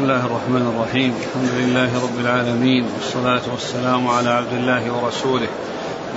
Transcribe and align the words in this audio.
بسم 0.00 0.10
الله 0.10 0.26
الرحمن 0.26 0.74
الرحيم. 0.74 1.14
الحمد 1.20 1.50
لله 1.60 2.02
رب 2.02 2.18
العالمين 2.20 2.84
والصلاة 2.94 3.40
والسلام 3.52 4.08
على 4.08 4.28
عبد 4.28 4.52
الله 4.52 4.92
ورسوله 4.92 5.48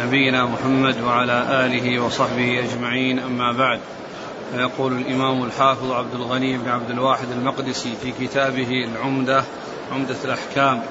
نبينا 0.06 0.46
محمد 0.46 1.02
وعلى 1.02 1.66
آله 1.66 2.00
وصحبه 2.00 2.60
أجمعين 2.60 3.20
أما 3.20 3.52
بعد. 3.52 3.80
فيقول 4.52 4.94
الإمام 4.94 5.44
الحافظ 5.44 5.92
عبد 5.92 6.16
الغني 6.16 6.58
بن 6.58 6.70
عبد 6.70 6.90
الواحد 6.90 7.32
المقدسي 7.32 7.94
في 8.02 8.12
كتابه 8.12 8.70
العمدة 8.72 9.44
عمدة 9.92 10.18
الأحكام 10.26 10.82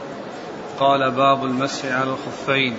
قال 0.81 1.11
باب 1.11 1.45
المسح 1.45 1.85
على 1.85 2.11
الخفين. 2.11 2.77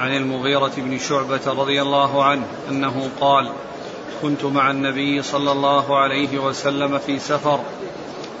عن 0.00 0.16
المغيرة 0.16 0.72
بن 0.76 0.98
شعبة 0.98 1.46
رضي 1.46 1.82
الله 1.82 2.24
عنه 2.24 2.46
أنه 2.70 3.08
قال 3.20 3.50
كنت 4.22 4.44
مع 4.44 4.70
النبي 4.70 5.22
صلى 5.22 5.52
الله 5.52 5.98
عليه 5.98 6.38
وسلم 6.38 6.98
في 6.98 7.18
سفر 7.18 7.60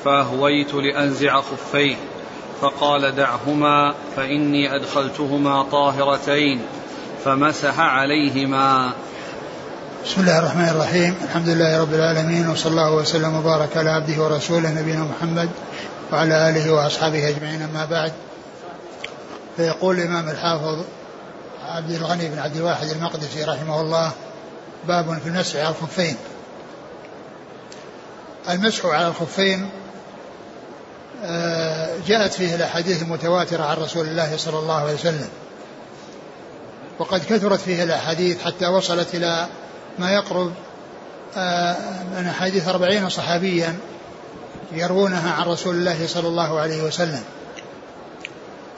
فأهويت 0.04 0.74
لأنزع 0.74 1.40
خفيه 1.40 1.96
فقال 2.60 3.14
دعهما 3.14 3.94
فإني 4.16 4.76
أدخلتهما 4.76 5.62
طاهرتين 5.62 6.60
فمسح 7.24 7.80
عليهما. 7.80 8.92
بسم 10.04 10.20
الله 10.20 10.38
الرحمن 10.38 10.68
الرحيم 10.68 11.16
الحمد 11.24 11.48
لله 11.48 11.80
رب 11.80 11.94
العالمين 11.94 12.48
وصلى 12.48 12.70
الله 12.70 12.94
وسلم 12.94 13.36
وبارك 13.36 13.76
على 13.76 13.90
عبده 13.90 14.22
ورسوله 14.22 14.70
نبينا 14.70 15.04
محمد 15.04 15.50
وعلى 16.12 16.50
آله 16.50 16.72
وأصحابه 16.72 17.28
أجمعين 17.28 17.62
أما 17.62 17.84
بعد. 17.84 18.12
فيقول 19.56 19.98
الإمام 19.98 20.28
الحافظ 20.28 20.84
عبد 21.68 21.90
الغني 21.90 22.28
بن 22.28 22.38
عبد 22.38 22.56
الواحد 22.56 22.88
المقدسي 22.88 23.44
رحمه 23.44 23.80
الله 23.80 24.12
باب 24.88 25.18
في 25.22 25.28
المسح 25.28 25.56
على 25.56 25.68
الخفين. 25.68 26.16
المسح 28.50 28.86
على 28.86 29.08
الخفين 29.08 29.70
جاءت 32.06 32.32
فيه 32.32 32.54
الأحاديث 32.54 33.02
المتواترة 33.02 33.64
عن 33.64 33.76
رسول 33.76 34.06
الله 34.06 34.36
صلى 34.36 34.58
الله 34.58 34.74
عليه 34.74 34.94
وسلم. 34.94 35.28
وقد 36.98 37.24
كثرت 37.24 37.60
فيه 37.60 37.82
الأحاديث 37.82 38.42
حتى 38.42 38.66
وصلت 38.66 39.14
إلى 39.14 39.46
ما 39.98 40.12
يقرب 40.12 40.52
آه، 41.36 41.76
من 42.16 42.26
أحاديث 42.26 42.68
أربعين 42.68 43.08
صحابيا 43.08 43.76
يروونها 44.72 45.32
عن 45.32 45.46
رسول 45.46 45.74
الله 45.74 46.06
صلى 46.06 46.28
الله 46.28 46.60
عليه 46.60 46.82
وسلم. 46.82 47.22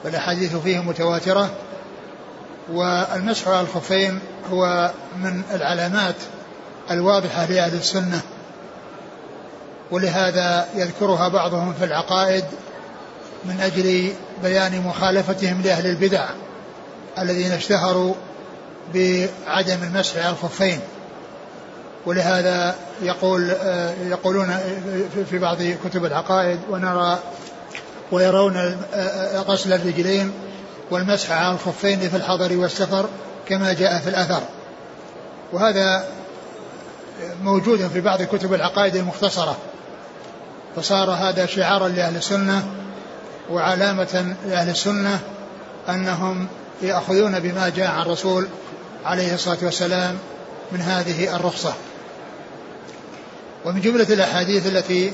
فالاحاديث 0.03 0.55
فيه 0.55 0.79
متواترة. 0.79 1.49
والمسح 2.71 3.47
على 3.47 3.61
الخفين 3.61 4.19
هو 4.51 4.91
من 5.17 5.41
العلامات 5.53 6.15
الواضحة 6.91 7.45
لأهل 7.45 7.73
السنة. 7.73 8.21
ولهذا 9.91 10.67
يذكرها 10.75 11.27
بعضهم 11.27 11.73
في 11.73 11.85
العقائد 11.85 12.43
من 13.45 13.61
أجل 13.61 14.11
بيان 14.43 14.81
مخالفتهم 14.81 15.61
لأهل 15.61 15.87
البدع 15.87 16.25
الذين 17.19 17.51
اشتهروا 17.51 18.13
بعدم 18.93 19.83
المسح 19.83 20.17
على 20.17 20.29
الخفين. 20.29 20.79
ولهذا 22.05 22.75
يقول 23.01 23.49
يقولون 24.07 24.57
في 25.29 25.37
بعض 25.39 25.57
كتب 25.85 26.05
العقائد 26.05 26.59
ونرى 26.69 27.19
ويرون 28.11 28.77
غسل 29.35 29.73
الرجلين 29.73 30.31
والمسح 30.91 31.31
على 31.31 31.53
الخفين 31.53 31.99
في 31.99 32.17
الحضر 32.17 32.57
والسفر 32.57 33.09
كما 33.47 33.73
جاء 33.73 33.99
في 33.99 34.09
الأثر. 34.09 34.41
وهذا 35.53 36.07
موجود 37.41 37.87
في 37.87 38.01
بعض 38.01 38.21
كتب 38.21 38.53
العقائد 38.53 38.95
المختصرة. 38.95 39.57
فصار 40.77 41.11
هذا 41.11 41.45
شعارا 41.45 41.87
لأهل 41.87 42.15
السنة 42.15 42.63
وعلامة 43.49 44.35
لأهل 44.47 44.69
السنة 44.69 45.19
أنهم 45.89 46.47
يأخذون 46.81 47.39
بما 47.39 47.69
جاء 47.69 47.91
عن 47.91 48.01
الرسول 48.01 48.47
عليه 49.05 49.33
الصلاة 49.33 49.57
والسلام 49.61 50.17
من 50.71 50.81
هذه 50.81 51.35
الرخصة. 51.35 51.73
ومن 53.65 53.81
جملة 53.81 54.07
الأحاديث 54.09 54.67
التي 54.67 55.13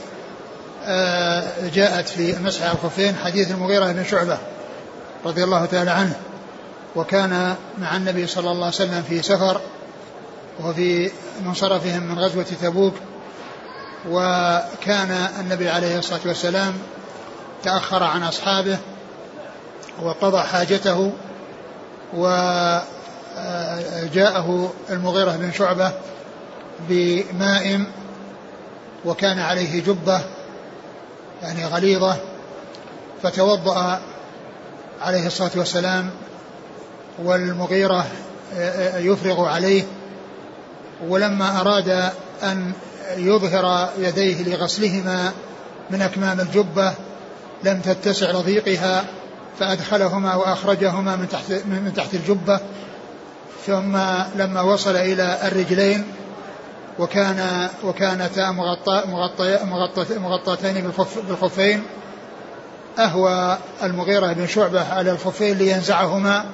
آه، 0.85 1.43
جاءت 1.73 2.09
في 2.09 2.35
على 2.35 2.71
الخفين 2.71 3.15
حديث 3.15 3.51
المغيرة 3.51 3.91
بن 3.91 4.03
شعبة 4.05 4.37
رضي 5.25 5.43
الله 5.43 5.65
تعالى 5.65 5.91
عنه 5.91 6.15
وكان 6.95 7.55
مع 7.77 7.95
النبي 7.95 8.27
صلى 8.27 8.51
الله 8.51 8.65
عليه 8.65 8.75
وسلم 8.75 9.03
في 9.09 9.21
سفر 9.21 9.61
وفي 10.63 11.11
منصرفهم 11.45 12.03
من 12.03 12.19
غزوة 12.19 12.45
تبوك 12.61 12.93
وكان 14.09 15.27
النبي 15.39 15.69
عليه 15.69 15.99
الصلاة 15.99 16.19
والسلام 16.25 16.73
تأخر 17.63 18.03
عن 18.03 18.23
أصحابه 18.23 18.77
وقضى 20.01 20.41
حاجته 20.41 21.11
وجاءه 22.13 22.73
المغيرة 24.89 25.31
بن 25.31 25.51
شعبة 25.51 25.91
بماء 26.89 27.83
وكان 29.05 29.39
عليه 29.39 29.83
جبة 29.83 30.21
يعني 31.41 31.65
غليظة 31.65 32.17
فتوضأ 33.23 33.99
عليه 35.01 35.27
الصلاة 35.27 35.51
والسلام 35.55 36.09
والمغيرة 37.23 38.05
يفرغ 38.95 39.45
عليه 39.45 39.83
ولما 41.07 41.61
أراد 41.61 42.11
أن 42.43 42.73
يظهر 43.17 43.89
يديه 43.97 44.43
لغسلهما 44.43 45.31
من 45.89 46.01
أكمام 46.01 46.39
الجبة 46.39 46.93
لم 47.63 47.79
تتسع 47.79 48.31
لضيقها 48.31 49.05
فأدخلهما 49.59 50.35
وأخرجهما 50.35 51.15
من 51.15 51.29
تحت 51.29 51.51
من 51.51 51.93
تحت 51.95 52.13
الجبة 52.13 52.59
ثم 53.67 53.97
لما 54.35 54.61
وصل 54.61 54.95
إلى 54.95 55.37
الرجلين 55.43 56.05
وكان 56.99 57.69
وكانتا 57.83 58.51
مغطى 58.51 59.03
مغطى 59.07 59.59
مغطى 59.65 60.19
مغطاتين 60.19 60.91
بالخفين 61.27 61.83
أهوى 62.99 63.57
المغيرة 63.83 64.33
بن 64.33 64.47
شعبة 64.47 64.93
على 64.93 65.11
الخفين 65.11 65.57
لينزعهما 65.57 66.45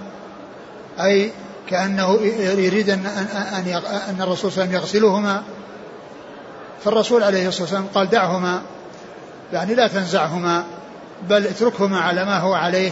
أي 1.00 1.32
كأنه 1.70 2.20
يريد 2.40 2.90
أن 2.90 3.06
أن 3.06 3.82
أن 4.10 4.22
الرسول 4.22 4.52
صلى 4.52 4.64
الله 4.64 4.76
عليه 4.78 4.78
وسلم 4.78 5.04
يغسلهما. 5.04 5.44
فالرسول 6.84 7.24
عليه 7.24 7.48
الصلاة 7.48 7.64
والسلام 7.64 7.88
قال 7.96 8.10
دعهما 8.10 8.62
يعني 9.54 9.76
لا 9.76 9.88
تنزعهما 9.88 10.64
بل 11.30 11.48
اتركهما 11.48 12.00
على 12.00 12.26
ما 12.26 12.38
هو 12.38 12.54
عليه 12.54 12.92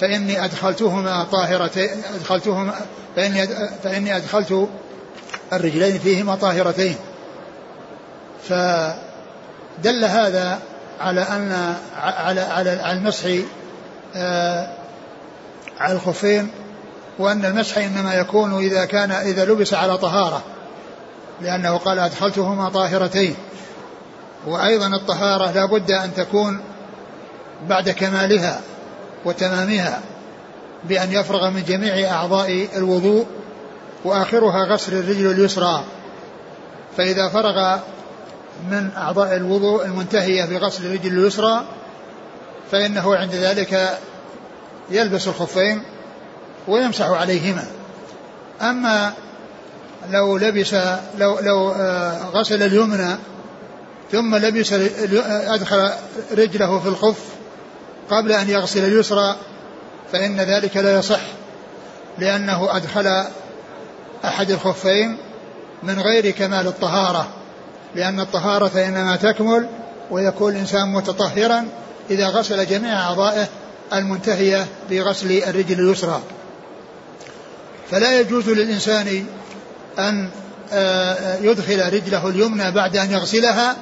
فإني 0.00 0.44
أدخلتهما 0.44 1.24
طاهرتين 1.24 1.90
أدخلتهما 2.14 2.74
فإني 3.16 3.46
فإني 3.84 4.16
أدخلت 4.16 4.68
الرجلين 5.52 5.98
فيهما 5.98 6.34
طاهرتين. 6.34 6.96
فدل 8.48 10.04
هذا 10.04 10.58
على 11.00 11.20
أن 11.20 11.74
على 11.96 12.40
على 12.40 12.92
المسح 12.92 13.28
آه، 14.16 14.68
على 15.80 15.92
الخفين 15.92 16.50
وأن 17.18 17.44
المسح 17.44 17.78
إنما 17.78 18.14
يكون 18.14 18.58
إذا 18.58 18.84
كان 18.84 19.10
إذا 19.10 19.44
لبس 19.44 19.74
على 19.74 19.98
طهارة. 19.98 20.42
لأنه 21.42 21.76
قال 21.76 21.98
أدخلتهما 21.98 22.68
طاهرتين. 22.68 23.34
وأيضا 24.46 24.86
الطهارة 24.86 25.50
لا 25.50 25.66
بد 25.66 25.90
أن 25.90 26.14
تكون 26.14 26.60
بعد 27.68 27.90
كمالها 27.90 28.60
وتمامها 29.24 30.00
بأن 30.84 31.12
يفرغ 31.12 31.50
من 31.50 31.64
جميع 31.64 32.10
أعضاء 32.10 32.68
الوضوء 32.76 33.26
وآخرها 34.04 34.64
غسل 34.64 34.94
الرجل 34.94 35.30
اليسرى. 35.30 35.84
فإذا 36.96 37.28
فرغ 37.28 37.78
من 38.70 38.90
أعضاء 38.96 39.36
الوضوء 39.36 39.84
المنتهية 39.84 40.44
بغسل 40.44 40.86
الرجل 40.86 41.18
اليسرى 41.18 41.64
فإنه 42.72 43.16
عند 43.16 43.34
ذلك 43.34 43.98
يلبس 44.90 45.28
الخفين 45.28 45.82
ويمسح 46.68 47.06
عليهما. 47.06 47.66
أما 48.60 49.12
لو 50.10 50.36
لبس 50.36 50.74
لو 51.18 51.38
لو 51.38 51.70
آه، 51.70 52.24
غسل 52.34 52.62
اليمنى 52.62 53.16
ثم 54.12 54.36
لبس 54.36 54.72
أدخل 55.28 55.90
رجله 56.32 56.78
في 56.78 56.88
الخف 56.88 57.18
قبل 58.10 58.32
أن 58.32 58.50
يغسل 58.50 58.84
اليسرى 58.84 59.36
فإن 60.12 60.40
ذلك 60.40 60.76
لا 60.76 60.98
يصح 60.98 61.20
لأنه 62.18 62.76
أدخل 62.76 63.24
أحد 64.24 64.50
الخفين 64.50 65.16
من 65.82 66.00
غير 66.00 66.30
كمال 66.30 66.66
الطهارة 66.66 67.28
لأن 67.94 68.20
الطهارة 68.20 68.86
إنما 68.86 69.16
تكمل 69.16 69.68
ويكون 70.10 70.52
الإنسان 70.52 70.92
متطهرا 70.92 71.68
إذا 72.10 72.28
غسل 72.28 72.66
جميع 72.66 73.00
أعضائه 73.00 73.48
المنتهية 73.92 74.66
بغسل 74.90 75.42
الرجل 75.48 75.80
اليسرى. 75.80 76.20
فلا 77.90 78.20
يجوز 78.20 78.48
للإنسان 78.48 79.26
أن 79.98 80.30
آه، 80.72 81.36
يدخل 81.36 81.92
رجله 81.92 82.28
اليمنى 82.28 82.70
بعد 82.70 82.96
أن 82.96 83.10
يغسلها 83.10 83.76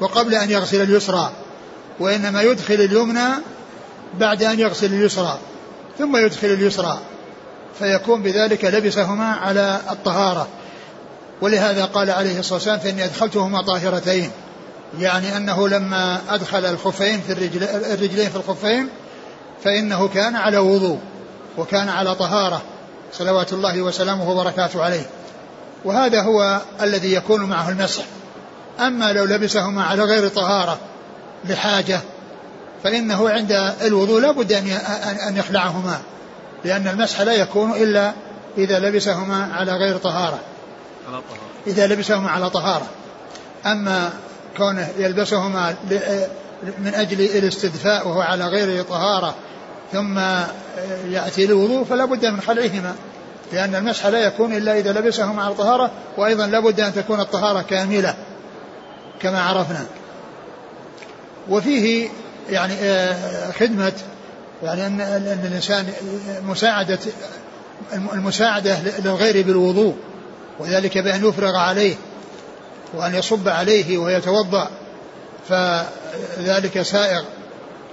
وقبل 0.00 0.34
أن 0.34 0.50
يغسل 0.50 0.82
اليسرى 0.82 1.30
وإنما 2.00 2.42
يدخل 2.42 2.74
اليمنى 2.74 3.28
بعد 4.18 4.42
أن 4.42 4.60
يغسل 4.60 4.86
اليسرى 4.86 5.38
ثم 5.98 6.16
يدخل 6.16 6.46
اليسرى 6.46 6.98
فيكون 7.78 8.22
بذلك 8.22 8.64
لبسهما 8.64 9.24
على 9.24 9.80
الطهارة. 9.90 10.48
ولهذا 11.40 11.84
قال 11.84 12.10
عليه 12.10 12.38
الصلاة 12.38 12.54
والسلام 12.54 12.78
فإني 12.78 13.04
أدخلتهما 13.04 13.62
طاهرتين 13.62 14.30
يعني 15.00 15.36
أنه 15.36 15.68
لما 15.68 16.20
أدخل 16.28 16.64
الخفين 16.64 17.20
في 17.20 17.32
الرجل 17.32 17.62
الرجلين 17.64 18.30
في 18.30 18.36
الخفين 18.36 18.88
فإنه 19.64 20.08
كان 20.08 20.36
على 20.36 20.58
وضوء 20.58 20.98
وكان 21.58 21.88
على 21.88 22.14
طهارة 22.14 22.62
صلوات 23.12 23.52
الله 23.52 23.82
وسلامه 23.82 24.30
وبركاته 24.30 24.82
عليه. 24.82 25.06
وهذا 25.84 26.22
هو 26.22 26.60
الذي 26.82 27.12
يكون 27.12 27.44
معه 27.44 27.68
المسح. 27.68 28.04
أما 28.80 29.12
لو 29.12 29.24
لبسهما 29.24 29.84
على 29.84 30.02
غير 30.02 30.28
طهارة 30.28 30.78
لحاجة 31.44 32.00
فإنه 32.84 33.30
عند 33.30 33.72
الوضوء 33.82 34.20
لا 34.20 34.30
بد 34.30 34.52
أن 35.28 35.36
يخلعهما 35.36 36.00
لأن 36.64 36.88
المسح 36.88 37.20
لا 37.20 37.32
يكون 37.32 37.72
إلا 37.72 38.12
إذا 38.58 38.78
لبسهما 38.78 39.48
على 39.54 39.72
غير 39.72 39.96
طهارة. 39.96 40.38
إذا 41.66 41.86
لبسهما 41.86 42.30
على 42.30 42.50
طهارة. 42.50 42.86
أما 43.66 44.10
كونه 44.56 44.88
يلبسهما 44.98 45.74
من 46.78 46.94
أجل 46.94 47.20
الاستدفاء 47.20 48.08
وهو 48.08 48.20
على 48.20 48.46
غير 48.46 48.82
طهارة 48.82 49.34
ثم 49.92 50.18
يأتي 51.10 51.44
الوضوء 51.44 51.84
فلا 51.84 52.04
بد 52.04 52.26
من 52.26 52.40
خلعهما. 52.40 52.94
لأن 53.52 53.74
المسح 53.74 54.06
لا 54.06 54.18
يكون 54.18 54.52
إلا 54.52 54.78
إذا 54.78 54.92
لبسهما 54.92 55.42
على 55.42 55.54
طهارة 55.54 55.90
وأيضا 56.16 56.46
لا 56.46 56.60
بد 56.60 56.80
أن 56.80 56.94
تكون 56.94 57.20
الطهارة 57.20 57.62
كاملة 57.62 58.14
كما 59.20 59.42
عرفنا. 59.42 59.86
وفيه 61.48 62.08
يعني 62.50 62.74
آه، 62.74 63.52
خدمة 63.52 63.92
يعني 64.62 64.86
أن 64.86 65.00
الإنسان 65.44 65.92
مساعدة 66.48 66.98
المساعدة 67.92 68.78
للغير 68.98 69.46
بالوضوء 69.46 69.96
وذلك 70.58 70.98
بأن 70.98 71.28
يفرغ 71.28 71.56
عليه 71.56 71.94
وأن 72.94 73.14
يصب 73.14 73.48
عليه 73.48 73.98
ويتوضأ 73.98 74.68
فذلك 75.48 76.82
سائغ 76.82 77.22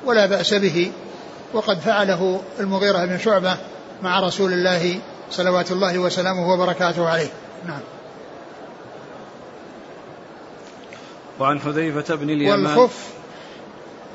ولا 0.05 0.25
بأس 0.25 0.53
به. 0.53 0.91
وقد 1.53 1.79
فعله 1.79 2.41
المغيرة 2.59 3.05
بن 3.05 3.19
شعبة 3.19 3.57
مع 4.01 4.19
رسول 4.19 4.53
الله 4.53 4.99
صلوات 5.31 5.71
الله 5.71 5.99
وسلامه 5.99 6.53
وبركاته 6.53 7.09
عليه. 7.09 7.29
نعم. 7.67 7.79
وعن 11.39 11.59
حذيفة 11.59 12.15
بن 12.15 12.29
اليمان. 12.29 12.65
والخف 12.65 13.07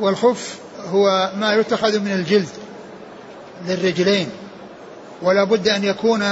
والخف 0.01 0.59
هو 0.87 1.31
ما 1.37 1.55
يتخذ 1.55 2.01
من 2.01 2.13
الجلد 2.13 2.49
للرجلين 3.67 4.31
ولا 5.23 5.45
بد 5.45 5.69
أن 5.69 5.85
يكون 5.85 6.23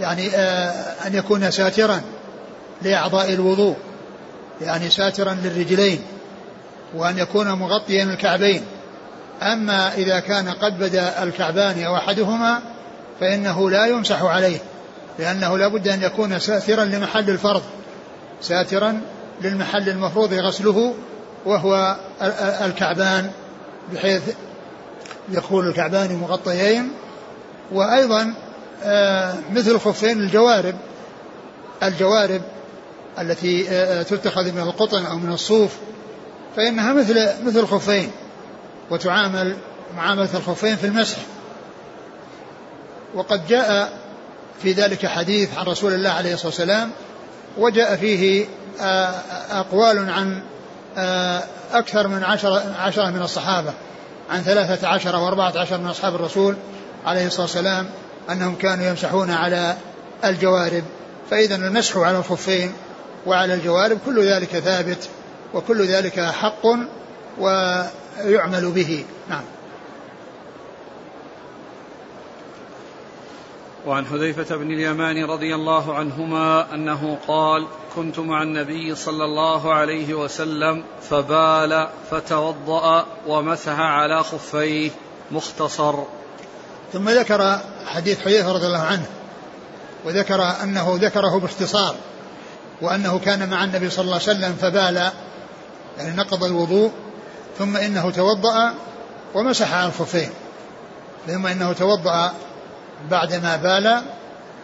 يعني 0.00 0.30
آه 0.30 1.06
أن 1.06 1.14
يكون 1.14 1.50
ساترا 1.50 2.02
لأعضاء 2.82 3.32
الوضوء 3.32 3.76
يعني 4.60 4.90
ساترا 4.90 5.36
للرجلين 5.44 6.02
وأن 6.94 7.18
يكون 7.18 7.52
مغطيا 7.52 8.04
الكعبين. 8.04 8.62
أما 9.42 9.94
إذا 9.94 10.20
كان 10.20 10.48
قد 10.48 10.78
بدأ 10.78 11.22
الكعبان 11.22 11.82
أو 11.82 11.96
أحدهما 11.96 12.62
فإنه 13.22 13.70
لا 13.70 13.86
يمسح 13.86 14.22
عليه 14.22 14.58
لأنه 15.18 15.58
لا 15.58 15.68
بد 15.68 15.88
أن 15.88 16.02
يكون 16.02 16.38
ساترا 16.38 16.84
لمحل 16.84 17.30
الفرض 17.30 17.62
ساترا 18.40 19.00
للمحل 19.42 19.88
المفروض 19.88 20.34
غسله 20.34 20.94
وهو 21.44 21.96
الكعبان 22.64 23.30
بحيث 23.92 24.22
يكون 25.32 25.68
الكعبان 25.68 26.16
مغطيين. 26.16 26.92
وأيضا 27.72 28.34
آه، 28.84 29.34
مثل 29.52 29.70
الخفين 29.70 30.20
الجوارب 30.20 30.74
الجوارب 31.82 32.42
التي 33.18 33.68
آه، 33.68 34.00
آه، 34.00 34.02
تتخذ 34.02 34.52
من 34.52 34.60
القطن 34.60 35.06
أو 35.06 35.18
من 35.18 35.32
الصوف 35.32 35.76
فإنها 36.56 36.92
مثل 36.92 37.28
مثل 37.44 37.58
الخفين 37.58 38.10
وتعامل 38.90 39.56
معاملة 39.96 40.28
الخفين 40.34 40.76
في 40.76 40.86
المسح. 40.86 41.18
وقد 43.14 43.46
جاء 43.46 43.92
في 44.62 44.72
ذلك 44.72 45.06
حديث 45.06 45.58
عن 45.58 45.66
رسول 45.66 45.94
الله 45.94 46.10
عليه 46.10 46.34
الصلاة 46.34 46.48
والسلام 46.48 46.90
وجاء 47.58 47.96
فيه 47.96 48.46
أقوال 49.50 50.10
عن 50.10 50.42
أكثر 51.72 52.08
من 52.08 52.24
عشرة, 52.24 52.74
عشرة 52.78 53.10
من 53.10 53.22
الصحابة 53.22 53.72
عن 54.30 54.42
ثلاثة 54.42 54.88
عشر 54.88 55.16
وأربعة 55.16 55.58
عشر 55.58 55.78
من 55.78 55.86
أصحاب 55.86 56.14
الرسول 56.14 56.56
عليه 57.04 57.26
الصلاة 57.26 57.42
والسلام 57.42 57.90
أنهم 58.30 58.54
كانوا 58.54 58.86
يمسحون 58.86 59.30
على 59.30 59.76
الجوارب. 60.24 60.84
فإذا 61.30 61.54
المسح 61.54 61.96
على 61.96 62.18
الخفين 62.18 62.72
وعلى 63.26 63.54
الجوارب 63.54 63.98
كل 64.06 64.24
ذلك 64.28 64.48
ثابت 64.48 65.08
وكل 65.54 65.86
ذلك 65.86 66.20
حق 66.20 66.62
ويعمل 67.38 68.70
به. 68.70 69.04
نعم. 69.28 69.42
وعن 73.86 74.06
حذيفة 74.06 74.56
بن 74.56 74.70
اليمان 74.70 75.24
رضي 75.24 75.54
الله 75.54 75.94
عنهما 75.94 76.74
أنه 76.74 77.18
قال 77.28 77.66
كنت 77.96 78.18
مع 78.18 78.42
النبي 78.42 78.94
صلى 78.94 79.24
الله 79.24 79.74
عليه 79.74 80.14
وسلم 80.14 80.84
فبال 81.02 81.88
فتوضأ 82.10 83.06
ومسح 83.26 83.78
على 83.78 84.22
خفيه. 84.22 84.90
مختصر. 85.30 85.94
ثم 86.92 87.08
ذكر 87.08 87.60
حديث 87.86 88.20
حذيفة 88.20 88.52
رضي 88.52 88.66
الله 88.66 88.82
عنه 88.82 89.06
وذكر 90.04 90.42
أنه 90.62 90.98
ذكره 91.00 91.38
باختصار 91.38 91.94
وأنه 92.82 93.18
كان 93.18 93.50
مع 93.50 93.64
النبي 93.64 93.90
صلى 93.90 94.04
الله 94.04 94.14
عليه 94.14 94.24
وسلم 94.24 94.52
فبال 94.52 95.10
يعني 95.98 96.16
نقض 96.16 96.44
الوضوء 96.44 96.92
ثم 97.58 97.76
إنه 97.76 98.10
توضأ 98.10 98.74
ومسح 99.34 99.74
على 99.74 99.86
الخفين 99.86 100.30
ثم 101.26 101.46
إنه 101.46 101.72
توضأ 101.72 102.32
بعدما 103.10 103.56
بال 103.56 104.02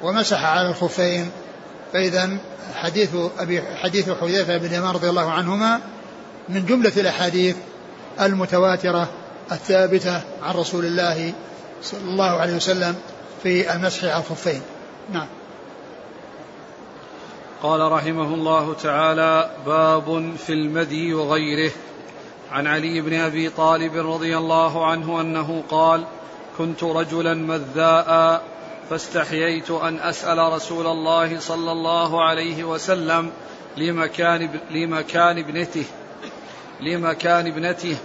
ومسح 0.03 0.45
على 0.45 0.69
الخفين. 0.69 1.31
فإذا 1.93 2.39
حديث 2.75 3.11
أبي 3.39 3.63
حديث 3.63 4.11
حذيفة 4.11 4.57
بن 4.57 4.67
اليمان 4.67 4.91
رضي 4.91 5.09
الله 5.09 5.31
عنهما 5.31 5.81
من 6.49 6.67
جملة 6.67 6.93
الأحاديث 6.97 7.57
المتواترة 8.21 9.09
الثابتة 9.53 10.21
عن 10.43 10.55
رسول 10.55 10.85
الله 10.85 11.33
صلى 11.83 12.01
الله 12.01 12.31
عليه 12.31 12.57
وسلم 12.57 12.97
في 13.43 13.75
المسح 13.75 14.05
على 14.05 14.23
الخفين. 14.23 14.63
نعم. 15.13 15.27
قال 17.63 17.93
رحمه 17.93 18.35
الله 18.35 18.75
تعالى 18.75 19.51
باب 19.67 20.35
في 20.47 20.53
المدي 20.53 21.15
وغيره. 21.15 21.71
عن 22.53 22.67
علي 22.67 23.01
بن 23.01 23.15
أبي 23.15 23.49
طالب 23.49 23.97
رضي 23.97 24.37
الله 24.39 24.87
عنه 24.87 25.21
أنه 25.21 25.63
قال 25.71 26.05
كنت 26.59 26.85
رجلا 26.85 27.35
مذاء 27.35 28.43
فاستحييت 28.91 29.71
أن 29.71 30.01
أسأل 30.01 30.39
رسول 30.39 30.87
الله 30.87 31.41
صلى 31.41 31.73
الله 31.73 32.25
عليه 32.25 32.65
وسلم 32.65 33.31
لمكان 33.77 34.51
لمكان 34.71 35.39
ابنته 35.39 35.85
لمكان 36.81 37.47
ابنته 37.47 37.97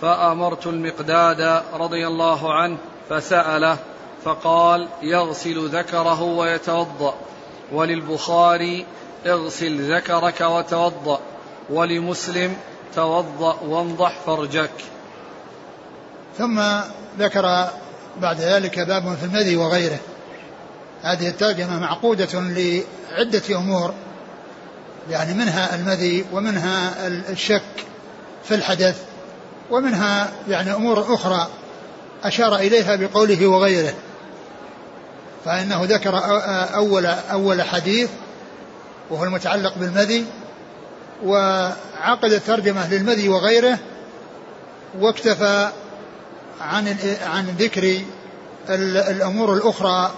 فأمرت 0.00 0.66
المقداد 0.66 1.62
رضي 1.74 2.06
الله 2.06 2.54
عنه 2.54 2.76
فسأله 3.10 3.78
فقال 4.24 4.88
يغسل 5.02 5.68
ذكره 5.68 6.22
ويتوضأ 6.22 7.14
وللبخاري 7.72 8.86
اغسل 9.26 9.94
ذكرك 9.94 10.40
وتوضأ 10.40 11.20
ولمسلم 11.70 12.56
توضأ 12.94 13.58
وانضح 13.66 14.18
فرجك. 14.26 14.70
ثم 16.38 16.62
ذكر 17.18 17.68
بعد 18.20 18.40
ذلك 18.40 18.78
باب 18.78 19.16
في 19.20 19.24
المذي 19.24 19.56
وغيره. 19.56 19.98
هذه 21.02 21.28
الترجمة 21.28 21.78
معقودة 21.78 22.28
لعدة 22.34 23.56
أمور 23.56 23.94
يعني 25.10 25.34
منها 25.34 25.74
المذي 25.74 26.24
ومنها 26.32 27.06
الشك 27.06 27.86
في 28.44 28.54
الحدث 28.54 29.02
ومنها 29.70 30.32
يعني 30.48 30.74
أمور 30.74 31.14
أخرى 31.14 31.48
أشار 32.24 32.56
إليها 32.56 32.96
بقوله 32.96 33.46
وغيره. 33.46 33.94
فإنه 35.44 35.84
ذكر 35.84 36.20
أول 36.74 37.06
أول 37.06 37.62
حديث 37.62 38.10
وهو 39.10 39.24
المتعلق 39.24 39.78
بالمذي 39.78 40.26
وعقد 41.24 42.32
الترجمة 42.32 42.88
للمذي 42.88 43.28
وغيره 43.28 43.78
واكتفى 45.00 45.68
عن 46.60 46.96
عن 47.26 47.46
ذكر 47.58 48.00
الأمور 48.70 49.54
الأخرى 49.54 50.12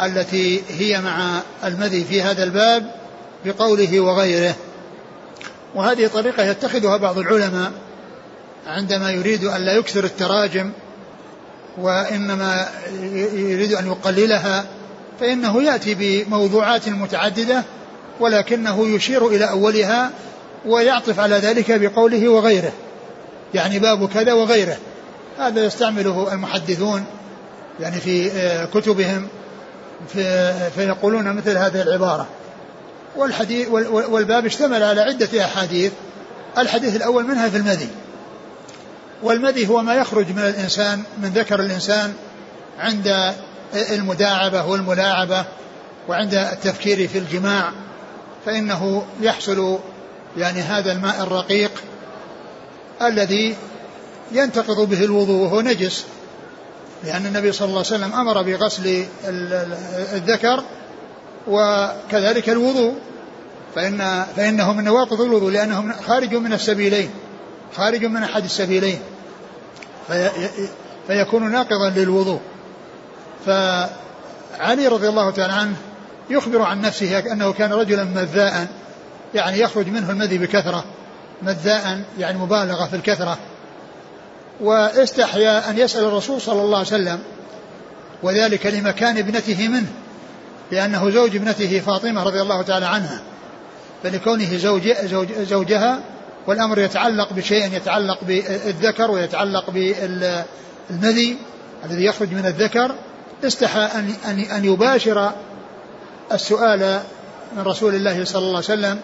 التي 0.00 0.62
هي 0.68 1.00
مع 1.00 1.40
المذي 1.64 2.04
في 2.04 2.22
هذا 2.22 2.44
الباب 2.44 2.94
بقوله 3.44 4.00
وغيره. 4.00 4.54
وهذه 5.74 6.06
طريقة 6.06 6.44
يتخذها 6.44 6.96
بعض 6.96 7.18
العلماء 7.18 7.72
عندما 8.66 9.10
يريد 9.10 9.44
أن 9.44 9.60
لا 9.60 9.72
يكثر 9.72 10.04
التراجم 10.04 10.72
وإنما 11.78 12.68
يريد 13.32 13.72
أن 13.72 13.86
يقللها 13.86 14.66
فإنه 15.20 15.62
يأتي 15.62 15.94
بموضوعات 15.94 16.88
متعددة 16.88 17.64
ولكنه 18.20 18.86
يشير 18.88 19.26
إلى 19.26 19.50
أولها 19.50 20.10
ويعطف 20.66 21.20
على 21.20 21.36
ذلك 21.36 21.80
بقوله 21.80 22.28
وغيره. 22.28 22.72
يعني 23.54 23.78
باب 23.78 24.08
كذا 24.08 24.32
وغيره. 24.32 24.76
هذا 25.38 25.64
يستعمله 25.64 26.32
المحدثون 26.32 27.04
يعني 27.80 27.96
في 27.96 28.30
آه، 28.32 28.64
كتبهم 28.64 29.28
في 30.08 30.52
فيقولون 30.74 31.32
مثل 31.32 31.56
هذه 31.56 31.82
العبارة. 31.82 32.26
والحديث 33.16 33.68
والباب 33.88 34.46
اشتمل 34.46 34.82
على 34.82 35.00
عدة 35.00 35.44
أحاديث. 35.44 35.92
الحديث 36.58 36.96
الأول 36.96 37.24
منها 37.24 37.48
في 37.48 37.56
المذي. 37.56 37.88
والمذي 39.22 39.68
هو 39.68 39.82
ما 39.82 39.94
يخرج 39.94 40.30
من 40.30 40.38
الإنسان 40.38 41.02
من 41.22 41.28
ذكر 41.28 41.60
الإنسان 41.60 42.14
عند 42.78 43.34
المداعبة 43.74 44.64
والملاعبة 44.64 45.44
وعند 46.08 46.34
التفكير 46.34 47.08
في 47.08 47.18
الجماع 47.18 47.72
فإنه 48.46 49.04
يحصل 49.20 49.78
يعني 50.36 50.60
هذا 50.60 50.92
الماء 50.92 51.22
الرقيق 51.22 51.70
الذي 53.02 53.56
ينتقض 54.32 54.88
به 54.88 55.04
الوضوء 55.04 55.42
وهو 55.42 55.60
نجس. 55.60 56.04
لأن 57.04 57.26
النبي 57.26 57.52
صلى 57.52 57.68
الله 57.68 57.84
عليه 57.86 57.96
وسلم 57.96 58.12
أمر 58.12 58.42
بغسل 58.42 59.04
الذكر 60.14 60.64
وكذلك 61.48 62.48
الوضوء. 62.48 62.94
فإن 63.74 64.24
فإنه 64.36 64.72
من 64.72 64.84
نواقض 64.84 65.20
الوضوء 65.20 65.50
لأنه 65.50 65.94
خارج 66.06 66.34
من 66.34 66.52
السبيلين 66.52 67.10
خارج 67.76 68.04
من 68.04 68.22
أحد 68.22 68.44
السبيلين. 68.44 68.98
في 70.08 70.30
فيكون 71.06 71.52
ناقضا 71.52 71.90
للوضوء. 71.90 72.40
فعلي 73.46 74.88
رضي 74.88 75.08
الله 75.08 75.30
تعالى 75.30 75.52
عنه 75.52 75.76
يخبر 76.30 76.62
عن 76.62 76.80
نفسه 76.80 77.18
أنه 77.18 77.52
كان 77.52 77.72
رجلا 77.72 78.04
مذاء 78.04 78.66
يعني 79.34 79.60
يخرج 79.60 79.88
منه 79.88 80.10
المذي 80.10 80.38
بكثرة. 80.38 80.84
مذاء 81.42 82.04
يعني 82.18 82.38
مبالغة 82.38 82.86
في 82.86 82.96
الكثرة. 82.96 83.38
واستحيا 84.60 85.70
أن 85.70 85.78
يسأل 85.78 86.04
الرسول 86.04 86.40
صلى 86.40 86.62
الله 86.62 86.78
عليه 86.78 86.86
وسلم 86.86 87.18
وذلك 88.22 88.66
لمكان 88.66 89.18
ابنته 89.18 89.68
منه 89.68 89.92
لأنه 90.72 91.10
زوج 91.10 91.36
ابنته 91.36 91.80
فاطمة 91.80 92.22
رضي 92.22 92.42
الله 92.42 92.62
تعالى 92.62 92.86
عنها. 92.86 93.20
فلكونه 94.02 94.56
زوج 94.56 94.92
زوج 95.04 95.32
زوجها 95.32 96.00
والأمر 96.46 96.78
يتعلق 96.78 97.32
بشيء 97.32 97.72
يتعلق 97.72 98.18
بالذكر 98.22 99.10
ويتعلق 99.10 99.70
بالمذي 99.70 101.36
الذي 101.84 102.04
يخرج 102.04 102.32
من 102.32 102.46
الذكر. 102.46 102.94
استحى 103.44 103.80
أن, 103.80 104.14
أن, 104.24 104.38
أن 104.40 104.64
يباشر 104.64 105.32
السؤال 106.32 107.00
من 107.56 107.62
رسول 107.62 107.94
الله 107.94 108.24
صلى 108.24 108.42
الله 108.42 108.56
عليه 108.56 108.58
وسلم 108.58 109.00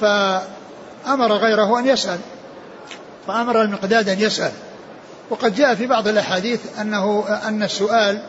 فأمر 0.00 1.32
غيره 1.32 1.78
أن 1.78 1.86
يسأل 1.86 2.18
فأمر 3.26 3.62
المقداد 3.62 4.08
أن 4.08 4.20
يسأل. 4.20 4.52
وقد 5.30 5.54
جاء 5.54 5.74
في 5.74 5.86
بعض 5.86 6.08
الأحاديث 6.08 6.60
أنه 6.80 7.24
أن 7.28 7.62
السؤال 7.62 8.22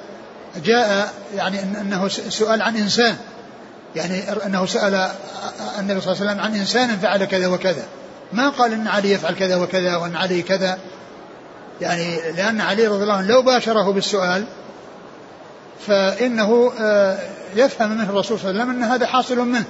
جاء 0.66 1.14
يعني 1.36 1.64
أنه 1.64 2.08
سؤال 2.08 2.62
عن 2.62 2.78
إنسان. 2.78 3.16
يعني 3.96 4.24
أنه 4.46 4.66
سأل 4.66 5.10
النبي 5.80 6.02
صلى 6.02 6.14
الله 6.14 6.22
عليه 6.22 6.32
وسلم 6.32 6.40
عن 6.40 6.56
إنسان 6.56 6.98
فعل 6.98 7.26
كذا 7.26 7.48
وكذا. 7.48 7.84
ما 8.34 8.50
قال 8.50 8.74
أن 8.74 8.88
علي 8.88 9.12
يفعل 9.12 9.34
كذا 9.34 9.56
وكذا 9.56 9.96
وأن 9.96 10.16
علي 10.16 10.42
كذا. 10.42 10.78
يعني 11.82 12.32
لأن 12.32 12.62
علي 12.62 12.88
رضي 12.88 13.04
الله 13.04 13.14
عنه 13.14 13.28
لو 13.28 13.42
باشره 13.42 13.92
بالسؤال 13.92 14.46
فإنه 15.88 16.74
آه، 16.80 17.18
يفهم 17.56 17.92
منه 17.92 18.10
الرسول 18.10 18.40
صلى 18.40 18.50
الله 18.50 18.62
عليه 18.62 18.72
وسلم 18.72 18.84
أن 18.84 18.92
هذا 18.92 19.08
حاصل 19.08 19.40
منه. 19.40 19.66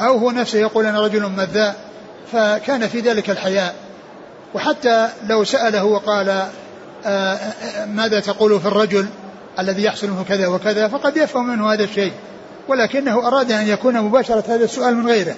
أو 0.00 0.18
هو 0.18 0.30
نفسه 0.30 0.58
يقول 0.58 0.86
أنا 0.86 1.00
رجل 1.00 1.22
مذاء. 1.22 1.76
فكان 2.32 2.88
في 2.88 3.00
ذلك 3.00 3.30
الحياء. 3.30 3.74
وحتى 4.54 5.08
لو 5.28 5.44
سأله 5.44 5.84
وقال 5.84 6.28
آه، 6.28 7.34
آه، 7.34 7.84
ماذا 7.84 8.20
تقول 8.20 8.60
في 8.60 8.66
الرجل 8.66 9.06
الذي 9.58 9.84
يحصل 9.84 10.10
منه 10.10 10.24
كذا 10.28 10.46
وكذا 10.46 10.88
فقد 10.88 11.16
يفهم 11.16 11.48
منه 11.48 11.72
هذا 11.72 11.84
الشيء. 11.84 12.12
ولكنه 12.68 13.26
أراد 13.26 13.52
أن 13.52 13.68
يكون 13.68 14.00
مباشرة 14.00 14.44
هذا 14.48 14.64
السؤال 14.64 14.96
من 14.96 15.08
غيره. 15.08 15.34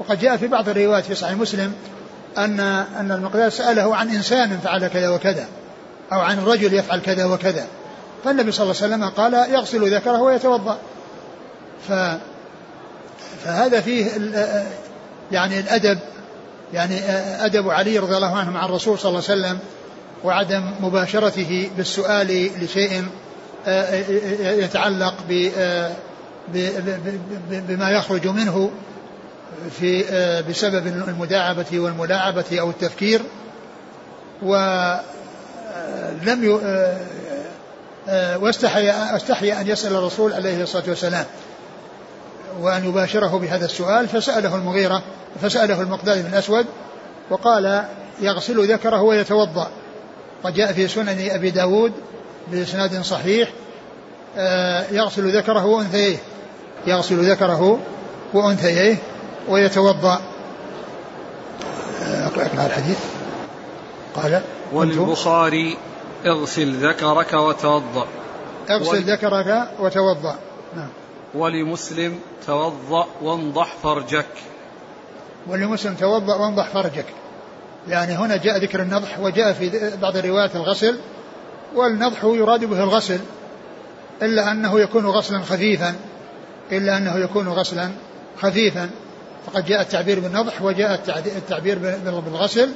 وقد 0.00 0.20
جاء 0.20 0.36
في 0.36 0.46
بعض 0.46 0.68
الروايات 0.68 1.04
في 1.04 1.14
صحيح 1.14 1.36
مسلم 1.36 1.72
أن 2.38 2.60
أن 3.00 3.12
المقداد 3.12 3.48
سأله 3.48 3.96
عن 3.96 4.08
إنسان 4.08 4.58
فعل 4.64 4.88
كذا 4.88 5.08
وكذا 5.08 5.46
أو 6.12 6.20
عن 6.20 6.44
رجل 6.44 6.74
يفعل 6.74 7.00
كذا 7.00 7.24
وكذا. 7.24 7.66
فالنبي 8.24 8.52
صلى 8.52 8.64
الله 8.64 8.82
عليه 8.82 8.94
وسلم 8.94 9.08
قال 9.08 9.34
يغسل 9.54 9.94
ذكره 9.94 10.22
ويتوضأ. 10.22 10.78
ف 11.88 11.92
فهذا 13.44 13.80
فيه 13.80 14.06
يعني 15.32 15.60
الأدب 15.60 15.98
يعني 16.74 17.00
أدب 17.44 17.70
علي 17.70 17.98
رضي 17.98 18.16
الله 18.16 18.36
عنه 18.36 18.50
مع 18.50 18.64
الرسول 18.64 18.98
صلى 18.98 19.08
الله 19.08 19.22
عليه 19.30 19.40
وسلم 19.40 19.58
وعدم 20.24 20.70
مباشرته 20.80 21.70
بالسؤال 21.76 22.50
لشيء 22.62 23.04
يتعلق 24.40 25.14
بما 27.68 27.90
يخرج 27.90 28.26
منه 28.26 28.70
في 29.80 30.04
بسبب 30.48 30.86
المداعبة 30.86 31.66
والملاعبة 31.72 32.60
أو 32.60 32.70
التفكير. 32.70 33.20
ولم 34.42 35.00
واستحي 38.36 38.90
استحي 38.90 39.52
أن 39.52 39.68
يسأل 39.68 39.94
الرسول 39.94 40.32
عليه 40.32 40.62
الصلاة 40.62 40.84
والسلام. 40.88 41.24
وأن 42.60 42.84
يباشره 42.84 43.38
بهذا 43.38 43.64
السؤال 43.64 44.08
فسأله 44.08 44.56
المغيرة 44.56 45.02
فسأله 45.42 45.80
المقداد 45.80 46.22
بن 46.22 46.32
الأسود 46.32 46.66
وقال 47.30 47.84
يغسل 48.20 48.72
ذكره 48.72 49.02
ويتوضأ. 49.02 49.70
وجاء 50.44 50.72
في 50.72 50.88
سنن 50.88 51.30
أبي 51.30 51.50
داود 51.50 51.92
بإسناد 52.52 53.02
صحيح 53.02 53.48
آه، 54.36 54.84
يغسل 54.90 55.36
ذكره 55.36 55.64
وأنثيه 55.64 56.16
يغسل 56.86 57.30
ذكره 57.30 57.78
وأنثيه 58.34 58.96
ويتوضأ. 59.48 60.20
آه، 62.02 62.26
اقرأ 62.26 62.66
الحديث. 62.66 62.98
قال 64.16 64.42
وللبخاري 64.72 65.76
اغسل 66.26 66.88
ذكرك 66.88 67.32
وتوضأ. 67.32 68.06
اغسل 68.70 69.02
ذكرك 69.02 69.68
وتوضأ. 69.80 70.34
نعم. 70.76 70.88
ولمسلم 71.34 72.18
توضأ 72.46 73.06
وانضح 73.22 73.74
فرجك. 73.82 74.26
ولمسلم 75.46 75.94
توضأ 75.94 76.36
وانضح 76.36 76.68
فرجك. 76.68 77.06
يعني 77.88 78.12
هنا 78.12 78.36
جاء 78.36 78.58
ذكر 78.58 78.82
النضح 78.82 79.18
وجاء 79.20 79.52
في 79.52 79.90
بعض 80.02 80.16
الروايات 80.16 80.56
الغسل 80.56 80.98
والنضح 81.74 82.24
يراد 82.24 82.64
به 82.64 82.82
الغسل 82.84 83.20
إلا 84.22 84.52
أنه 84.52 84.80
يكون 84.80 85.06
غسلا 85.06 85.42
خفيفا 85.42 85.94
إلا 86.72 86.96
أنه 86.96 87.18
يكون 87.18 87.48
غسلا 87.48 87.90
خفيفا. 88.38 88.90
فقد 89.46 89.64
جاء 89.64 89.80
التعبير 89.80 90.20
بالنضح 90.20 90.62
وجاء 90.62 91.00
التعبير 91.36 91.78
بالغسل 92.04 92.70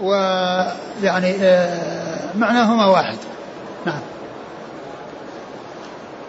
ويعني 0.00 1.34
آه، 1.40 2.36
معناهما 2.36 2.86
واحد. 2.86 3.18
نعم. 3.86 4.00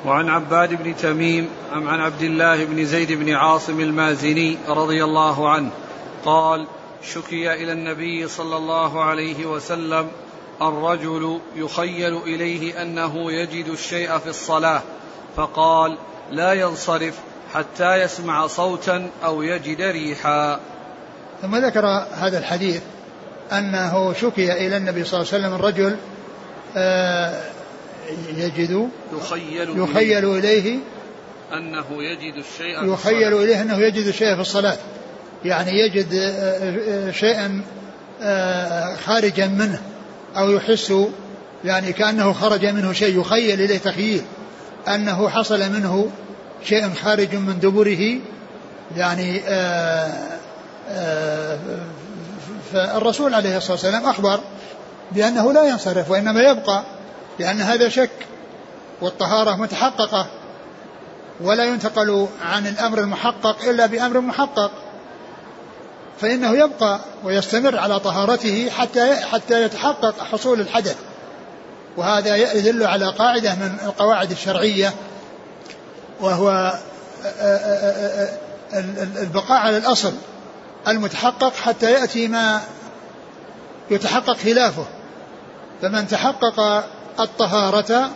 وعن 0.06 0.30
عباد 0.30 0.84
بن 0.84 0.96
تميم 0.96 1.50
أم 1.74 1.90
عن 1.90 2.02
عبد 2.02 2.22
الله 2.22 2.66
بن 2.66 2.86
زيد 2.86 3.12
بن 3.12 3.34
عاصم 3.34 3.80
المازني 3.80 4.58
رضي 4.68 5.04
الله 5.04 5.50
عنه 5.50 5.70
قال 6.26 6.68
شكي 7.04 7.54
إلى 7.54 7.72
النبي 7.72 8.28
صلى 8.28 8.58
الله 8.58 9.04
عليه 9.04 9.46
وسلم 9.46 10.08
الرجل 10.62 11.40
يخيل 11.56 12.18
إليه 12.18 12.82
أنه 12.82 13.32
يجد 13.32 13.68
الشيء 13.68 14.18
في 14.18 14.30
الصلاة 14.30 14.82
فقال 15.36 15.98
لا 16.32 16.54
ينصرف 16.54 17.20
حتى 17.54 17.96
يسمع 18.02 18.48
صوتا 18.48 19.10
أو 19.26 19.42
يجد 19.42 19.82
ريحا. 19.82 20.60
ثم 21.42 21.56
ذكر 21.56 21.86
هذا 22.12 22.38
الحديث 22.38 22.82
أنه 23.52 24.14
شكي 24.14 24.68
إلى 24.68 24.78
النبي 24.78 25.04
صلى 25.04 25.22
الله 25.22 25.34
عليه 25.34 25.44
وسلم 25.46 25.54
الرجل 25.54 25.98
آه، 26.78 27.51
يجد 28.38 28.90
يخيل, 29.14 29.80
يخيل 29.80 30.26
إليه. 30.38 30.80
أنه 31.54 31.86
يجد 31.90 32.36
الشيء 32.38 32.94
يخيل 32.94 33.34
إليه 33.34 33.62
أنه 33.62 33.78
يجد 33.78 34.08
الشيء 34.08 34.36
في 34.36 34.42
الصلاة. 34.42 34.78
يعني 35.46 35.80
يجد 35.80 36.14
آه، 36.14 37.08
آه، 37.08 37.12
شيئا 37.12 37.62
خارجا 39.06 39.48
منه. 39.48 39.82
أو 40.38 40.52
يحس 40.52 40.94
يعني 41.66 41.94
كأنه 41.94 42.34
خرج 42.34 42.66
منه 42.66 42.94
شيء. 42.94 43.20
يخيل 43.20 43.62
إليه 43.62 43.78
تخييل. 43.78 44.22
أنه 44.88 45.30
حصل 45.30 45.60
منه 45.60 46.10
شيء 46.64 46.90
خارج 46.94 47.36
من 47.36 47.60
دبره. 47.60 48.20
يعني 48.98 49.42
فالرسول 52.74 53.34
عليه 53.34 53.58
الصلاة 53.58 53.72
والسلام 53.72 54.06
أخبر 54.06 54.40
بأنه 55.12 55.54
لا 55.54 55.64
ينصرف 55.64 56.12
وإنما 56.12 56.42
يبقى. 56.42 56.84
لأن 57.40 57.62
هذا 57.62 57.90
شك 57.90 58.28
والطهارة 59.02 59.56
متحققة 59.56 60.28
ولا 61.42 61.66
ينتقل 61.66 62.28
عن 62.46 62.68
الأمر 62.68 63.00
المحقق 63.00 63.70
إلا 63.70 63.86
بأمر 63.86 64.20
محقق 64.20 64.72
فإنه 66.22 66.52
يبقى 66.52 67.00
ويستمر 67.24 67.78
على 67.78 68.00
طهارته 68.00 68.70
حتى 68.70 69.16
حتى 69.16 69.64
يتحقق 69.64 70.24
حصول 70.24 70.60
الحدث. 70.60 70.96
وهذا 71.98 72.36
يدل 72.36 72.84
على 72.84 73.10
قاعدة 73.10 73.56
من 73.56 73.78
القواعد 73.86 74.32
الشرعية 74.32 74.94
وهو 76.20 76.74
البقاء 79.22 79.58
على 79.58 79.78
الأصل 79.78 80.14
المتحقق 80.88 81.54
حتى 81.56 81.92
يأتي 81.92 82.28
ما 82.28 82.62
يتحقق 83.92 84.38
خلافه. 84.38 84.86
فمن 85.82 86.08
تحقق 86.08 86.84
الطهارة 87.20 88.10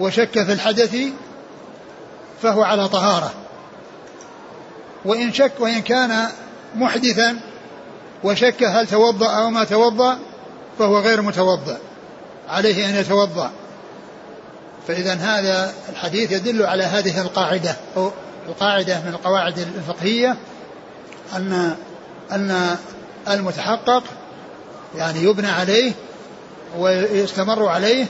وشك 0.00 0.42
في 0.42 0.52
الحدث 0.52 0.96
فهو 2.42 2.62
على 2.62 2.88
طهارة. 2.88 3.32
وإن 5.04 5.32
شك 5.32 5.52
وإن 5.58 5.82
كان 5.82 6.28
محدثا 6.74 7.40
وشك 8.24 8.62
هل 8.62 8.86
توضأ 8.86 9.30
أو 9.30 9.50
ما 9.50 9.64
توضأ 9.64 10.18
فهو 10.78 10.98
غير 10.98 11.22
متوضأ 11.22 11.78
عليه 12.48 12.88
أن 12.88 12.94
يتوضأ. 12.94 13.50
فإذا 14.88 15.14
هذا 15.14 15.74
الحديث 15.88 16.32
يدل 16.32 16.66
على 16.66 16.82
هذه 16.82 17.20
القاعدة 17.20 17.76
أو 17.96 18.10
القاعدة 18.48 19.00
من 19.00 19.08
القواعد 19.08 19.58
الفقهية 19.58 20.36
أن 21.36 21.76
أن 22.32 22.76
المتحقق 23.28 24.02
يعني 24.96 25.22
يبنى 25.22 25.48
عليه 25.48 25.92
ويستمر 26.78 27.66
عليه 27.66 28.06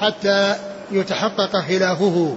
حتى 0.00 0.54
يتحقق 0.90 1.56
خلافه. 1.56 2.36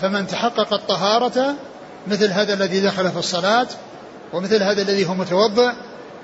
فمن 0.00 0.26
تحقق 0.26 0.72
الطهارة 0.72 1.54
مثل 2.06 2.30
هذا 2.30 2.54
الذي 2.54 2.80
دخل 2.80 3.10
في 3.10 3.18
الصلاة 3.18 3.66
ومثل 4.32 4.62
هذا 4.62 4.82
الذي 4.82 5.08
هو 5.08 5.14
متوضئ 5.14 5.72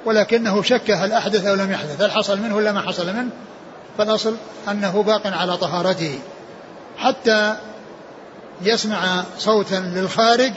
ولكنه 0.04 0.62
شك 0.62 0.90
هل 0.90 1.12
أحدث 1.12 1.46
أو 1.46 1.54
لم 1.54 1.72
يحدث 1.72 2.02
هل 2.02 2.10
حصل 2.10 2.38
منه 2.40 2.56
ولا 2.56 2.72
ما 2.72 2.80
حصل 2.80 3.06
منه؟ 3.06 3.30
فالأصل 3.98 4.36
أنه 4.70 5.02
باق 5.02 5.26
على 5.26 5.56
طهارته. 5.56 6.18
حتى 6.98 7.56
يسمع 8.62 9.24
صوتا 9.38 9.74
للخارج 9.74 10.52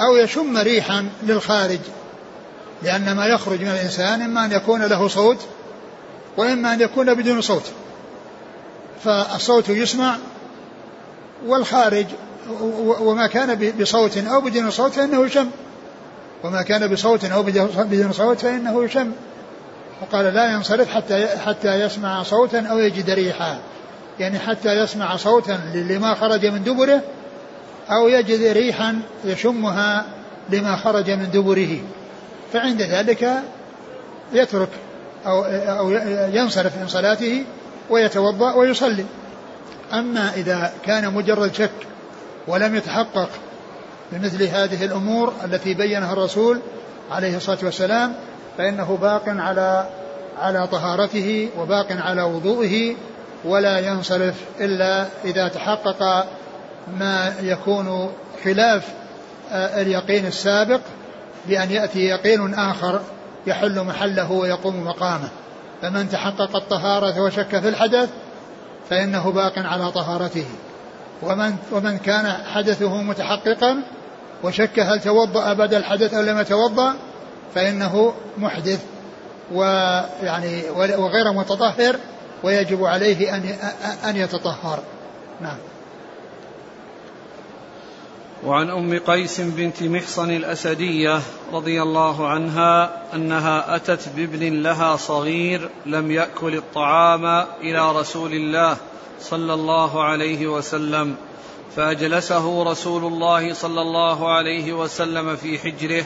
أو 0.00 0.16
يشم 0.16 0.58
ريحا 0.58 1.08
للخارج 1.22 1.80
لأن 2.82 3.12
ما 3.12 3.26
يخرج 3.26 3.60
من 3.60 3.68
الإنسان 3.68 4.22
إما 4.22 4.44
أن 4.44 4.52
يكون 4.52 4.82
له 4.82 5.08
صوت 5.08 5.38
وإما 6.36 6.72
أن 6.72 6.80
يكون 6.80 7.14
بدون 7.14 7.40
صوت. 7.40 7.72
فالصوت 9.04 9.68
يسمع 9.68 10.16
والخارج 11.46 12.06
وما 13.00 13.26
كان 13.26 13.72
بصوت 13.80 14.18
أو 14.18 14.40
بدون 14.40 14.70
صوت 14.70 14.92
فإنه 14.92 15.26
يشم 15.26 15.50
وما 16.44 16.62
كان 16.62 16.92
بصوت 16.92 17.24
أو 17.24 17.42
بدون 17.42 18.12
صوت 18.12 18.38
فإنه 18.38 18.84
يشم 18.84 19.12
وقال 20.02 20.34
لا 20.34 20.52
ينصرف 20.52 20.88
حتى 20.94 21.26
حتى 21.26 21.80
يسمع 21.80 22.22
صوتا 22.22 22.60
أو 22.60 22.78
يجد 22.78 23.10
ريحا. 23.10 23.58
يعني 24.20 24.38
حتى 24.38 24.72
يسمع 24.72 25.16
صوتا 25.16 25.60
لما 25.74 26.14
خرج 26.14 26.46
من 26.46 26.64
دبره 26.64 27.02
أو 27.90 28.08
يجد 28.08 28.56
ريحا 28.56 29.00
يشمها 29.24 30.06
لما 30.50 30.76
خرج 30.76 31.10
من 31.10 31.30
دبره. 31.30 31.78
فعند 32.52 32.82
ذلك 32.82 33.42
يترك 34.32 34.68
أو 35.26 35.44
أو 35.44 35.90
ينصرف 36.32 36.78
من 36.78 36.88
صلاته 36.88 37.44
ويتوضأ 37.90 38.54
ويصلي. 38.54 39.04
أما 39.92 40.32
إذا 40.34 40.72
كان 40.84 41.14
مجرد 41.14 41.54
شك 41.54 41.70
ولم 42.48 42.74
يتحقق 42.74 43.28
بمثل 44.12 44.42
هذه 44.42 44.84
الأمور 44.84 45.32
التي 45.44 45.74
بينها 45.74 46.12
الرسول 46.12 46.60
عليه 47.10 47.36
الصلاة 47.36 47.58
والسلام 47.62 48.14
فإنه 48.58 48.98
باق 49.02 49.22
على 49.26 49.88
على 50.38 50.66
طهارته 50.66 51.48
وباق 51.58 51.86
على 51.92 52.22
وضوئه 52.22 52.94
ولا 53.44 53.78
ينصرف 53.78 54.34
إلا 54.60 55.06
إذا 55.24 55.48
تحقق 55.48 56.26
ما 56.98 57.34
يكون 57.42 58.10
خلاف 58.44 58.88
آه، 59.52 59.82
اليقين 59.82 60.26
السابق 60.26 60.80
بأن 61.46 61.70
يأتي 61.70 61.98
يقين 61.98 62.54
آخر 62.54 63.00
يحل 63.46 63.80
محله 63.84 64.32
ويقوم 64.32 64.84
مقامه. 64.84 65.28
فمن 65.82 66.08
تحقق 66.08 66.56
الطهارة 66.56 67.20
وشك 67.20 67.60
في 67.60 67.68
الحدث 67.68 68.08
فإنه 68.90 69.32
باق 69.32 69.58
على 69.58 69.92
طهارته. 69.92 70.46
ومن 71.22 71.56
ومن 71.72 71.98
كان 71.98 72.32
حدثه 72.32 73.02
متحققا 73.02 73.82
وشك 74.44 74.80
هل 74.80 75.00
توضأ 75.00 75.52
بعد 75.52 75.74
الحدث 75.74 76.14
أو 76.14 76.22
لم 76.22 76.38
يتوضأ 76.38 76.94
فإنه 77.54 78.14
محدث. 78.38 78.84
ويعني 79.52 80.70
وغير 80.70 81.32
متطهر 81.32 81.96
ويجب 82.42 82.84
عليه 82.84 83.36
أن 83.36 83.42
أن 84.04 84.16
يتطهر. 84.16 84.82
نعم. 85.40 85.56
وعن 88.44 88.70
أم 88.70 88.98
قيس 88.98 89.40
بنت 89.40 89.82
محصن 89.82 90.30
الأسدية 90.30 91.20
رضي 91.52 91.82
الله 91.82 92.28
عنها 92.28 93.02
أنها 93.14 93.76
أتت 93.76 94.08
بابن 94.08 94.62
لها 94.62 94.96
صغير 94.96 95.70
لم 95.86 96.10
يأكل 96.10 96.56
الطعام 96.56 97.46
إلى 97.60 97.92
رسول 97.92 98.32
الله 98.32 98.76
صلى 99.20 99.54
الله 99.54 100.04
عليه 100.04 100.46
وسلم 100.46 101.16
فأجلسه 101.76 102.62
رسول 102.62 103.04
الله 103.04 103.54
صلى 103.54 103.80
الله 103.80 104.32
عليه 104.32 104.72
وسلم 104.72 105.36
في 105.36 105.58
حجره 105.58 106.04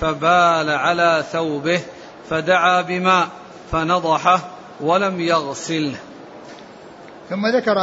فبال 0.00 0.70
على 0.70 1.24
ثوبه 1.32 1.80
فدعا 2.30 2.82
بماء 2.82 3.28
فنضحه 3.72 4.40
ولم 4.80 5.20
يغسله 5.20 5.96
ثم 7.30 7.46
ذكر 7.46 7.78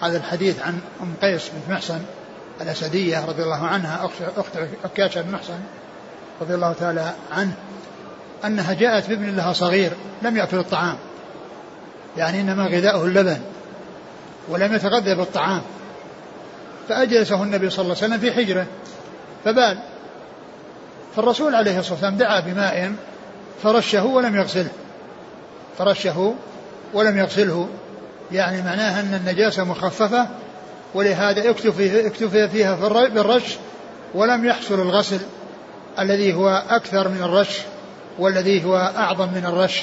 هذا 0.00 0.16
الحديث 0.16 0.60
عن 0.60 0.80
أم 1.02 1.14
قيس 1.22 1.48
بنت 1.48 1.70
محصن 1.70 2.02
الأسدية 2.60 3.24
رضي 3.24 3.42
الله 3.42 3.66
عنها 3.66 4.10
أخت 4.36 4.52
عكاشة 4.84 5.22
بن 5.22 5.32
محصن 5.32 5.60
رضي 6.40 6.54
الله 6.54 6.72
تعالى 6.72 7.14
عنه 7.32 7.52
أنها 8.44 8.74
جاءت 8.74 9.08
بابن 9.08 9.36
لها 9.36 9.52
صغير 9.52 9.90
لم 10.22 10.36
يأكل 10.36 10.58
الطعام. 10.58 10.96
يعني 12.16 12.40
إنما 12.40 12.66
غذاؤه 12.66 13.04
اللبن 13.04 13.40
ولم 14.48 14.74
يتغذى 14.74 15.14
بالطعام. 15.14 15.62
فأجلسه 16.88 17.42
النبي 17.42 17.70
صلى 17.70 17.82
الله 17.82 17.96
عليه 18.02 18.06
وسلم 18.06 18.18
في 18.18 18.32
حجرة. 18.32 18.66
فبال 19.44 19.78
فالرسول 21.16 21.54
عليه 21.54 21.78
الصلاة 21.78 21.92
والسلام 21.92 22.16
دعا 22.16 22.40
بماء 22.40 22.92
فرشه 23.62 24.04
ولم 24.04 24.36
يغسله. 24.36 24.70
فرشه 25.78 26.34
ولم 26.94 27.18
يغسله. 27.18 27.68
يعني 28.32 28.62
معناها 28.62 29.00
أن 29.00 29.14
النجاسة 29.14 29.64
مخففة 29.64 30.26
ولهذا 30.94 31.50
اكتفي, 31.50 32.06
اكتفي 32.06 32.48
فيها 32.48 32.88
بالرش 33.08 33.56
ولم 34.14 34.44
يحصل 34.44 34.74
الغسل. 34.74 35.20
الذي 35.98 36.34
هو 36.34 36.62
أكثر 36.68 37.08
من 37.08 37.22
الرش 37.22 37.58
والذي 38.18 38.64
هو 38.64 38.92
أعظم 38.96 39.28
من 39.28 39.46
الرش 39.46 39.82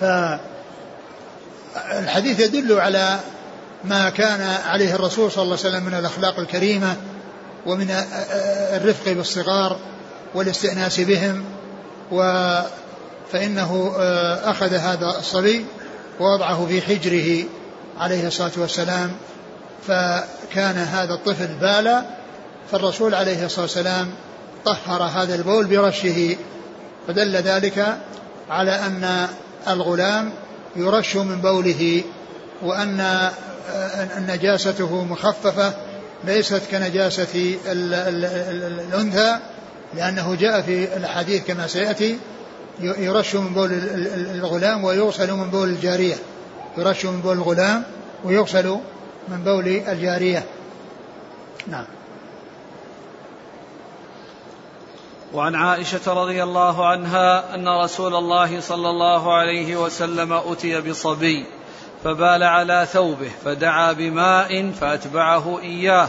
فالحديث 0.00 0.40
يدل 2.40 2.80
على 2.80 3.18
ما 3.84 4.10
كان 4.10 4.40
عليه 4.66 4.94
الرسول 4.94 5.32
صلى 5.32 5.42
الله 5.42 5.58
عليه 5.58 5.68
وسلم 5.68 5.84
من 5.84 5.94
الأخلاق 5.94 6.38
الكريمة 6.38 6.96
ومن 7.66 7.90
الرفق 8.72 9.12
بالصغار 9.12 9.76
والاستئناس 10.34 11.00
بهم 11.00 11.44
و 12.12 12.22
فإنه 13.32 13.92
أخذ 14.44 14.74
هذا 14.74 15.18
الصبي 15.18 15.66
ووضعه 16.20 16.66
في 16.66 16.82
حجره 16.82 17.44
عليه 17.98 18.26
الصلاة 18.26 18.52
والسلام. 18.56 19.12
فكان 19.86 20.76
هذا 20.76 21.14
الطفل 21.14 21.46
بالا 21.46 22.04
فالرسول 22.72 23.14
عليه 23.14 23.44
الصلاة 23.44 23.62
والسلام 23.62 24.10
طهر 24.64 25.02
هذا 25.02 25.34
البول 25.34 25.66
برشه 25.66 26.36
فدل 27.08 27.36
ذلك 27.36 27.98
على 28.50 28.70
أن 28.70 29.28
الغلام 29.68 30.32
يرش 30.76 31.16
من 31.16 31.40
بوله 31.40 32.02
وأن 32.62 33.30
نجاسته 34.28 35.04
مخففة 35.04 35.72
ليست 36.24 36.62
كنجاسة 36.70 37.56
الأنثى 37.66 39.38
لأنه 39.94 40.34
جاء 40.34 40.60
في 40.60 40.96
الحديث 40.96 41.44
كما 41.46 41.66
سيأتي 41.66 42.18
يرش 42.80 43.34
من 43.34 43.54
بول 43.54 43.72
الغلام 44.34 44.84
ويغسل 44.84 45.32
من 45.32 45.50
بول 45.50 45.68
الجارية. 45.68 46.14
يرش 46.78 47.04
من 47.04 47.20
بول 47.20 47.36
الغلام 47.36 47.82
ويغسل 48.24 48.78
من 49.28 49.44
بول 49.44 49.68
الجارية. 49.68 50.44
نعم. 51.66 51.84
وعن 55.34 55.54
عائشة 55.54 56.12
رضي 56.12 56.42
الله 56.42 56.86
عنها 56.86 57.54
أن 57.54 57.68
رسول 57.68 58.14
الله 58.14 58.60
صلى 58.60 58.90
الله 58.90 59.34
عليه 59.34 59.76
وسلم 59.76 60.32
أتي 60.32 60.80
بصبي 60.80 61.46
فبال 62.04 62.42
على 62.42 62.86
ثوبه 62.92 63.30
فدعا 63.44 63.92
بماء 63.92 64.70
فأتبعه 64.70 65.60
إياه 65.60 66.08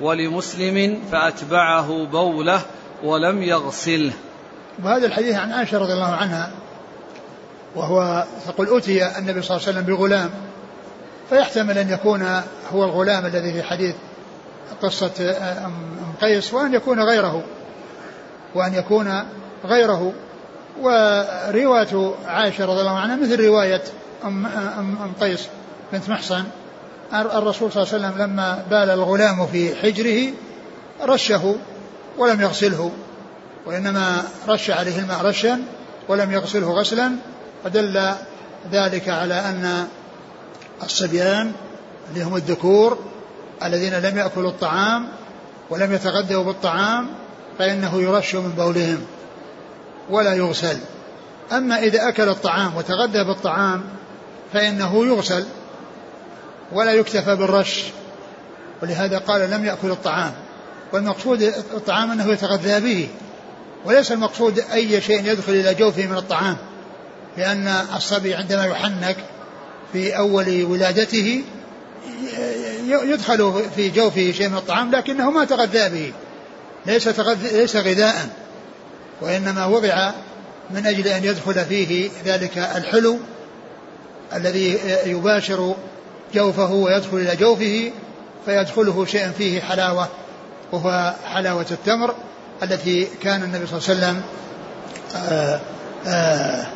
ولمسلم 0.00 1.02
فأتبعه 1.12 2.06
بوله 2.06 2.60
ولم 3.04 3.42
يغسله. 3.42 4.12
وهذا 4.84 5.06
الحديث 5.06 5.36
عن 5.36 5.52
عائشة 5.52 5.78
رضي 5.78 5.92
الله 5.92 6.12
عنها 6.12 6.52
وهو 7.76 8.24
تقول 8.46 8.76
أتي 8.76 9.18
النبي 9.18 9.42
صلى 9.42 9.56
الله 9.56 9.68
عليه 9.68 9.78
وسلم 9.78 9.82
بغلام 9.82 10.30
فيحتمل 11.30 11.78
أن 11.78 11.90
يكون 11.90 12.22
هو 12.72 12.84
الغلام 12.84 13.26
الذي 13.26 13.52
في 13.52 13.62
حديث 13.62 13.94
قصة 14.82 15.36
أم 15.64 15.74
قيس 16.20 16.54
وأن 16.54 16.74
يكون 16.74 17.00
غيره. 17.00 17.44
وأن 18.54 18.74
يكون 18.74 19.22
غيره. 19.64 20.12
ورواية 20.80 22.14
عائشة 22.26 22.64
رضي 22.64 22.80
الله 22.80 22.98
عنها 22.98 23.16
مثل 23.16 23.44
رواية 23.44 23.82
أم, 24.24 24.46
أم, 24.46 25.12
قيس 25.20 25.48
بنت 25.92 26.08
محصن. 26.08 26.44
الرسول 27.14 27.72
صلى 27.72 27.82
الله 27.82 27.94
عليه 27.94 28.06
وسلم 28.06 28.22
لما 28.22 28.64
بال 28.70 28.90
الغلام 28.90 29.46
في 29.46 29.76
حجره 29.76 30.32
رشه 31.02 31.56
ولم 32.18 32.40
يغسله 32.40 32.90
وإنما 33.66 34.22
رش 34.48 34.70
عليه 34.70 34.98
الماء 34.98 35.24
رشا 35.24 35.62
ولم 36.08 36.32
يغسله 36.32 36.70
غسلا. 36.72 37.12
فدل 37.64 38.14
ذلك 38.72 39.08
على 39.08 39.34
أن 39.34 39.86
الصبيان 40.82 41.52
اللي 42.10 42.24
هم 42.24 42.36
الذكور 42.36 42.98
الذين 43.64 43.94
لم 43.94 44.18
يأكلوا 44.18 44.50
الطعام 44.50 45.08
ولم 45.70 45.92
يتغذوا 45.92 46.44
بالطعام 46.44 47.08
فإنه 47.58 48.02
يرش 48.02 48.34
من 48.34 48.50
بولهم 48.50 49.06
ولا 50.10 50.34
يغسل. 50.34 50.78
أما 51.52 51.78
إذا 51.78 52.08
أكل 52.08 52.28
الطعام 52.28 52.76
وتغذى 52.76 53.24
بالطعام 53.24 53.84
فإنه 54.52 55.06
يغسل 55.06 55.46
ولا 56.72 56.92
يكتفى 56.92 57.36
بالرش 57.36 57.84
ولهذا 58.82 59.18
قال 59.18 59.50
لم 59.50 59.64
يأكل 59.64 59.90
الطعام. 59.90 60.32
والمقصود 60.92 61.42
الطعام 61.42 62.10
أنه 62.10 62.32
يتغذى 62.32 62.80
به 62.80 63.08
وليس 63.84 64.12
المقصود 64.12 64.58
أي 64.72 65.00
شيء 65.00 65.26
يدخل 65.26 65.52
إلى 65.52 65.74
جوفه 65.74 66.06
من 66.06 66.16
الطعام 66.16 66.56
لأن 67.36 67.68
الصبي 67.96 68.34
عندما 68.34 68.64
يحنك 68.64 69.16
في 69.92 70.18
أول 70.18 70.64
ولادته 70.64 71.44
يدخل 72.86 73.62
في 73.76 73.90
جوفه 73.90 74.32
شيء 74.32 74.48
من 74.48 74.56
الطعام 74.56 74.90
لكنه 74.90 75.30
ما 75.30 75.44
تغذى 75.44 75.88
به. 75.88 76.12
ليس 76.86 77.08
ليس 77.52 77.76
غذاء 77.76 78.28
وإنما 79.20 79.66
وضع 79.66 80.12
من 80.70 80.86
أجل 80.86 81.08
أن 81.08 81.24
يدخل 81.24 81.64
فيه 81.64 82.10
ذلك 82.24 82.58
الحلو 82.58 83.18
الذي 84.34 84.78
يباشر 85.06 85.74
جوفه 86.34 86.72
ويدخل 86.72 87.16
إلى 87.16 87.36
جوفه 87.36 87.92
فيدخله 88.44 89.04
شيء 89.04 89.30
فيه 89.38 89.60
حلاوة 89.60 90.08
وهو 90.72 91.14
حلاوة 91.24 91.66
التمر 91.70 92.14
التي 92.62 93.08
كان 93.22 93.42
النبي 93.42 93.66
صلى 93.66 93.78
الله 93.78 94.06
عليه 94.06 94.18
وسلم 94.18 94.22
آه، 95.16 95.60
آه، 96.06 96.66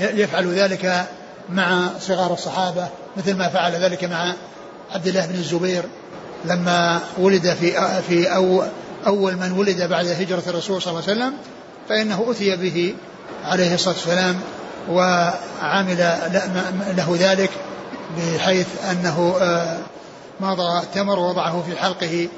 يفعل 0.00 0.54
ذلك 0.54 1.06
مع 1.50 1.88
صغار 2.00 2.32
الصحابة 2.32 2.88
مثل 3.16 3.34
ما 3.34 3.48
فعل 3.48 3.72
ذلك 3.72 4.04
مع 4.04 4.34
عبد 4.94 5.06
الله 5.06 5.26
بن 5.26 5.34
الزبير 5.34 5.82
لما 6.44 7.00
ولد 7.18 7.56
في 7.60 8.00
في 8.08 8.34
أو 8.34 8.64
أول 9.06 9.36
من 9.36 9.52
ولد 9.52 9.82
بعد 9.82 10.06
هجرة 10.06 10.42
الرسول 10.46 10.82
صلى 10.82 10.90
الله 10.90 11.02
عليه 11.02 11.12
وسلم 11.12 11.34
فإنه 11.88 12.26
أتي 12.30 12.56
به 12.56 12.94
عليه 13.44 13.74
الصلاة 13.74 13.94
والسلام 13.94 14.40
وعمل 14.90 15.98
له 16.96 17.16
ذلك 17.18 17.50
بحيث 18.18 18.84
أنه 18.90 19.36
آه، 19.40 19.78
مضى 20.40 20.78
التمر 20.82 21.18
ووضعه 21.18 21.62
في 21.62 21.76
حلقه 21.76 22.28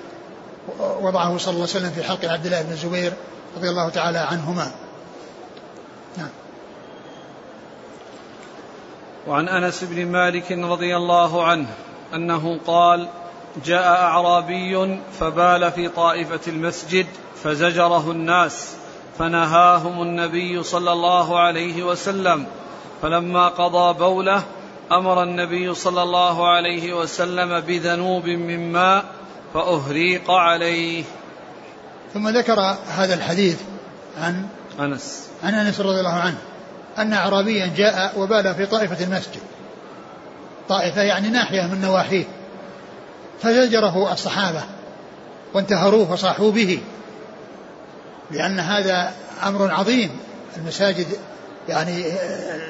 وضعه 0.79 1.39
صلى 1.39 1.55
الله 1.55 1.69
عليه 1.69 1.77
وسلم 1.77 1.91
في 1.91 2.03
حلق 2.03 2.25
عبد 2.25 2.47
الله 2.47 2.63
بن 2.63 2.73
الزبير 2.73 3.13
رضي 3.57 3.69
الله 3.69 3.89
تعالى 3.89 4.19
عنهما. 4.19 4.71
نعم. 6.17 6.29
وعن 9.27 9.49
أنس 9.49 9.85
بن 9.85 10.07
مالك 10.07 10.53
رضي 10.53 10.97
الله 10.97 11.45
عنه 11.45 11.67
أنه 12.15 12.59
قال 12.67 13.09
جاء 13.65 13.87
أعرابي 13.87 14.99
فبال 15.21 15.73
في 15.73 15.89
طائفة 15.89 16.41
المسجد 16.47 17.07
فزجره 17.45 18.11
الناس 18.11 18.75
فنهاهم 19.19 20.03
النبي 20.03 20.63
صلى 20.63 20.93
الله 20.93 21.39
عليه 21.39 21.83
وسلم. 21.83 22.47
فلما 23.03 23.49
قضى 23.49 23.99
بوله 23.99 24.43
أمر 24.93 25.23
النبي 25.23 25.75
صلى 25.75 26.03
الله 26.03 26.49
عليه 26.49 26.93
وسلم 26.93 27.61
بذنوب 27.61 28.27
من 28.27 28.73
ماء 28.73 29.05
فأهريق 29.55 30.31
عليه. 30.31 31.05
ثم 32.15 32.29
ذكر 32.29 32.61
هذا 32.89 33.15
الحديث 33.15 33.61
عن 34.19 34.47
أنس. 34.81 35.29
عن 35.43 35.55
أنس 35.55 35.81
رضي 35.81 35.99
الله 35.99 36.15
عنه 36.15 36.39
أن 36.99 37.13
اعرابيا 37.13 37.71
جاء 37.77 38.21
وبال 38.21 38.55
في 38.55 38.67
طائفة 38.67 39.05
المسجد. 39.05 39.41
طائفة 40.69 41.03
يعني 41.03 41.29
ناحية 41.29 41.63
من 41.63 41.81
نواحيه. 41.81 42.25
فزجره 43.43 44.13
الصحابة 44.13 44.63
وانتهروه 45.55 46.13
وصاحوا 46.13 46.53
به 46.53 46.81
لأن 48.31 48.61
هذا 48.61 49.13
أمر 49.47 49.71
عظيم. 49.75 50.11
المساجد 50.57 51.07
يعني 51.69 52.05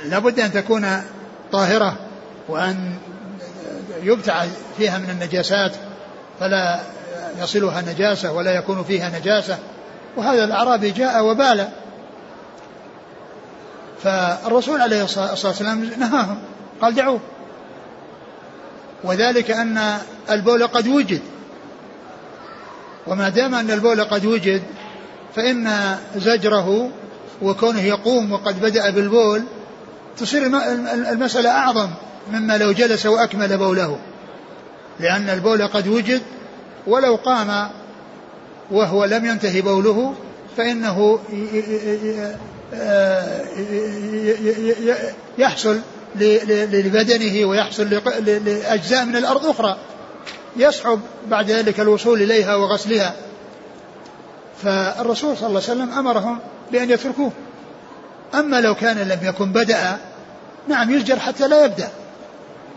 لابد 0.04 0.40
أن 0.40 0.52
تكون 0.52 1.02
طاهرة 1.52 1.96
وأن 2.48 2.94
يبتعد 4.02 4.50
فيها 4.78 4.98
من 4.98 5.11
النجاسات 5.11 5.72
فلا 6.40 6.81
يصلها 7.42 7.81
نجاسة 7.81 8.33
ولا 8.33 8.52
يكون 8.52 8.85
فيها 8.85 9.18
نجاسة. 9.18 9.59
وهذا 10.16 10.44
الأعرابي 10.44 10.90
جاء 10.90 11.24
وبال. 11.24 11.68
فالرسول 14.02 14.81
عليه 14.81 15.04
الصلاة 15.04 15.31
والسلام 15.31 15.90
نهاهم 15.98 16.38
قال 16.83 16.94
دعوه. 16.94 17.20
وذلك 19.04 19.50
أن 19.50 19.98
البول 20.30 20.66
قد 20.66 20.88
وجد 20.88 21.20
وما 23.06 23.28
دام 23.28 23.54
أن 23.54 23.70
البول 23.70 24.04
قد 24.04 24.26
وجد 24.26 24.62
فإن 25.37 25.96
زجره 26.16 26.90
وكونه 27.42 27.82
يقوم 27.82 28.32
وقد 28.32 28.61
بدأ 28.61 28.90
بالبول 28.90 29.42
تصير 30.18 30.46
المسألة 31.12 31.50
أعظم 31.50 31.90
مما 32.32 32.58
لو 32.58 32.72
جلس 32.72 33.06
وأكمل 33.06 33.58
بوله 33.58 33.98
لأن 35.00 35.28
البول 35.30 35.66
قد 35.66 35.88
وجد 35.88 36.22
ولو 36.87 37.16
قام 37.16 37.68
وهو 38.70 39.04
لم 39.04 39.24
ينتهي 39.24 39.61
بوله 39.61 40.14
فإنه 40.56 41.18
يحصل 45.38 45.80
لبدنه 46.72 47.46
ويحصل 47.46 47.88
لأجزاء 48.44 49.04
من 49.04 49.16
الأرض 49.16 49.46
أخرى. 49.46 49.76
يصعب 50.57 51.00
بعد 51.31 51.50
ذلك 51.50 51.81
الوصول 51.81 52.22
إليها 52.22 52.54
وغسلها. 52.54 53.14
فالرسول 54.62 55.37
صلى 55.37 55.46
الله 55.48 55.62
عليه 55.68 55.72
وسلم 55.72 55.92
أمرهم 55.92 56.38
بأن 56.72 56.90
يتركوه. 56.90 57.33
أما 58.35 58.61
لو 58.61 58.74
كان 58.74 58.98
لم 58.98 59.18
يكن 59.22 59.52
بدأ 59.52 59.98
نعم 60.68 60.94
يزجر 60.94 61.18
حتى 61.18 61.48
لا 61.48 61.64
يبدأ. 61.64 61.88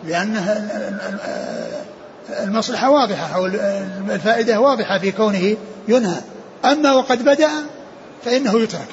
لأن 0.03 0.35
المصلحة 2.29 2.89
واضحة 2.89 3.35
أو 3.35 3.45
الفائدة 4.09 4.59
واضحة 4.59 4.99
في 4.99 5.11
كونه 5.11 5.57
ينهى. 5.87 6.21
أما 6.65 6.93
وقد 6.93 7.23
بدأ 7.23 7.49
فإنه 8.25 8.59
يترك. 8.59 8.87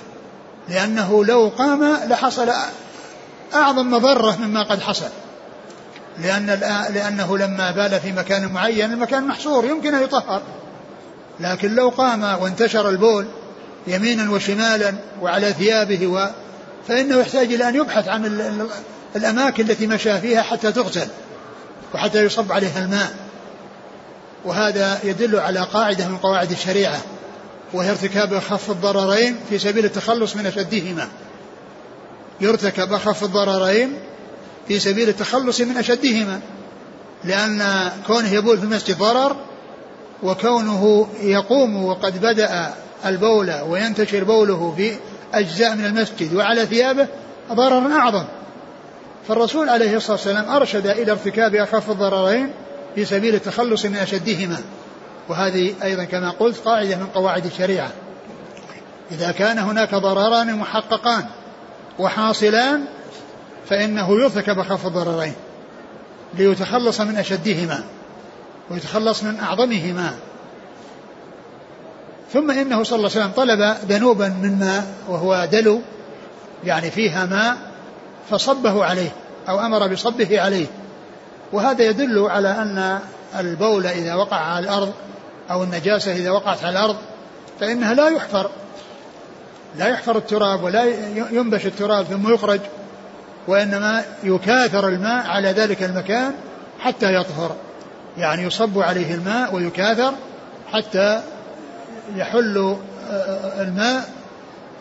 لأنه 0.68 1.24
لو 1.24 1.52
قام 1.58 1.96
لحصل 2.08 2.50
أعظم 3.54 3.90
مضرة 3.90 4.36
مما 4.40 4.62
قد 4.62 4.80
حصل. 4.80 5.08
لأن 6.18 6.46
لأنه 6.94 7.38
لما 7.38 7.70
بال 7.70 8.00
في 8.00 8.12
مكان 8.12 8.52
معين 8.52 8.92
المكان 8.92 9.26
محصور 9.26 9.64
يمكن 9.64 9.94
أن 9.94 10.02
يطهر. 10.02 10.42
لكن 11.40 11.74
لو 11.74 11.88
قام 11.88 12.22
وانتشر 12.22 12.88
البول 12.88 13.26
يمينا 13.86 14.30
وشمالا 14.30 14.94
وعلى 15.20 15.52
ثيابه 15.52 16.06
و 16.06 16.28
فإنه 16.88 17.16
يحتاج 17.16 17.52
إلى 17.52 17.68
أن 17.68 17.74
يبحث 17.74 18.08
عن 18.08 18.40
الأماكن 19.16 19.70
التي 19.70 19.86
مشى 19.86 20.20
فيها 20.20 20.42
حتى 20.42 20.72
تغسل 20.72 21.08
وحتى 21.94 22.24
يصب 22.24 22.52
عليها 22.52 22.78
الماء. 22.78 23.14
وهذا 24.44 24.98
يدل 25.04 25.38
على 25.38 25.60
قاعدة 25.60 26.08
من 26.08 26.16
قواعد 26.16 26.50
الشريعة 26.50 27.00
وهي 27.72 27.90
ارتكاب 27.90 28.34
أخف 28.34 28.70
الضررين 28.70 29.36
في 29.50 29.58
سبيل 29.58 29.84
التخلص 29.84 30.36
من 30.36 30.46
أشدهما. 30.46 31.08
يرتكب 32.40 32.92
أخف 32.92 33.24
الضررين 33.24 33.92
في 34.68 34.78
سبيل 34.78 35.08
التخلص 35.08 35.60
من 35.60 35.76
أشدهما 35.76 36.40
لأن 37.24 37.90
كونه 38.06 38.32
يبول 38.32 38.58
في 38.58 38.64
المسجد 38.64 38.98
ضرر 38.98 39.36
وكونه 40.22 41.08
يقوم 41.22 41.84
وقد 41.84 42.20
بدأ 42.20 42.74
البول 43.06 43.52
وينتشر 43.68 44.24
بوله 44.24 44.74
في 44.76 44.96
أجزاء 45.34 45.74
من 45.74 45.84
المسجد 45.84 46.34
وعلى 46.34 46.66
ثيابه 46.66 47.06
ضرر 47.52 47.92
أعظم. 47.92 48.24
فالرسول 49.28 49.68
عليه 49.68 49.96
الصلاة 49.96 50.12
والسلام 50.12 50.48
أرشد 50.48 50.86
إلى 50.86 51.12
ارتكاب 51.12 51.54
أخف 51.54 51.90
الضررين 51.90 52.52
في 52.94 53.04
سبيل 53.04 53.34
التخلص 53.34 53.84
من 53.84 53.96
أشدهما. 53.96 54.58
وهذه 55.28 55.74
أيضا 55.82 56.04
كما 56.04 56.30
قلت 56.30 56.58
قاعدة 56.58 56.96
من 56.96 57.06
قواعد 57.06 57.46
الشريعة. 57.46 57.90
إذا 59.10 59.32
كان 59.32 59.58
هناك 59.58 59.94
ضرران 59.94 60.56
محققان 60.56 61.24
وحاصلان 61.98 62.84
فإنه 63.68 64.20
يرتكب 64.20 64.58
أخف 64.58 64.86
الضررين 64.86 65.34
ليتخلص 66.34 67.00
من 67.00 67.16
أشدهما 67.16 67.84
ويتخلص 68.70 69.22
من 69.22 69.40
أعظمهما. 69.40 70.14
ثم 72.32 72.50
إنه 72.50 72.82
صلى 72.82 72.96
الله 72.96 73.10
عليه 73.10 73.20
وسلم 73.20 73.32
طلب 73.36 73.76
ذنوبا 73.88 74.28
من 74.28 74.58
ماء 74.58 74.86
وهو 75.08 75.48
دلو 75.52 75.80
يعني 76.64 76.90
فيها 76.90 77.26
ماء 77.26 77.56
فصبه 78.30 78.84
عليه 78.84 79.10
أو 79.48 79.60
أمر 79.60 79.86
بصبه 79.86 80.40
عليه. 80.40 80.66
وهذا 81.52 81.84
يدل 81.84 82.18
على 82.18 82.50
أن 82.50 82.98
البول 83.38 83.86
إذا 83.86 84.14
وقع 84.14 84.36
على 84.36 84.64
الأرض 84.64 84.92
أو 85.50 85.62
النجاسة 85.62 86.12
إذا 86.12 86.30
وقعت 86.30 86.64
على 86.64 86.78
الأرض 86.78 86.96
فإنها 87.60 87.94
لا 87.94 88.08
يحفر. 88.08 88.50
لا 89.76 89.88
يحفر 89.88 90.16
التراب 90.16 90.62
ولا 90.62 90.84
ينبش 91.32 91.66
التراب 91.66 92.04
ثم 92.04 92.34
يخرج 92.34 92.60
وإنما 93.48 94.04
يكاثر 94.24 94.88
الماء 94.88 95.26
على 95.26 95.48
ذلك 95.48 95.82
المكان 95.82 96.32
حتى 96.80 97.14
يطهر. 97.14 97.56
يعني 98.18 98.42
يصب 98.42 98.78
عليه 98.78 99.14
الماء 99.14 99.54
ويكاثر 99.54 100.12
حتى 100.72 101.22
يحل 102.16 102.76
آه، 103.10 103.62
الماء. 103.62 104.08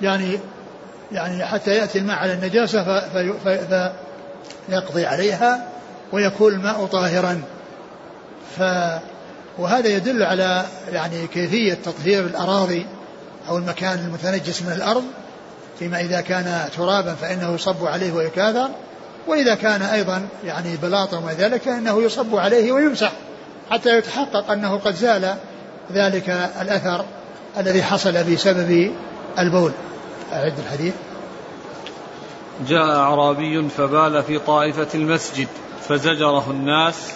يعني 0.02 0.40
يعني 1.12 1.46
حتى 1.46 1.76
يأتي 1.76 2.00
الماء 2.00 2.18
على 2.18 2.34
النجاسة 2.34 2.84
فيقضي 4.70 5.06
عليها 5.06 5.68
ويكون 6.12 6.54
الماء 6.54 6.86
طاهرا. 6.86 7.42
ف 8.58 8.62
وهذا 9.58 9.88
يدل 9.88 10.24
على 10.24 10.66
يعني 10.92 11.28
كيفية 11.28 11.74
تطهير 11.74 12.26
الأراضي. 12.26 12.86
أو 13.50 13.58
المكان 13.58 14.00
المتنجس 14.00 14.62
من 14.62 14.72
الأرض 14.72 15.04
فيما 15.80 16.02
إذا 16.02 16.22
كان 16.22 16.70
ترابا 16.78 17.14
فإنه 17.14 17.56
يصب 17.56 17.86
عليه 17.86 18.12
ويكاثر 18.12 18.70
وإذا 19.28 19.56
كان 19.56 19.82
أيضا 19.82 20.28
يعني 20.44 20.78
بلاطا 20.78 21.18
وما 21.18 21.34
ذلك 21.34 21.62
فإنه 21.62 22.04
يصب 22.04 22.36
عليه 22.36 22.72
ويمسح 22.72 23.12
حتى 23.72 23.98
يتحقق 23.98 24.52
أنه 24.52 24.78
قد 24.78 24.96
زال 24.96 25.36
ذلك 25.92 26.30
الأثر 26.62 27.06
الذي 27.58 27.84
حصل 27.84 28.24
بسبب 28.24 28.92
البول. 29.40 29.72
أعد 30.34 30.60
الحديث. 30.60 30.94
جاء 32.68 32.90
أعرابي 32.90 33.70
فبال 33.70 34.24
في 34.24 34.40
طائفة 34.40 34.88
المسجد 34.96 35.48
فزجره 35.82 36.52
الناس 36.52 37.14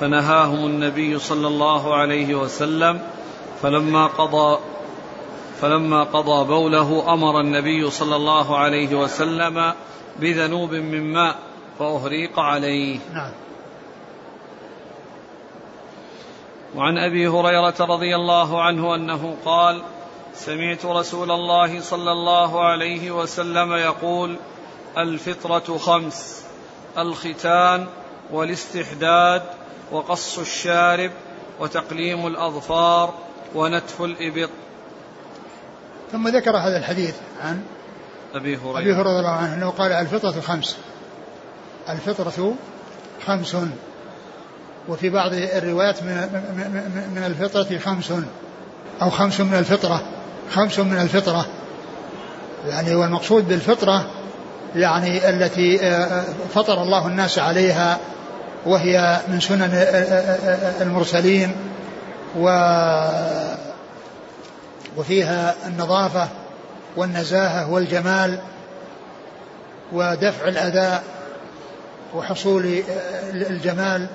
فنهاهم 0.00 0.66
النبي 0.66 1.18
صلى 1.18 1.46
الله 1.46 1.94
عليه 1.94 2.34
وسلم 2.34 3.00
فلما 3.62 4.06
قضى 4.06 4.58
فلما 5.64 6.02
قضى 6.02 6.44
بوله 6.44 7.12
أمر 7.12 7.40
النبي 7.40 7.90
صلى 7.90 8.16
الله 8.16 8.58
عليه 8.58 8.94
وسلم 8.94 9.72
بذنوب 10.16 10.74
من 10.74 11.12
ماء 11.12 11.36
فأهريق 11.78 12.38
عليه. 12.38 12.98
نعم. 13.14 13.30
وعن 16.76 16.98
أبي 16.98 17.28
هريرة 17.28 17.74
رضي 17.80 18.16
الله 18.16 18.62
عنه 18.62 18.94
أنه 18.94 19.36
قال 19.44 19.82
سمعت 20.34 20.86
رسول 20.86 21.30
الله 21.30 21.80
صلى 21.80 22.12
الله 22.12 22.64
عليه 22.64 23.10
وسلم 23.10 23.72
يقول 23.72 24.36
الفطرة 24.98 25.78
خمس 25.78 26.44
الختان 26.98 27.86
والاستحداد 28.32 29.42
وقص 29.92 30.38
الشارب 30.38 31.10
وتقليم 31.60 32.26
الأظفار 32.26 33.14
ونتف 33.54 34.02
الإبط. 34.02 34.63
ثم 36.14 36.28
ذكر 36.28 36.56
هذا 36.56 36.76
الحديث 36.76 37.14
عن 37.44 37.60
أبي 38.34 38.56
هريرة. 38.56 38.78
أبي 38.78 38.92
هريرة 38.92 39.02
رضي 39.02 39.18
الله 39.18 39.30
عنه 39.30 39.54
أنه 39.54 39.70
قال 39.70 39.92
الفطرة 39.92 40.40
خمس. 40.40 40.76
الفطرة 41.88 42.54
خمس. 43.26 43.56
وفي 44.88 45.10
بعض 45.10 45.32
الروايات 45.34 46.02
من 46.02 46.16
من 47.14 47.22
الفطرة 47.26 47.78
خمس. 47.78 48.12
أو 49.02 49.10
خمس 49.10 49.40
من 49.40 49.54
الفطرة. 49.54 50.02
خمس 50.50 50.78
من 50.78 50.98
الفطرة. 50.98 51.46
يعني 52.68 52.94
والمقصود 52.94 53.48
بالفطرة 53.48 54.06
يعني 54.76 55.30
التي 55.30 55.80
آه، 55.80 56.04
آه، 56.04 56.24
فطر 56.54 56.82
الله 56.82 57.06
الناس 57.06 57.38
عليها 57.38 57.98
وهي 58.66 59.20
من 59.28 59.40
سنن 59.40 59.70
آه، 59.74 60.82
المرسلين 60.82 61.52
و 62.36 62.48
وفيها 64.96 65.54
النظافة 65.66 66.28
والنزاهة 66.96 67.72
والجمال 67.72 68.38
ودفع 69.92 70.48
الأذى 70.48 71.00
وحصول 72.14 72.82
الجمال 73.32 74.06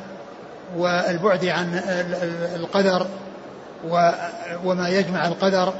والبعد 0.77 1.45
عن 1.45 1.81
القدر 2.55 3.07
وما 4.63 4.89
يجمع 4.89 5.27
القدر. 5.27 5.73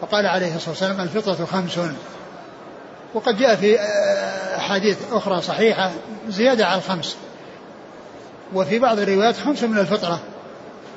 فقال 0.00 0.26
عليه 0.26 0.56
الصلاة 0.56 0.70
والسلام 0.70 1.00
الفطرة 1.00 1.44
خمس. 1.44 1.78
وقد 3.14 3.38
جاء 3.38 3.56
في 3.56 3.80
أحاديث 4.56 4.98
أخرى 5.12 5.42
صحيحة 5.42 5.90
زيادة 6.28 6.66
على 6.66 6.78
الخمس. 6.78 7.16
وفي 8.54 8.78
بعض 8.78 8.98
الروايات 8.98 9.36
خمس 9.36 9.62
من 9.62 9.78
الفطرة. 9.78 10.20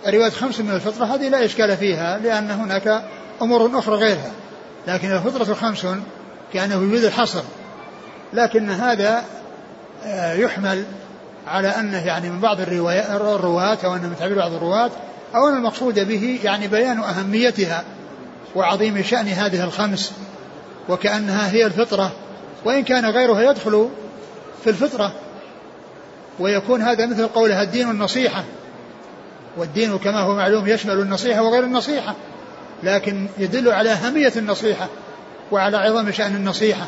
الرواية 0.07 0.29
خمس 0.29 0.59
من 0.59 0.71
الفطرة 0.71 1.05
هذه 1.05 1.29
لا 1.29 1.45
إشكال 1.45 1.77
فيها 1.77 2.17
لأن 2.17 2.51
هناك 2.51 3.03
أمور 3.41 3.79
أخرى 3.79 3.95
غيرها 3.95 4.31
لكن 4.87 5.11
الفطرة 5.11 5.53
خمس 5.53 5.87
كأنه 6.53 6.75
يريد 6.75 7.03
الحصر. 7.03 7.41
لكن 8.33 8.69
هذا 8.69 9.23
آه، 10.05 10.33
يحمل 10.33 10.85
على 11.47 11.67
أنه 11.67 12.05
يعني 12.05 12.29
من 12.29 12.39
بعض 12.39 12.61
الرواة 12.61 13.77
أو 13.85 13.95
أنه 13.95 14.07
من 14.07 14.15
تعبير 14.19 14.37
بعض 14.37 14.53
الرواة 14.53 14.91
أو 15.35 15.49
أن 15.49 15.55
المقصود 15.55 15.99
به 16.07 16.39
يعني 16.43 16.67
بيان 16.67 16.99
أهميتها 16.99 17.83
وعظيم 18.55 19.03
شأن 19.03 19.27
هذه 19.27 19.63
الخمس 19.63 20.11
وكأنها 20.89 21.51
هي 21.51 21.65
الفطرة. 21.65 22.11
وإن 22.65 22.83
كان 22.83 23.05
غيرها 23.05 23.41
يدخل 23.41 23.89
في 24.63 24.69
الفطرة 24.69 25.13
ويكون 26.39 26.81
هذا 26.81 27.05
مثل 27.05 27.27
قولها 27.27 27.63
الدين 27.63 27.89
النصيحة 27.89 28.43
والدين 29.57 29.97
كما 29.97 30.19
هو 30.19 30.35
معلوم 30.35 30.67
يشمل 30.67 30.99
النصيحة 30.99 31.41
وغير 31.41 31.63
النصيحة. 31.63 32.15
لكن 32.83 33.27
يدل 33.37 33.71
على 33.71 33.89
أهمية 33.89 34.33
النصيحة 34.35 34.87
وعلى 35.51 35.77
عظم 35.77 36.11
شأن 36.11 36.35
النصيحة 36.35 36.85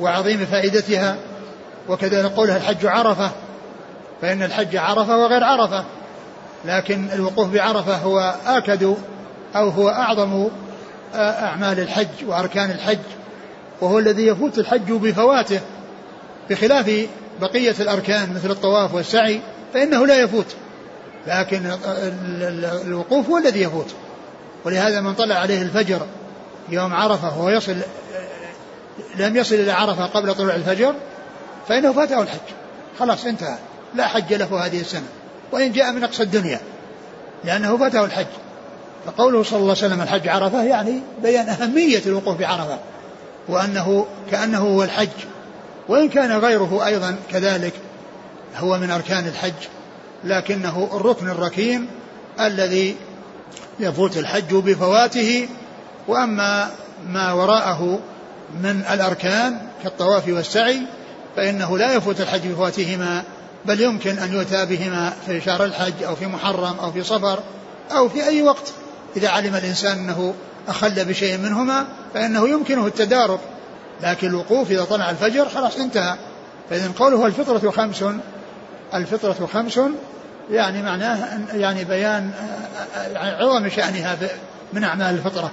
وعظيم 0.00 0.46
فائدتها. 0.46 1.16
وكذلك 1.88 2.32
قولها 2.32 2.56
الحج 2.56 2.86
عرفة 2.86 3.30
فإن 4.22 4.42
الحج 4.42 4.76
عرفة 4.76 5.16
وغير 5.16 5.44
عرفة 5.44 5.84
لكن 6.64 7.08
الوقوف 7.14 7.48
بعرفة 7.48 7.96
هو 7.96 8.34
آكد 8.46 8.96
أو 9.56 9.68
هو 9.68 9.88
أعظم 9.88 10.48
أعمال 11.14 11.80
الحج 11.80 12.24
وأركان 12.26 12.70
الحج 12.70 12.98
وهو 13.80 13.98
الذي 13.98 14.26
يفوت 14.26 14.58
الحج 14.58 14.92
بفواته 14.92 15.60
بخلاف 16.50 17.06
بقية 17.40 17.74
الأركان 17.80 18.34
مثل 18.34 18.50
الطواف 18.50 18.94
والسعي 18.94 19.40
فإنه 19.74 20.06
لا 20.06 20.20
يفوت 20.20 20.56
لكن 21.26 21.70
الوقوف 22.86 23.30
هو 23.30 23.38
الذي 23.38 23.62
يفوت. 23.62 23.94
ولهذا 24.64 25.00
من 25.00 25.14
طلع 25.14 25.34
عليه 25.34 25.62
الفجر 25.62 26.06
يوم 26.68 26.94
عرفة 26.94 27.38
وهو 27.38 27.50
يصل 27.50 27.76
لم 29.16 29.36
يصل 29.36 29.54
إلى 29.54 29.72
عرفة 29.72 30.06
قبل 30.06 30.34
طلوع 30.34 30.54
الفجر 30.54 30.94
فإنه 31.68 31.92
فاته 31.92 32.22
الحج. 32.22 32.38
خلاص 32.98 33.24
انتهى. 33.26 33.58
لا 33.94 34.06
حج 34.06 34.34
له 34.34 34.66
هذه 34.66 34.80
السنة. 34.80 35.06
وإن 35.52 35.72
جاء 35.72 35.92
من 35.92 36.04
أقصى 36.04 36.22
الدنيا 36.22 36.60
لأنه 37.44 37.76
فاته 37.76 38.04
الحج. 38.04 38.26
فقوله 39.06 39.42
صلى 39.42 39.58
الله 39.58 39.76
عليه 39.76 39.86
وسلم 39.86 40.02
الحج 40.02 40.28
عرفة 40.28 40.62
يعني 40.62 41.00
بيان 41.22 41.48
أهمية 41.48 42.02
الوقوف 42.06 42.38
بعرفة 42.38 42.78
وأنه 43.48 44.06
كأنه 44.30 44.58
هو 44.58 44.82
الحج. 44.82 45.08
وإن 45.88 46.08
كان 46.08 46.32
غيره 46.32 46.86
أيضا 46.86 47.16
كذلك 47.30 47.72
هو 48.56 48.78
من 48.78 48.90
أركان 48.90 49.28
الحج 49.28 49.68
لكنه 50.24 50.88
الركن 50.92 51.28
الركين 51.28 51.86
الذي 52.40 52.96
يفوت 53.80 54.16
الحج 54.16 54.54
بفواته 54.54 55.48
وأما 56.08 56.70
ما 57.08 57.32
وراءه 57.32 57.98
من 58.62 58.84
الأركان 58.92 59.58
كالطواف 59.82 60.28
والسعي 60.28 60.80
فإنه 61.36 61.78
لا 61.78 61.94
يفوت 61.94 62.20
الحج 62.20 62.46
بفواتهما 62.46 63.22
بل 63.64 63.80
يمكن 63.80 64.18
أن 64.18 64.32
يؤتى 64.32 64.66
بهما 64.66 65.12
في 65.26 65.40
شهر 65.40 65.64
الحج 65.64 66.02
أو 66.02 66.16
في 66.16 66.26
محرم 66.26 66.78
أو 66.82 66.92
في 66.92 67.02
صفر 67.02 67.38
أو 67.90 68.08
في 68.08 68.24
أي 68.24 68.42
وقت. 68.42 68.72
إذا 69.16 69.28
علم 69.28 69.56
الإنسان 69.56 69.98
أنه 69.98 70.34
أخل 70.68 71.04
بشيء 71.04 71.38
منهما 71.38 71.86
فإنه 72.14 72.48
يمكنه 72.48 72.86
التدارك. 72.86 73.40
لكن 74.02 74.26
الوقوف 74.26 74.70
إذا 74.70 74.84
طلع 74.84 75.10
الفجر 75.10 75.48
خلاص 75.48 75.76
انتهى. 75.76 76.16
فإذا 76.70 76.90
قوله 76.98 77.26
الفطرة 77.26 77.70
خمس 77.70 78.04
الفطرة 78.94 79.48
خمس 79.52 79.80
يعني 80.50 80.82
معناه 80.82 81.38
يعني 81.54 81.84
بيان 81.84 82.30
عظم 83.16 83.68
شأنها 83.68 84.16
من 84.72 84.84
أعمال 84.84 85.14
الفطرة. 85.14 85.50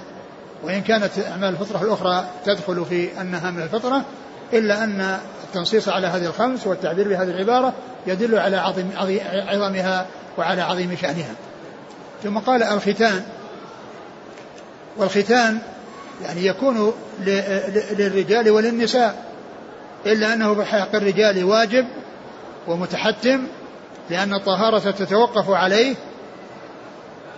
وإن 0.62 0.82
كانت 0.82 1.10
أعمال 1.30 1.48
الفطرة 1.48 1.82
الأخرى 1.82 2.24
تدخل 2.44 2.84
في 2.84 3.20
أنها 3.20 3.50
من 3.50 3.62
الفطرة 3.62 4.04
إلا 4.52 4.84
أن 4.84 5.18
التنصيص 5.44 5.88
على 5.88 6.06
هذه 6.06 6.26
الخمس 6.26 6.66
والتعبير 6.66 7.08
بهذه 7.08 7.30
العبارة 7.30 7.72
يدل 8.06 8.38
على 8.38 8.56
عظم 8.56 8.84
عظمها 9.48 10.06
وعلى 10.38 10.62
عظيم 10.62 10.96
شأنها. 11.02 11.34
ثم 12.24 12.38
قال 12.38 12.62
الختان. 12.62 13.22
والختان 14.96 15.58
يعني 16.24 16.46
يكون 16.46 16.92
للرجال 17.98 18.50
وللنساء 18.50 19.24
إلا 20.06 20.34
أنه 20.34 20.52
بحق 20.52 20.94
الرجال 20.94 21.44
واجب 21.44 21.86
ومتحتم 22.66 23.46
لأن 24.10 24.34
الطهارة 24.34 24.90
تتوقف 24.90 25.50
عليه 25.50 25.94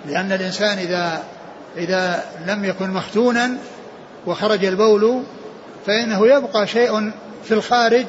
لأن 0.06 0.32
الإنسان 0.32 0.78
إذا 0.78 1.22
إذا 1.76 2.24
لم 2.46 2.64
يكن 2.64 2.90
مختونا 2.90 3.56
وخرج 4.26 4.64
البول 4.64 5.22
فإنه 5.86 6.26
يبقى 6.26 6.66
شيء 6.66 7.12
في 7.44 7.54
الخارج 7.54 8.06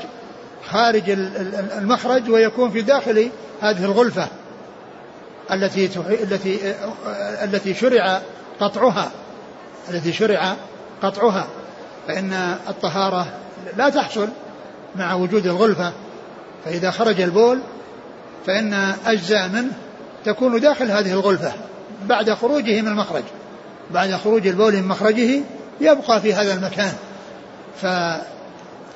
خارج 0.69 1.04
المخرج 1.78 2.30
ويكون 2.30 2.71
في 2.71 2.82
داخل 2.82 3.30
هذه 3.62 3.86
الغلفة 3.86 4.28
التي 5.52 5.89
التي 6.00 6.76
التي 7.43 7.74
شرع 7.74 8.21
قطعها 8.60 9.12
التي 9.89 10.13
شرع 10.13 10.56
قطعها. 11.04 11.47
فإن 12.08 12.34
الطهارة 12.69 13.28
لا 13.78 13.89
تحصل 13.89 14.30
مع 14.95 15.13
وجود 15.13 15.45
الغلفة 15.45 15.91
فإذا 16.65 16.91
خرج 16.91 17.21
البول 17.21 17.60
فإن 18.45 18.73
أجزاء 19.06 19.47
منه 19.47 19.71
تكون 20.25 20.60
داخل 20.60 20.91
هذه 20.91 21.12
الغلفة 21.12 21.54
بعد 22.06 22.34
خروجه 22.34 22.82
من 22.82 22.88
المخرج. 22.88 23.23
بعد 23.91 24.15
خروج 24.15 24.47
البول 24.47 24.73
من 24.75 24.88
مخرجه 24.88 25.41
يبقى 25.82 26.21
في 26.21 26.34
هذا 26.34 26.54
المكان. 26.54 26.93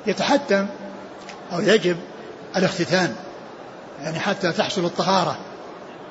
فيتحتم 0.06 0.66
أو 1.52 1.60
يجب 1.60 1.96
الاختتان 2.56 3.14
يعني 4.02 4.18
حتى 4.18 4.52
تحصل 4.52 4.84
الطهارة. 4.84 5.38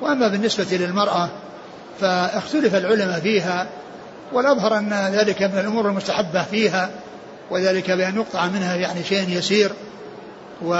وأما 0.00 0.28
بالنسبة 0.28 0.76
للمرأة 0.76 1.28
فاختلف 2.00 2.74
العلماء 2.74 3.20
فيها 3.20 3.66
والأظهر 4.32 4.78
أن 4.78 4.92
ذلك 5.12 5.42
من 5.42 5.58
الأمور 5.58 5.88
المستحبة 5.88 6.42
فيها 6.42 6.90
وذلك 7.50 7.90
بأن 7.90 8.16
يقطع 8.16 8.46
منها 8.46 8.76
يعني 8.76 9.04
شيء 9.04 9.28
يسير. 9.28 9.72
و 10.62 10.74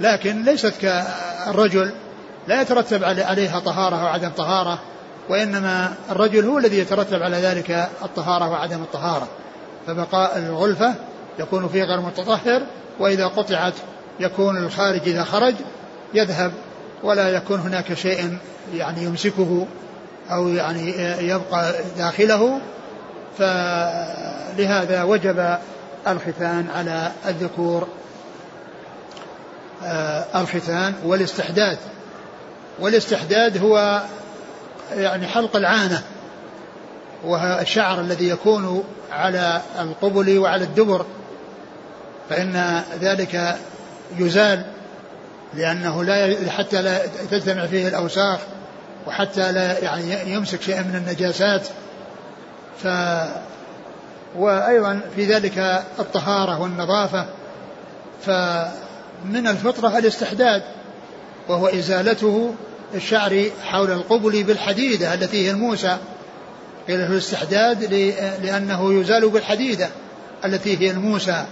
لكن 0.00 0.44
ليست 0.44 0.72
كالرجل 0.80 1.92
لا 2.48 2.62
يترتب 2.62 3.04
عليها 3.04 3.60
طهارة 3.60 3.96
أو 3.96 4.06
عدم 4.06 4.28
طهارة 4.28 4.78
وإنما 5.28 5.94
الرجل 6.10 6.44
هو 6.44 6.58
الذي 6.58 6.78
يترتب 6.78 7.22
على 7.22 7.36
ذلك 7.36 7.88
الطهارة 8.02 8.50
وعدم 8.50 8.82
الطهارة. 8.82 9.28
فبقاء 9.86 10.38
الغلفة 10.38 10.94
يكون 11.38 11.68
فيه 11.68 11.84
غير 11.84 12.00
متطهر 12.00 12.62
وإذا 12.98 13.26
قطعت 13.26 13.74
يكون 14.20 14.56
الخارج 14.56 15.00
إذا 15.08 15.24
خرج 15.24 15.54
يذهب 16.14 16.52
ولا 17.02 17.28
يكون 17.28 17.60
هناك 17.60 17.94
شيء 17.94 18.38
يعني 18.74 19.04
يمسكه 19.04 19.66
أو 20.30 20.48
يعني 20.48 20.90
يبقى 21.28 21.74
داخله. 21.98 22.60
فلهذا 23.38 25.02
وجب 25.02 25.56
الختان 26.08 26.66
على 26.74 27.12
الذكور 27.26 27.88
الختان 30.34 30.94
والاستحداد. 31.04 31.78
والاستحداد 32.80 33.62
هو 33.62 34.02
يعني 34.96 35.26
حلق 35.26 35.56
العانة 35.56 36.02
وهو 37.24 37.58
الشعر 37.60 38.00
الذي 38.00 38.28
يكون 38.28 38.84
على 39.12 39.60
القبل 39.80 40.38
وعلى 40.38 40.64
الدبر 40.64 41.06
فإن 42.30 42.82
ذلك 43.00 43.56
يزال 44.18 44.64
لأنه 45.54 46.04
لا 46.04 46.36
حتى 46.50 46.82
لا 46.82 47.06
تجتمع 47.30 47.66
فيه 47.66 47.88
الأوساخ 47.88 48.38
وحتى 49.06 49.52
لا 49.52 49.78
يعني 49.78 50.32
يمسك 50.32 50.62
شيئا 50.62 50.82
من 50.82 50.96
النجاسات. 50.96 51.68
ف 52.82 52.88
وأيضا 54.36 55.00
في 55.16 55.24
ذلك 55.24 55.82
الطهارة 55.98 56.60
والنظافة 56.60 57.26
فمن 59.24 59.46
الفطرة 59.46 59.98
الاستحداد 59.98 60.62
وهو 61.48 61.66
إزالته 61.66 62.54
الشعر 62.94 63.50
حول 63.64 63.90
القبل 63.90 64.44
بالحديدة 64.44 65.14
التي 65.14 65.46
هي 65.46 65.50
الموسى. 65.50 65.96
قيل 66.88 66.98
له 66.98 67.06
الاستحداد 67.06 67.84
لأنه 68.42 69.00
يزال 69.00 69.28
بالحديدة 69.28 69.88
التي 70.44 70.80
هي 70.80 70.90
الموسى. 70.90 71.44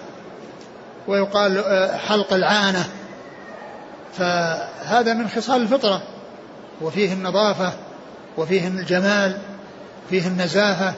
ويقال 1.08 1.58
آه، 1.58 1.96
حلق 1.96 2.32
العانة. 2.32 2.88
فهذا 4.18 5.14
من 5.14 5.28
خصال 5.28 5.62
الفطرة. 5.62 6.02
وفيه 6.80 7.12
النظافة 7.12 7.72
وفيه 8.36 8.68
الجمال 8.68 9.38
فيه 10.10 10.26
النزاهة 10.26 10.94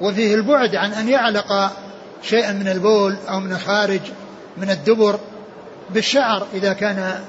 وفيه 0.00 0.34
البعد 0.34 0.74
عن 0.74 0.92
أن 0.92 1.08
يعلق 1.08 1.70
شيئا 2.22 2.52
من 2.52 2.68
البول 2.68 3.16
أو 3.28 3.40
من 3.40 3.52
الخارج 3.52 4.00
من 4.56 4.70
الدبر. 4.70 5.18
بالشعر 5.90 6.46
إذا 6.54 6.72
كان 6.72 7.24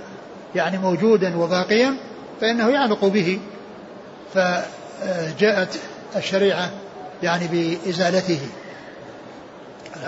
يعني 0.55 0.77
موجودا 0.77 1.37
وباقيا 1.37 1.95
فإنه 2.41 2.69
يعلق 2.69 3.05
به. 3.05 3.39
فجاءت 4.33 5.79
الشريعة 6.15 6.71
يعني 7.23 7.47
بإزالته. 7.47 8.39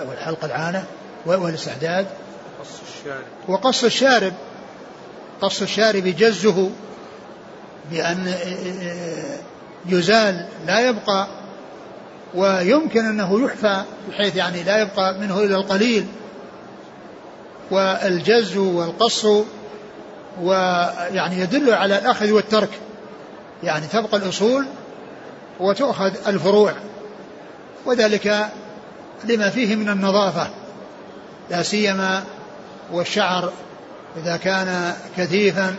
والحلق 0.07 0.45
العانة 0.45 0.83
والاستحداد 1.25 2.05
وقص 2.59 2.81
الشارب. 2.97 3.23
وقص 3.47 3.83
الشارب. 3.83 4.33
قص 5.41 5.61
الشارب 5.61 6.03
جزه 6.03 6.69
بأن 7.91 8.33
يزال 9.85 10.45
لا 10.67 10.89
يبقى 10.89 11.27
ويمكن 12.35 13.05
أنه 13.05 13.45
يحفى 13.45 13.83
بحيث 14.09 14.35
يعني 14.35 14.63
لا 14.63 14.81
يبقى 14.81 15.13
منه 15.19 15.39
إلا 15.39 15.55
القليل. 15.55 16.07
والجز 17.71 18.57
والقص 18.57 19.25
ويعني 20.41 21.39
يدل 21.39 21.73
على 21.73 21.97
الأخذ 21.97 22.31
والترك. 22.31 22.69
يعني 23.63 23.87
تبقى 23.87 24.17
الأصول 24.17 24.65
وتؤخذ 25.59 26.11
الفروع. 26.27 26.73
وذلك 27.85 28.49
لما 29.23 29.49
فيه 29.49 29.75
من 29.75 29.89
النظافة. 29.89 30.49
لا 31.49 31.63
سيما 31.63 32.23
والشعر 32.91 33.51
إذا 34.17 34.37
كان 34.37 34.93
كثيفا 35.17 35.75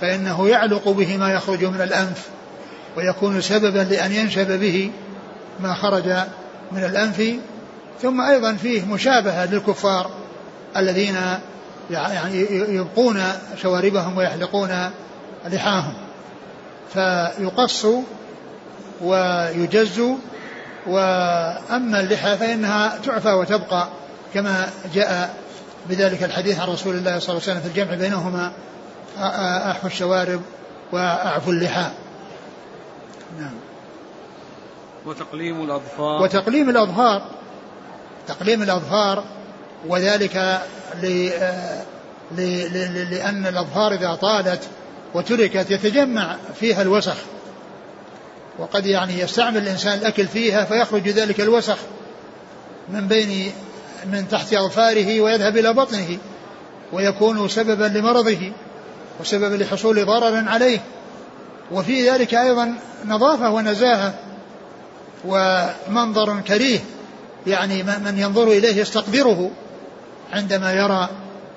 فإنه 0.00 0.48
يعلق 0.48 0.88
به 0.88 1.16
ما 1.16 1.32
يخرج 1.32 1.64
من 1.64 1.80
الأنف 1.80 2.26
ويكون 2.96 3.40
سببا 3.40 3.78
لأن 3.78 4.12
ينشب 4.12 4.60
به 4.60 4.90
ما 5.60 5.74
خرج 5.74 6.06
من 6.72 6.84
الأنف. 6.84 7.22
ثم 8.02 8.20
أيضا 8.20 8.52
فيه 8.52 8.84
مشابهة 8.84 9.46
للكفار 9.46 10.10
الذين 10.78 11.16
يعني 11.90 12.46
يبقون 12.50 13.22
شواربهم 13.62 14.18
ويحلقون 14.18 14.90
لحاهم. 15.46 15.94
فيقص 16.92 17.86
ويجز 19.00 20.02
وأما 20.86 22.00
اللحى 22.00 22.36
فإنها 22.36 22.98
تعفى 22.98 23.32
وتبقى 23.32 23.88
كما 24.34 24.68
جاء 24.94 25.34
بذلك 25.88 26.22
الحديث 26.22 26.60
عن 26.60 26.68
رسول 26.68 26.94
الله 26.94 27.18
صلى 27.18 27.28
الله 27.28 27.42
عليه 27.42 27.58
وسلم 27.58 27.60
في 27.60 27.66
الجمع 27.66 27.94
بينهما. 27.94 28.52
أحفو 29.70 29.86
الشوارب 29.86 30.40
وأعفو 30.92 31.50
اللحى. 31.50 31.86
نعم. 33.38 33.54
وتقليم 35.06 35.64
الأظفار. 35.64 36.22
وتقليم 36.22 36.70
الأظفار. 36.70 37.22
تقليم 38.28 38.62
الأظفار 38.62 39.24
وذلك 39.88 40.62
لأن 43.10 43.46
الأظفار 43.46 43.92
إذا 43.92 44.14
طالت 44.14 44.62
وتركت 45.14 45.70
يتجمع 45.70 46.36
فيها 46.60 46.82
الوسخ. 46.82 47.16
وقد 48.58 48.86
يعني 48.86 49.20
يستعمل 49.20 49.56
الإنسان 49.56 49.98
الأكل 49.98 50.26
فيها 50.26 50.64
فيخرج 50.64 51.08
ذلك 51.08 51.40
الوسخ 51.40 51.78
من 52.88 53.08
بين 53.08 53.52
من 54.12 54.28
تحت 54.28 54.54
أظفاره 54.54 55.20
ويذهب 55.20 55.56
إلى 55.56 55.72
بطنه 55.72 56.18
ويكون 56.92 57.48
سببا 57.48 57.84
لمرضه 57.84 58.52
وسببا 59.20 59.64
لحصول 59.64 60.06
ضرر 60.06 60.48
عليه. 60.48 60.80
وفي 61.72 62.10
ذلك 62.10 62.34
أيضا 62.34 62.74
نظافة 63.04 63.50
ونزاهة 63.50 64.14
ومنظر 65.24 66.40
كريه 66.40 66.80
يعني 67.46 67.82
من 67.82 68.18
ينظر 68.18 68.48
إليه 68.48 68.76
يستقدره. 68.76 69.50
عندما 70.32 70.72
يرى 70.72 71.08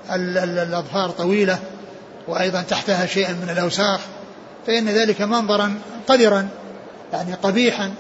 الأظفار 0.10 1.10
طويلة 1.10 1.60
وأيضا 2.28 2.62
تحتها 2.62 3.06
شيء 3.06 3.30
من 3.30 3.50
الأوساخ 3.50 4.00
فإن 4.68 4.90
ذلك 4.90 5.22
منظرا 5.22 5.80
قذرا 6.08 6.48
يعني 7.14 7.34
قبيحا 7.34 7.94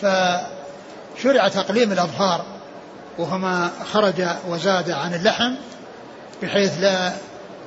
فشرع 0.00 1.48
تقليم 1.48 1.92
الأظفار 1.92 2.44
وهو 3.18 3.38
ما 3.38 3.70
خرج 3.92 4.26
وزاد 4.48 4.90
عن 4.90 5.14
اللحم 5.14 5.54
بحيث 6.42 6.72
لا 6.80 7.12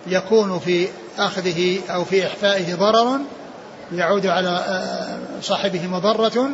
يكون 0.08 0.60
في 0.60 0.88
أخذه 1.18 1.80
أو 1.90 2.06
في 2.06 2.28
إحفائه 2.28 2.76
ضرر 2.76 3.20
يعود 3.94 4.26
على 4.26 4.50
آه، 4.50 5.42
صاحبه 5.42 5.88
مضرة 5.88 6.50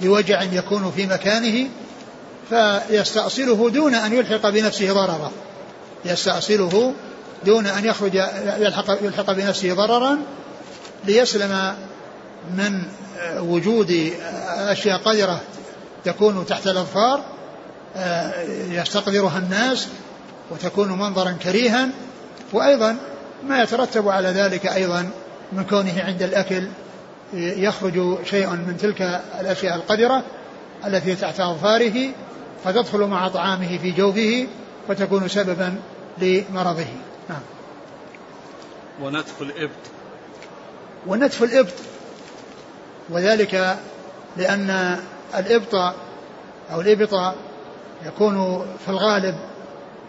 بوجع 0.00 0.42
يكون 0.42 0.92
في 0.96 1.06
مكانه. 1.06 1.68
فيستأصله 2.52 3.70
دون 3.70 3.94
أن 3.94 4.12
يلحق 4.12 4.48
بنفسه 4.48 4.92
ضررا. 4.92 5.30
يستأصله 6.04 6.94
دون 7.44 7.66
أن 7.66 7.84
يخرج 7.84 8.14
يلحق, 8.58 8.98
يلحق 9.02 9.32
بنفسه 9.32 9.74
ضررا 9.74 10.18
ليسلم 11.04 11.74
من 12.56 12.82
وجود 13.38 14.12
أشياء 14.48 14.98
قذرة 14.98 15.40
تكون 16.04 16.46
تحت 16.46 16.66
الأظفار 16.66 17.24
يستقذرها 18.68 19.38
الناس 19.38 19.88
وتكون 20.50 20.88
منظرا 20.92 21.36
كريها. 21.42 21.88
وأيضا 22.52 22.96
ما 23.48 23.62
يترتب 23.62 24.08
على 24.08 24.28
ذلك 24.28 24.66
أيضا 24.66 25.10
من 25.52 25.64
كونه 25.64 26.02
عند 26.02 26.22
الأكل 26.22 26.68
يخرج 27.34 28.24
شيء 28.24 28.50
من 28.50 28.76
تلك 28.80 29.20
الأشياء 29.40 29.76
القذرة 29.76 30.22
التي 30.86 31.14
تحت 31.14 31.40
أظفاره 31.40 32.10
فتدخل 32.64 33.00
مع 33.00 33.28
طعامه 33.28 33.78
في 33.78 33.90
جوفه 33.90 34.46
فتكون 34.88 35.28
سببا 35.28 35.74
لمرضه. 36.18 36.86
نعم. 37.28 37.40
ونتف 39.02 39.42
الإبط. 39.42 39.70
ونتف 41.06 41.42
الإبط. 41.42 41.74
وذلك 43.10 43.76
لأن 44.36 44.98
الإبط 45.34 45.74
أو 46.72 46.80
الإبط 46.80 47.34
يكون 48.06 48.66
في 48.84 48.88
الغالب 48.88 49.34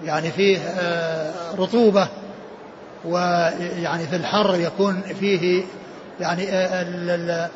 يعني 0.03 0.31
فيه 0.31 0.57
آه، 0.57 1.55
رطوبة 1.55 2.07
ويعني 3.05 4.07
في 4.07 4.15
الحر 4.15 4.55
يكون 4.55 5.01
فيه 5.01 5.63
يعني 6.19 6.49
آه، 6.49 7.49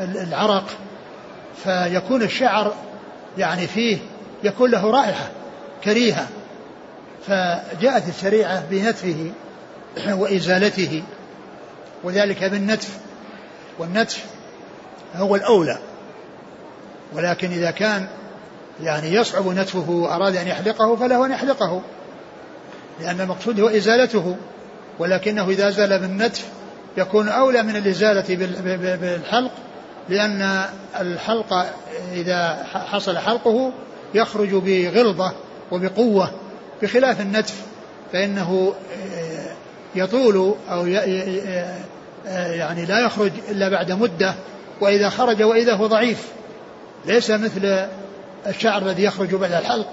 العرق. 0.00 0.70
فيكون 1.64 2.22
الشعر 2.22 2.74
يعني 3.38 3.66
فيه 3.66 3.98
يكون 4.44 4.70
له 4.70 4.90
رائحة 4.90 5.30
كريهة 5.84 6.28
فجاءت 7.26 8.08
الشريعة 8.08 8.64
بنتفه 8.70 9.32
وإزالته 10.08 11.02
وذلك 12.04 12.44
بالنتف 12.44 12.98
والنتف 13.78 14.24
هو 15.14 15.36
الأولى. 15.36 15.78
ولكن 17.12 17.50
إذا 17.50 17.70
كان 17.70 18.06
يعني 18.82 19.14
يصعب 19.14 19.48
نتفه 19.48 19.90
وأراد 19.90 20.36
أن 20.36 20.46
يحلقه 20.46 20.96
فله 20.96 21.26
أن 21.26 21.30
يحلقه 21.30 21.82
لأن 23.00 23.20
المقصود 23.20 23.60
هو 23.60 23.68
إزالته. 23.68 24.36
ولكنه 24.98 25.48
إذا 25.48 25.70
زال 25.70 25.98
بالنتف 25.98 26.44
يكون 26.96 27.28
أولى 27.28 27.62
من 27.62 27.76
الإزالة 27.76 28.36
بالحلق 28.96 29.50
لأن 30.08 30.64
الحلق 31.00 31.66
إذا 32.12 32.66
حصل 32.72 33.18
حلقه 33.18 33.72
يخرج 34.14 34.54
بغلظة 34.54 35.32
وبقوة 35.70 36.30
بخلاف 36.82 37.20
النتف 37.20 37.54
فإنه 38.12 38.74
آه، 39.02 39.52
يطول 39.94 40.54
أو 40.70 40.86
آه، 42.26 42.52
يعني 42.52 42.84
لا 42.84 42.98
يخرج 42.98 43.32
إلا 43.48 43.68
بعد 43.68 43.92
مدة 43.92 44.34
وإذا 44.80 45.08
خرج 45.08 45.42
وإذا 45.42 45.74
هو 45.74 45.86
ضعيف. 45.86 46.28
ليس 47.06 47.30
مثل 47.30 47.88
الشعر 48.46 48.82
الذي 48.82 49.04
يخرج 49.04 49.34
بعد 49.34 49.52
الحلق 49.52 49.86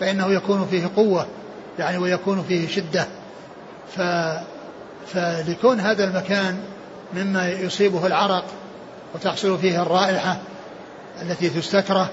فإنه 0.00 0.32
يكون 0.32 0.66
فيه 0.70 0.90
قوة 0.96 1.26
يعني 1.78 1.98
ويكون 1.98 2.44
فيه 2.48 2.68
شدة. 2.68 3.06
ف 3.96 4.00
فلكون 5.06 5.80
هذا 5.80 6.04
المكان 6.04 6.58
مما 7.14 7.48
يصيبه 7.48 8.06
العرق 8.06 8.44
وتحصل 9.14 9.58
فيه 9.58 9.82
الرائحة 9.82 10.38
التي 11.22 11.48
تستكره 11.48 12.10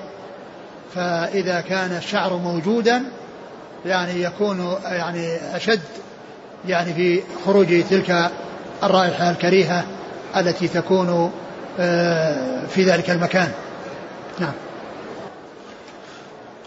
فإذا 0.96 1.62
كان 1.62 1.98
الشعر 1.98 2.34
موجودا 2.34 3.04
يعني 3.86 4.24
يكون 4.24 4.76
يعني 4.84 5.36
أشد 5.56 5.82
يعني 6.68 6.94
في 6.94 7.22
خروج 7.46 7.84
تلك 7.90 8.32
الرائحة 8.84 9.30
الكريهة 9.30 9.86
التي 10.38 10.68
تكون 10.68 11.32
آه، 11.80 12.66
في 12.66 12.84
ذلك 12.84 13.10
المكان. 13.10 13.52
نعم. 14.40 14.54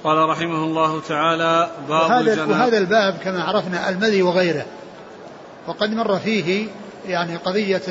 قال 0.04 0.28
رحمه 0.28 0.64
الله 0.64 1.00
تعالى 1.00 1.70
باب 1.88 2.10
وهذا, 2.10 2.44
وهذا 2.44 2.78
الباب 2.78 3.16
كما 3.24 3.42
عرفنا 3.42 3.88
المذي 3.88 4.22
وغيره. 4.22 4.64
وقد 5.66 5.90
مر 5.90 6.18
فيه 6.18 6.66
يعني 7.08 7.36
قضية 7.36 7.82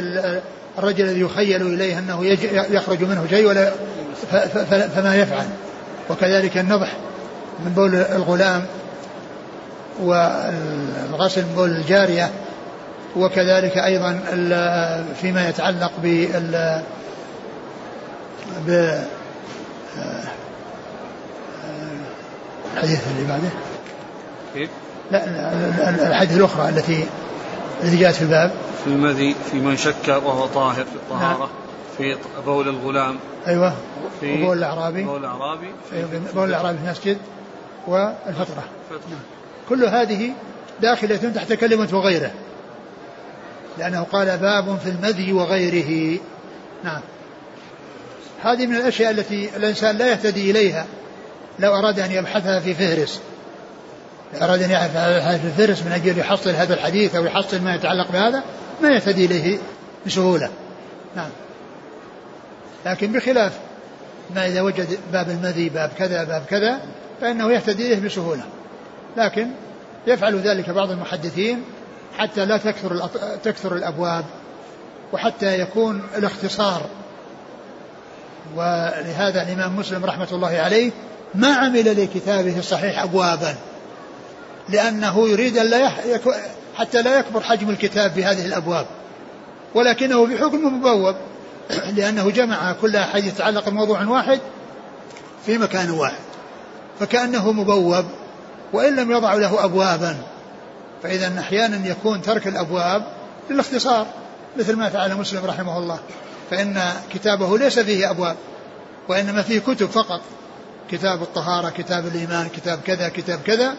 الرجل 0.78 1.06
الذي 1.06 1.22
يخيل 1.22 1.62
إليه 1.62 2.00
أنه 2.00 2.26
يخرج 2.70 3.04
منه 3.04 3.28
شيء 3.30 3.48
ولا 3.48 3.72
فما 4.96 5.16
يفعل. 5.16 5.46
وكذلك 6.12 6.58
النضح 6.58 6.98
من 7.66 7.72
بول 7.74 7.96
الغلام 7.96 8.66
والغسل 10.00 11.42
من 11.42 11.54
بول 11.56 11.70
الجارية 11.70 12.32
وكذلك 13.16 13.78
أيضا 13.78 14.20
فيما 15.22 15.50
يتعلق 15.50 15.92
بال 16.04 16.82
ب 18.68 19.00
الحديث 22.74 23.00
اللي 23.08 23.28
بعده 23.28 23.50
كيف؟ 24.54 24.70
لا 25.12 26.08
الحديث 26.08 26.38
الأخرى 26.38 26.70
التي 26.70 27.06
التي 27.84 27.98
جاءت 27.98 28.16
في 28.16 28.22
الباب 28.22 28.52
في 28.84 28.88
المذي 28.88 29.36
في 29.52 29.60
من 29.60 29.78
شك 29.78 30.08
وهو 30.08 30.46
طاهر 30.46 30.86
في 30.86 30.96
الطهارة 30.96 31.40
نعم. 31.40 31.50
في 31.98 32.18
بول 32.46 32.68
الغلام. 32.68 33.20
أيوة 33.48 33.74
في 34.20 34.44
بول 34.44 34.58
الأعرابي. 34.58 35.04
بول 35.04 35.20
الأعرابي. 35.20 35.68
أيوة 35.94 36.22
بول 36.36 36.50
الأعرابي 36.50 36.78
في 36.78 36.84
المسجد 36.86 37.18
والفطرة. 37.88 38.64
نعم. 38.92 39.20
كل 39.70 39.86
هذه 39.86 40.32
داخلة 40.82 41.32
تحت 41.36 41.54
كلمة 41.54 41.90
وغيره. 41.94 42.32
لأنه 43.78 44.04
قال 44.04 44.38
باب 44.38 44.78
في 44.84 44.90
المذي 44.90 45.34
وغيره. 45.34 46.20
نعم. 46.84 47.02
هذه 48.44 48.68
من 48.68 48.76
الأشياء 48.76 49.12
التي 49.12 49.50
الإنسان 49.56 49.98
لا 49.98 50.12
يهتدي 50.12 50.52
إليها 50.52 50.86
لو 51.60 51.76
أراد 51.76 52.00
أن 52.00 52.12
يبحثها 52.12 52.60
في 52.60 52.74
فهرس. 52.74 53.22
أراد 54.42 54.62
أن 54.62 54.72
يبحثها 54.72 55.38
في 55.38 55.50
فهرس 55.58 55.84
من 55.84 55.92
أجل 55.92 56.18
يحصل 56.18 56.50
هذا 56.50 56.74
الحديث 56.74 57.16
أو 57.16 57.26
يحصل 57.26 57.62
ما 57.62 57.76
يتعلق 57.76 58.12
بهذا 58.12 58.44
ما 58.82 58.90
يهتدي 58.90 59.26
إليه 59.26 59.58
بسهولة. 60.06 60.50
نعم. 61.16 61.30
لكن 62.86 63.12
بخلاف 63.12 63.52
ما 64.36 64.48
إذا 64.48 64.62
وجد 64.62 65.00
باب 65.14 65.30
المذي 65.30 65.70
باب 65.70 65.92
كذا 65.98 66.24
باب 66.24 66.44
كذا 66.50 66.82
فإنه 67.22 67.52
يهتدي 67.52 67.88
إليه 67.88 68.06
بسهولة. 68.06 68.44
لكن 69.18 69.48
يفعل 70.08 70.40
ذلك 70.40 70.70
بعض 70.70 70.92
المحدثين 70.92 71.64
حتى 72.18 72.46
لا 72.46 72.58
تكثر 72.58 73.10
تكثر 73.44 73.76
الأبواب 73.76 74.26
وحتى 75.14 75.60
يكون 75.60 76.02
الاختصار. 76.18 76.82
ولهذا 78.56 79.42
الإمام 79.42 79.76
مسلم 79.76 80.06
رحمة 80.06 80.28
الله 80.32 80.58
عليه 80.58 80.92
ما 81.36 81.56
عمل 81.56 82.04
لكتابه 82.04 82.60
الصحيح 82.60 83.04
أبوابا 83.04 83.56
لأنه 84.70 85.30
يريد 85.30 85.58
أن 85.58 85.66
لا 85.66 85.80
يح... 85.80 86.00
حتى 86.76 87.02
لا 87.02 87.20
يكبر 87.20 87.42
حجم 87.42 87.70
الكتاب 87.70 88.16
بهذه 88.16 88.46
الأبواب 88.46 88.86
ولكنه 89.76 90.28
بحكم 90.28 90.78
مبوب. 90.78 91.16
لأنه 91.98 92.30
جمع 92.30 92.74
كل 92.82 92.96
أحد 92.96 93.24
يتعلق 93.24 93.70
بموضوع 93.70 94.04
واحد 94.04 94.40
في 95.46 95.58
مكان 95.58 95.92
واحد 95.92 96.22
فكأنه 97.00 97.52
مبوب 97.52 98.06
وإن 98.74 98.96
لم 98.96 99.12
يضع 99.12 99.34
له 99.34 99.66
أبوابا 99.66 100.18
فإذا 101.04 101.40
أحيانا 101.40 101.88
يكون 101.88 102.22
ترك 102.22 102.48
الأبواب 102.48 103.04
للاختصار 103.50 104.08
مثل 104.58 104.76
ما 104.76 104.90
فعل 104.90 105.16
مسلم 105.16 105.46
رحمه 105.46 105.78
الله 105.78 106.00
فإن 106.52 106.82
كتابه 107.14 107.58
ليس 107.58 107.80
فيه 107.80 108.10
أبواب 108.10 108.36
وإنما 109.08 109.42
فيه 109.42 109.60
كتب 109.60 109.90
فقط 109.90 110.22
كتاب 110.92 111.22
الطهارة 111.22 111.70
كتاب 111.70 112.08
الإيمان 112.08 112.50
كتاب 112.50 112.80
كذا 112.86 113.10
كتاب 113.10 113.40
كذا 113.46 113.76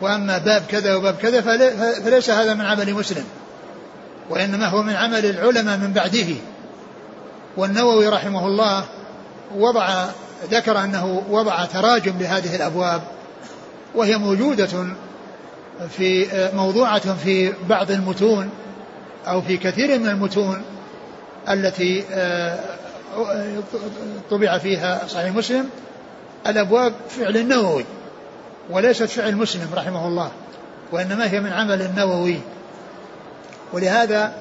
وأما 0.00 0.38
باب 0.38 0.62
كذا 0.68 0.94
وباب 0.94 1.16
كذا 1.16 1.40
فليس 2.04 2.30
هذا 2.30 2.54
من 2.54 2.64
عمل 2.64 2.94
مسلم 2.94 3.24
وإنما 4.30 4.66
هو 4.66 4.82
من 4.82 4.94
عمل 4.94 5.26
العلماء 5.26 5.76
من 5.78 5.92
بعده. 5.92 6.34
والنووي 7.56 8.08
رحمه 8.08 8.46
الله 8.46 8.84
وضع 9.56 10.04
ذكر 10.50 10.84
أنه 10.84 11.22
وضع 11.30 11.64
تراجم 11.64 12.18
لهذه 12.20 12.56
الأبواب 12.56 13.02
وهي 13.94 14.18
موجودة 14.18 14.68
في 15.90 16.26
موضوعة 16.54 17.14
في 17.14 17.52
بعض 17.68 17.90
المتون 17.90 18.50
أو 19.26 19.42
في 19.42 19.56
كثير 19.56 19.98
من 19.98 20.08
المتون 20.08 20.62
التي 21.48 22.04
آه، 22.12 22.58
طبع 24.30 24.58
فيها 24.58 25.06
صحيح 25.08 25.34
مسلم 25.34 25.68
الأبواب 26.46 26.92
فعل 27.08 27.36
النووي 27.36 27.84
وليست 28.70 29.02
فعل 29.02 29.36
مسلم 29.36 29.68
رحمه 29.74 30.06
الله 30.08 30.30
وإنما 30.92 31.30
هي 31.30 31.40
من 31.40 31.52
عمل 31.52 31.82
النووي. 31.82 32.38
ولهذا 33.72 34.32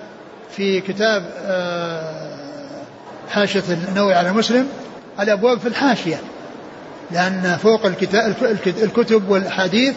في 0.56 0.82
كتاب 0.82 1.32
آه، 1.46 2.21
حاشية 3.32 3.64
النووي 3.70 4.14
على 4.14 4.34
مسلم 4.34 4.68
الأبواب 5.20 5.60
في 5.60 5.68
الحاشية 5.68 6.20
لأن 7.12 7.58
فوق 7.64 7.86
الكتب 8.66 9.30
والحديث 9.30 9.96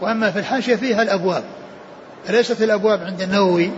وأما 0.00 0.30
في 0.30 0.38
الحاشية 0.38 0.76
فيها 0.76 1.02
الأبواب. 1.02 1.44
ليست 2.28 2.62
الأبواب 2.62 3.02
عند 3.02 3.22
النووي 3.22 3.70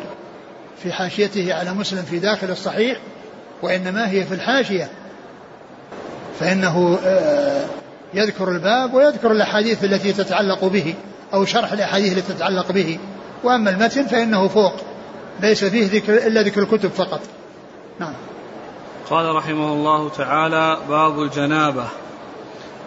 في 0.83 0.93
حاشيته 0.93 1.55
على 1.55 1.75
مسلم 1.75 2.03
في 2.03 2.19
داخل 2.19 2.51
الصحيح 2.51 2.99
وإنما 3.63 4.11
هي 4.11 4.25
في 4.25 4.35
الحاشية. 4.35 4.89
فإنه 6.41 6.99
آه، 7.05 7.65
يذكر 8.15 8.51
الباب 8.51 8.95
ويذكر 8.95 9.33
الأحاديث 9.33 9.85
التي 9.85 10.13
تتعلق 10.13 10.65
به 10.65 10.95
أو 11.35 11.45
شرح 11.45 11.73
الأحاديث 11.73 12.19
التي 12.19 12.33
تتعلق 12.33 12.73
به. 12.73 12.99
وأما 13.45 13.71
المتن 13.71 14.07
فإنه 14.07 14.49
فوق 14.49 14.75
ليس 15.41 15.65
فيه 15.65 15.87
ذكر 15.87 16.27
إلا 16.27 16.43
ذكر 16.43 16.63
الكتب 16.63 16.91
فقط. 16.91 17.21
نعم. 18.01 18.13
قال 19.11 19.35
رحمه 19.35 19.73
الله 19.73 20.09
تعالى 20.09 20.79
باب 20.89 21.23
الجنابة. 21.23 21.89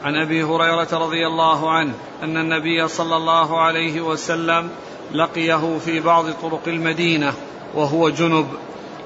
عن 0.04 0.16
أبي 0.16 0.44
هريرة 0.44 0.88
رضي 0.94 1.28
الله 1.28 1.72
عنه 1.72 1.94
أن 2.24 2.38
النبي 2.38 2.88
صلى 2.88 3.16
الله 3.16 3.60
عليه 3.62 4.02
وسلم 4.02 4.70
لقيه 5.12 5.78
في 5.86 6.00
بعض 6.00 6.26
طرق 6.32 6.62
المدينة 6.68 7.34
وهو 7.76 8.10
جنب. 8.10 8.48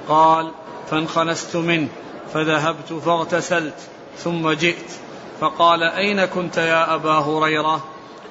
قال 0.09 0.51
فانخنست 0.89 1.55
منه 1.55 1.87
فذهبت 2.33 2.93
فاغتسلت 2.93 3.77
ثم 4.17 4.51
جئت. 4.51 4.91
فقال 5.41 5.83
أين 5.83 6.25
كنت 6.25 6.57
يا 6.57 6.95
أبا 6.95 7.13
هريرة؟ 7.13 7.83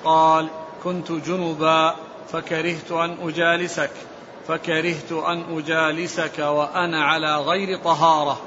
قال 0.05 0.49
كنت 0.85 1.13
جنبا 1.13 1.95
فكرهت 2.33 2.93
أن 2.93 3.17
أجالسك 3.23 3.91
فكرهت 4.49 5.13
أن 5.13 5.59
أجالسك 5.59 6.39
وأنا 6.39 7.05
على 7.05 7.37
غير 7.37 7.79
طهارة. 7.85 8.41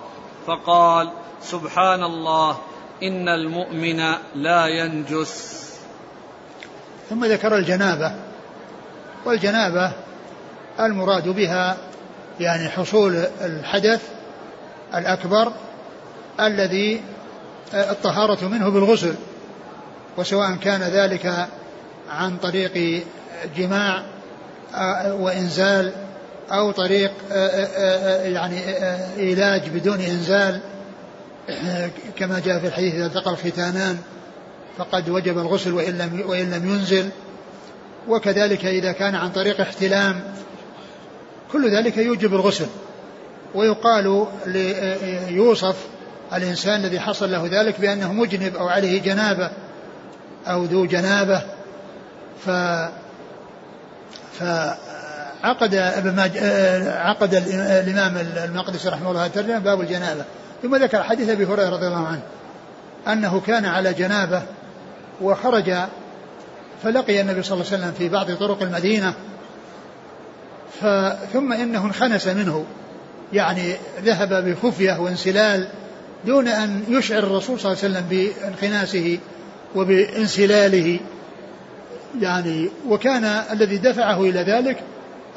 فقال 0.47 1.11
سبحان 1.41 2.03
الله 2.03 2.57
إن 3.03 3.29
المؤمن 3.29 3.99
لا 4.35 4.65
ينجس. 4.67 5.55
ثم 7.09 7.25
ذكر 7.25 7.55
الجنابة 7.55 8.15
والجنابة 9.25 9.91
المراد 10.79 11.27
بها 11.27 11.77
يعني 12.39 12.69
حصول 12.69 13.15
الحدث 13.41 14.01
الأكبر 14.95 15.51
الذي 16.39 17.01
الطهارة 17.73 18.47
منه 18.47 18.69
بالغسل 18.69 19.15
وسواء 20.17 20.55
كان 20.55 20.81
ذلك 20.81 21.47
عن 22.09 22.37
طريق 22.37 23.03
جماع 23.57 24.03
وإنزال 25.05 26.04
أو 26.51 26.71
طريق 26.71 27.11
يعني 28.23 28.59
علاج 29.17 29.69
بدون 29.69 29.99
إنزال 29.99 30.61
كما 32.15 32.39
جاء 32.39 32.59
في 32.59 32.67
الحديث 32.67 32.95
إذا 32.95 33.05
التقى 33.05 33.31
الختانان 33.31 33.97
فقد 34.77 35.09
وجب 35.09 35.37
الغسل 35.37 35.73
وإن 35.73 35.97
لم 35.97 36.23
وإن 36.25 36.51
لم 36.51 36.69
ينزل. 36.69 37.09
وكذلك 38.07 38.65
إذا 38.65 38.91
كان 38.91 39.15
عن 39.15 39.29
طريق 39.29 39.61
احتلام 39.61 40.23
كل 41.51 41.75
ذلك 41.75 41.97
يوجب 41.97 42.33
الغسل. 42.33 42.67
ويقال 43.55 44.27
يوصف 45.29 45.75
الإنسان 46.33 46.79
الذي 46.79 46.99
حصل 46.99 47.31
له 47.31 47.47
ذلك 47.51 47.79
بأنه 47.79 48.13
مجنب 48.13 48.55
أو 48.55 48.67
عليه 48.67 49.01
جنابة 49.01 49.51
أو 50.47 50.63
ذو 50.63 50.85
جنابة. 50.85 51.41
ف 52.45 52.49
فعقد 55.45 55.75
ابن 55.75 56.19
عقد 56.89 57.33
الإمام 57.63 58.17
المقدسي 58.43 58.89
رحمه 58.89 59.11
الله 59.11 59.25
الترجمة 59.25 59.59
باب 59.59 59.81
الجنابة. 59.81 60.23
ثم 60.63 60.75
ذكر 60.75 61.03
حديث 61.03 61.29
أبي 61.29 61.45
هريرة 61.45 61.69
رضي 61.69 61.87
الله 61.87 62.07
عنه 62.07 62.21
أنه 63.07 63.41
كان 63.47 63.65
على 63.65 63.93
جنابة 63.93 64.43
وخرج 65.21 65.73
فلقي 66.83 67.21
النبي 67.21 67.43
صلى 67.43 67.53
الله 67.53 67.65
عليه 67.71 67.77
وسلم 67.77 67.91
في 67.97 68.09
بعض 68.09 68.31
طرق 68.31 68.61
المدينة 68.61 69.13
ثم 71.33 71.53
إنه 71.53 71.85
انخنس 71.85 72.27
منه. 72.27 72.65
يعني 73.33 73.75
ذهب 74.03 74.33
بخفية 74.33 74.99
وانسلال 75.01 75.67
دون 76.25 76.47
أن 76.47 76.83
يشعر 76.89 77.19
الرسول 77.23 77.59
صلى 77.59 77.73
الله 77.73 77.83
عليه 77.83 77.93
وسلم 77.93 78.05
بانخناسه 78.09 79.17
وبانسلاله. 79.75 80.99
يعني 82.21 82.69
وكان 82.87 83.23
الذي 83.25 83.77
دفعه 83.77 84.21
إلى 84.21 84.41
ذلك 84.41 84.77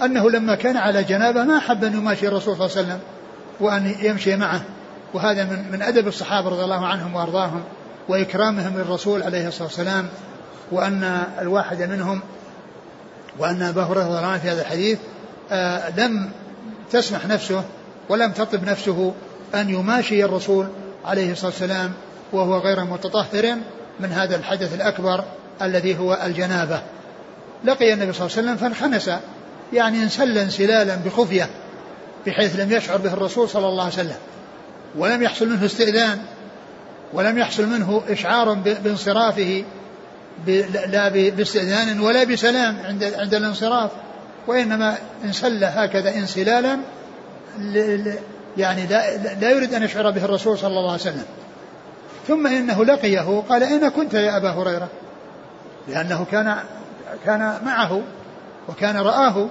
أنه 0.05 0.31
لما 0.31 0.55
كان 0.55 0.77
على 0.77 1.05
جنابة 1.05 1.45
ما 1.45 1.59
حب 1.59 1.85
ان 1.85 1.95
يماشي 1.95 2.29
الرسول 2.29 2.57
صلى 2.57 2.67
الله 2.67 2.77
عليه 2.77 2.87
وسلم 2.87 3.01
وأن 3.61 3.95
يمشي 4.03 4.37
معه 4.37 4.61
وهذا 5.15 5.45
من 5.45 5.73
من 5.73 5.83
أدب 5.83 6.09
الصحابة 6.09 6.49
رضي 6.49 6.65
الله 6.65 6.87
عنهم 6.87 7.15
وأرضاهم 7.15 7.63
وإكرامهم 8.09 8.79
للرسول 8.79 9.23
عليه 9.23 9.49
الصلاة 9.49 9.65
والسلام 9.65 10.09
وأن 10.73 11.23
الواحد 11.41 11.83
منهم 11.83 12.21
وأن 13.39 13.63
أبا 13.63 13.83
هريرة 13.83 14.05
رضي 14.05 14.19
الله 14.19 14.27
عنه 14.27 14.39
في 14.39 14.49
هذا 14.49 14.61
الحديث 14.61 14.99
آه 15.53 15.91
لم 15.97 16.31
تسمح 16.91 17.27
نفسه 17.27 17.65
ولم 18.09 18.33
تطب 18.33 18.65
نفسه 18.65 19.13
أن 19.55 19.71
يماشي 19.71 20.25
الرسول 20.25 20.67
عليه 21.05 21.33
الصلاة 21.33 21.51
والسلام 21.51 21.93
وهو 22.33 22.59
غير 22.59 22.85
متطهر 22.85 23.57
من 24.01 24.13
هذا 24.13 24.37
الحدث 24.37 24.75
الأكبر 24.75 25.25
الذي 25.63 25.99
هو 25.99 26.19
الجنابة. 26.25 26.83
لقي 27.65 27.93
النبي 27.93 28.13
صلى 28.13 28.27
الله 28.27 28.37
عليه 28.37 28.49
وسلم 28.49 28.57
فانخنس 28.57 29.11
يعني 29.73 30.03
انسل 30.03 30.39
انسلالا 30.39 30.97
بخفية 30.97 31.49
بحيث 32.27 32.61
لم 32.61 32.73
يشعر 32.73 32.97
به 32.97 33.13
الرسول 33.13 33.49
صلى 33.49 33.69
الله 33.69 33.83
عليه 33.83 33.93
وسلم. 33.93 34.17
ولم 34.97 35.23
يحصل 35.23 35.49
منه 35.49 35.65
استئذان 35.67 36.19
ولم 37.13 37.39
يحصل 37.39 37.67
منه 37.67 38.03
إشعار 38.09 38.55
بانصرافه 38.55 39.65
لا 40.87 41.09
باستئذان 41.09 42.01
ولا 42.01 42.25
بسلام 42.25 42.79
عند 42.85 43.05
عند 43.05 43.35
الانصراف. 43.35 43.91
وإنما 44.47 44.97
انسل 45.25 45.65
هكذا 45.65 46.15
انسلالا 46.15 46.79
يعني 48.57 48.87
لا, 48.87 49.17
لا 49.17 49.51
يريد 49.51 49.75
أن 49.75 49.83
يشعر 49.83 50.11
به 50.11 50.25
الرسول 50.25 50.59
صلى 50.59 50.79
الله 50.79 50.93
عليه 50.93 51.03
وسلم. 51.03 51.25
ثم 52.29 52.47
إنه 52.47 52.85
لقيه 52.85 53.43
قال 53.49 53.63
أين 53.63 53.89
كنت 53.89 54.15
يا 54.15 54.37
أبا 54.37 54.51
هريرة؟ 54.51 54.89
لأنه 55.89 56.27
كان 56.31 56.57
كان 57.27 57.59
معه 57.65 58.03
وكان 58.69 58.97
رآه 58.97 59.47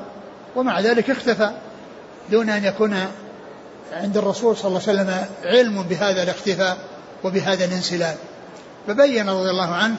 ومع 0.56 0.80
ذلك 0.80 1.10
اختفى 1.10 1.52
دون 2.32 2.50
أن 2.50 2.66
يكون 2.66 3.06
عند 3.94 4.18
الرسول 4.18 4.58
صلى 4.58 4.68
الله 4.68 4.82
عليه 4.88 5.02
وسلم 5.02 5.26
علم 5.44 5.84
بهذا 5.84 6.24
الاختفاء 6.24 6.78
وبهذا 7.24 7.66
الانسلال 7.66 8.16
فبين 8.88 9.30
رضي 9.30 9.50
الله 9.50 9.76
عنه 9.76 9.96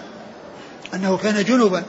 أنه 0.95 1.17
كان 1.17 1.45
جنبا 1.45 1.83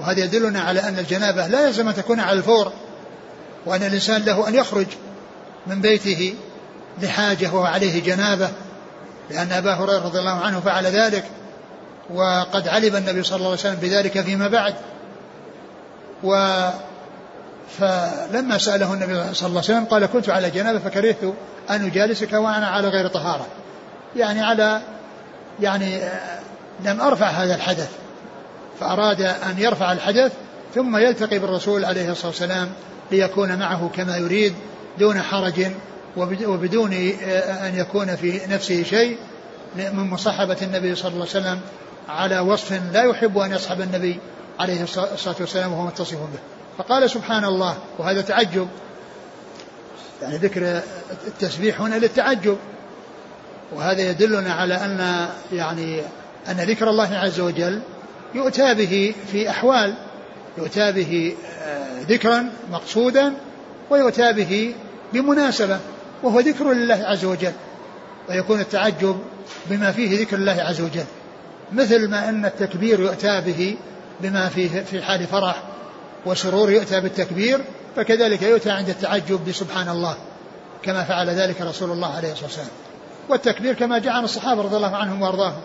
وهذا 0.00 0.24
يدلنا 0.24 0.60
على 0.60 0.80
أن 0.80 0.98
الجنابة 0.98 1.46
لا 1.46 1.66
يلزم 1.66 1.88
أن 1.88 1.94
تكون 1.94 2.20
على 2.20 2.38
الفور 2.38 2.72
وأن 3.66 3.82
الإنسان 3.82 4.22
له 4.22 4.48
أن 4.48 4.54
يخرج 4.54 4.86
من 5.66 5.80
بيته 5.80 6.34
لحاجة 7.02 7.54
وعليه 7.54 8.02
جنابة 8.02 8.50
لأن 9.30 9.52
أبا 9.52 9.74
هريرة 9.74 10.04
رضي 10.04 10.18
الله 10.18 10.40
عنه 10.40 10.60
فعل 10.60 10.86
ذلك 10.86 11.24
وقد 12.10 12.68
علم 12.68 12.96
النبي 12.96 13.22
صلى 13.22 13.36
الله 13.36 13.48
عليه 13.48 13.60
وسلم 13.60 13.78
بذلك 13.82 14.20
فيما 14.20 14.48
بعد. 14.48 14.74
و 16.24 16.34
فلما 17.78 18.58
سأله 18.58 18.92
النبي 18.94 19.34
صلى 19.34 19.48
الله 19.48 19.62
عليه 19.62 19.74
وسلم 19.74 19.84
قال 19.84 20.06
كنت 20.06 20.28
على 20.28 20.50
جنابة 20.50 20.78
فكرهت 20.78 21.24
أن 21.70 21.86
أجالسك 21.86 22.32
وأنا 22.32 22.66
على 22.66 22.88
غير 22.88 23.08
طهارة. 23.08 23.46
يعني 24.16 24.40
على 24.40 24.80
يعني 25.60 26.00
لم 26.84 27.00
أرفع 27.00 27.26
هذا 27.26 27.54
الحدث 27.54 27.90
فأراد 28.80 29.20
أن 29.20 29.58
يرفع 29.58 29.92
الحدث 29.92 30.32
ثم 30.74 30.96
يلتقي 30.96 31.38
بالرسول 31.38 31.84
عليه 31.84 32.12
الصلاة 32.12 32.28
والسلام 32.28 32.68
ليكون 33.10 33.58
معه 33.58 33.90
كما 33.96 34.16
يريد 34.16 34.54
دون 34.98 35.22
حرج 35.22 35.66
وبدون 36.16 36.92
أن 37.66 37.74
يكون 37.74 38.16
في 38.16 38.40
نفسه 38.48 38.82
شيء 38.82 39.16
من 39.76 40.10
مصاحبة 40.10 40.56
النبي 40.62 40.94
صلى 40.94 41.08
الله 41.08 41.26
عليه 41.34 41.40
وسلم 41.40 41.60
على 42.08 42.38
وصف 42.38 42.80
لا 42.92 43.02
يحب 43.02 43.38
أن 43.38 43.52
يصحب 43.52 43.80
النبي 43.80 44.18
عليه 44.62 44.82
الصلاة 44.82 45.36
والسلام 45.40 45.72
وهو 45.72 45.86
متصف 45.86 46.16
به. 46.16 46.38
فقال 46.78 47.10
سبحان 47.10 47.44
الله 47.44 47.76
وهذا 47.98 48.20
تعجب. 48.20 48.68
يعني 50.22 50.36
ذكر 50.36 50.82
التسبيح 51.26 51.80
هنا 51.80 51.94
للتعجب. 51.94 52.58
وهذا 53.72 54.10
يدلنا 54.10 54.52
على 54.52 54.74
أن 54.74 55.28
يعني 55.52 56.00
أن 56.48 56.56
ذكر 56.56 56.90
الله 56.90 57.16
عز 57.16 57.40
وجل 57.40 57.82
يؤتى 58.34 58.74
به 58.74 59.14
في 59.32 59.50
أحوال. 59.50 59.94
يؤتى 60.58 60.92
به 60.92 61.36
آه، 61.62 62.02
ذكرا 62.02 62.50
مقصودا 62.70 63.34
ويؤتى 63.90 64.32
به 64.32 64.74
بمناسبة 65.12 65.78
وهو 66.22 66.40
ذكر 66.40 66.72
لله 66.72 67.04
عز 67.04 67.24
وجل. 67.24 67.52
ويكون 68.28 68.60
التعجب 68.60 69.18
بما 69.66 69.92
فيه 69.92 70.20
ذكر 70.20 70.36
الله 70.36 70.62
عز 70.62 70.80
وجل. 70.80 71.04
مثل 71.72 72.10
ما 72.10 72.28
أن 72.28 72.44
التكبير 72.44 73.00
يؤتى 73.00 73.40
به 73.40 73.76
بما 74.22 74.48
فيه 74.48 74.80
في 74.82 75.02
حال 75.02 75.26
فرح 75.26 75.62
وسرور 76.26 76.70
يؤتى 76.70 77.00
بالتكبير 77.00 77.60
فكذلك 77.96 78.42
يؤتى 78.42 78.70
عند 78.70 78.88
التعجب 78.88 79.40
بسبحان 79.48 79.88
الله 79.88 80.16
كما 80.82 81.04
فعل 81.04 81.30
ذلك 81.30 81.60
رسول 81.60 81.90
الله 81.90 82.14
عليه 82.16 82.32
الصلاة 82.32 82.46
والسلام. 82.46 82.68
والتكبير 83.28 83.74
كما 83.74 83.98
جاء 83.98 84.12
عن 84.12 84.24
الصحابة 84.24 84.62
رضي 84.62 84.76
الله 84.76 84.96
عنهم 84.96 85.22
وأرضاهم 85.22 85.60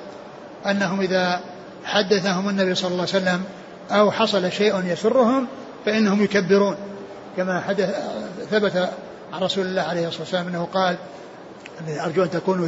أنهم 0.66 1.01
إذا 1.01 1.39
حدثهم 1.86 2.49
النبي 2.49 2.76
صلى 2.76 2.88
الله 2.88 3.08
عليه 3.14 3.24
وسلم 3.24 3.43
أو 3.91 4.12
حصل 4.12 4.51
شيء 4.51 4.86
يسرهم 4.86 5.47
فإنهم 5.86 6.24
يكبرون. 6.24 6.76
كما 7.38 7.62
حدث 7.62 7.95
ثبت 8.51 8.89
عن 9.34 9.41
رسول 9.41 9.66
الله 9.66 9.82
عليه 9.82 10.08
الصلاة 10.08 10.22
والسلام 10.22 10.47
أنه 10.47 10.68
قال 10.74 10.97
أرجو 12.05 12.24
أن 12.24 12.30
تكونوا 12.30 12.68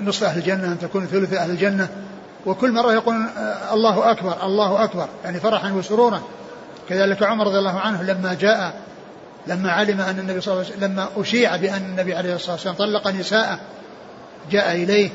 نصف 0.00 0.24
أهل 0.24 0.38
الجنة 0.38 0.72
أن 0.72 0.78
تكونوا 0.78 1.06
ثلث 1.06 1.32
أهل 1.32 1.50
الجنة 1.50 1.88
وكل 2.46 2.72
مرة 2.72 2.92
يقول 2.92 3.14
الله 3.72 4.10
أكبر 4.10 4.46
الله 4.46 4.84
أكبر. 4.84 5.08
يعني 5.24 5.40
فرحا 5.40 5.72
وسرورا. 5.72 6.22
كذلك 6.88 7.22
عمر 7.22 7.46
رضي 7.46 7.58
الله 7.58 7.80
عنه 7.80 8.02
لما 8.02 8.34
جاء 8.34 8.80
لما 9.46 9.70
علم 9.72 10.00
أن 10.00 10.18
النبي 10.18 10.40
صلى 10.40 10.54
الله 10.54 10.64
عليه 10.64 10.76
وسلم 10.76 10.92
لما 10.92 11.08
أشيع 11.16 11.56
بأن 11.56 11.82
النبي 11.82 12.14
عليه 12.14 12.34
الصلاة 12.34 12.52
والسلام 12.52 12.74
طلق 12.74 13.08
نساءه 13.08 13.58
جاء 14.50 14.72
إليه 14.72 15.10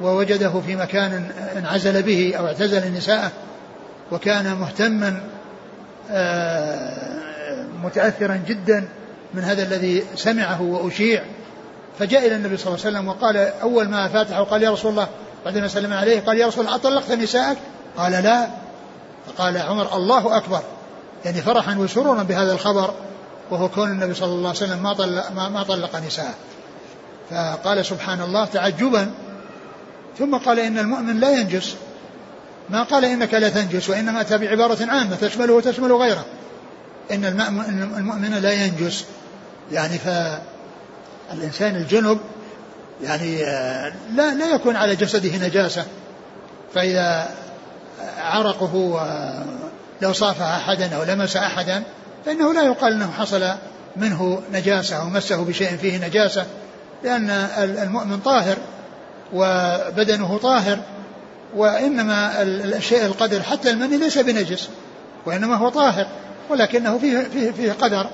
ووجده 0.00 0.60
في 0.66 0.76
مكان 0.76 1.30
انعزل 1.56 2.02
به 2.02 2.34
أو 2.38 2.46
اعتزل 2.46 2.92
نساءه 2.92 3.30
وكان 4.12 4.54
مهتما 4.56 5.20
آه، 6.10 7.64
متأثرا 7.84 8.40
جدا 8.48 8.88
من 9.34 9.42
هذا 9.44 9.62
الذي 9.62 10.04
سمعه 10.16 10.62
وأشيع. 10.62 11.24
فجاء 11.98 12.26
إلى 12.26 12.36
النبي 12.36 12.56
صلى 12.56 12.74
الله 12.74 12.86
عليه 12.86 12.96
وسلم 12.96 13.08
وقال 13.08 13.36
أول 13.36 13.88
ما 13.88 14.08
فاتحه 14.08 14.44
قال 14.44 14.62
يا 14.62 14.70
رسول 14.70 14.90
الله 14.90 15.08
بعدما 15.44 15.68
سلم 15.68 15.92
عليه 15.92 16.20
قال 16.20 16.38
يا 16.38 16.46
رسول 16.46 16.64
الله 16.64 16.76
أطلقت 16.76 17.10
نساءك؟ 17.10 17.58
قال 17.96 18.12
لا. 18.12 18.48
فقال 19.26 19.58
عمر 19.58 19.96
الله 19.96 20.36
أكبر. 20.36 20.62
يعني 21.24 21.40
فرحا 21.42 21.78
وسرورا 21.78 22.22
بهذا 22.22 22.52
الخبر 22.52 22.94
وهو 23.50 23.68
كون 23.68 23.90
النبي 23.90 24.14
صلى 24.14 24.32
الله 24.32 24.48
عليه 24.48 24.58
وسلم 24.58 24.82
ما 24.82 24.92
طلق, 24.92 25.32
ما, 25.32 25.48
ما 25.48 25.62
طلق 25.62 25.96
نساءه. 25.96 26.34
فقال 27.30 27.86
سبحان 27.86 28.20
الله 28.20 28.44
تعجبا. 28.44 29.10
ثم 30.18 30.36
قال 30.36 30.60
إن 30.60 30.78
المؤمن 30.78 31.20
لا 31.20 31.30
ينجس. 31.30 31.74
ما 32.70 32.82
قال 32.82 33.04
إنك 33.04 33.34
لا 33.34 33.48
تنجس 33.48 33.90
وإنما 33.90 34.20
أتى 34.20 34.38
بعبارة 34.38 34.86
عامة 34.86 35.16
تشمله 35.16 35.52
وتشمل 35.52 35.92
غيره. 35.92 36.24
إن 37.10 37.24
المؤمن 37.98 38.38
لا 38.42 38.52
ينجس. 38.52 39.04
يعني 39.72 39.98
فالإنسان 39.98 41.76
الجنب 41.76 42.18
يعني 43.02 43.44
آه، 43.44 43.92
لا 44.14 44.34
لا 44.34 44.54
يكون 44.54 44.76
على 44.76 44.96
جسده 44.96 45.46
نجاسة. 45.46 45.84
فإذا 46.74 47.30
عرقه 48.18 49.00
لو 50.02 50.12
صافح 50.12 50.42
أحدا 50.42 50.96
أو 50.96 51.02
لمس 51.02 51.36
أحدا 51.36 51.82
فإنه 52.26 52.52
لا 52.52 52.62
يقال 52.62 52.92
أنه 52.92 53.10
حصل 53.10 53.50
منه 53.96 54.42
نجاسة 54.52 54.96
أو 54.96 55.04
مسه 55.04 55.44
بشيء 55.44 55.76
فيه 55.76 56.06
نجاسة 56.06 56.46
لأن 57.02 57.30
المؤمن 57.58 58.18
طاهر 58.18 58.56
وبدنه 59.32 60.38
طاهر 60.38 60.78
وإنما 61.56 62.42
الشيء 62.42 63.06
القدر 63.06 63.42
حتى 63.42 63.70
المني 63.70 63.96
ليس 63.96 64.18
بنجس 64.18 64.68
وإنما 65.26 65.56
هو 65.56 65.68
طاهر 65.68 66.06
ولكنه 66.50 66.98
فيه 66.98 67.18
فيه 67.32 67.50
فيه 67.50 67.72
قدر 67.72 68.06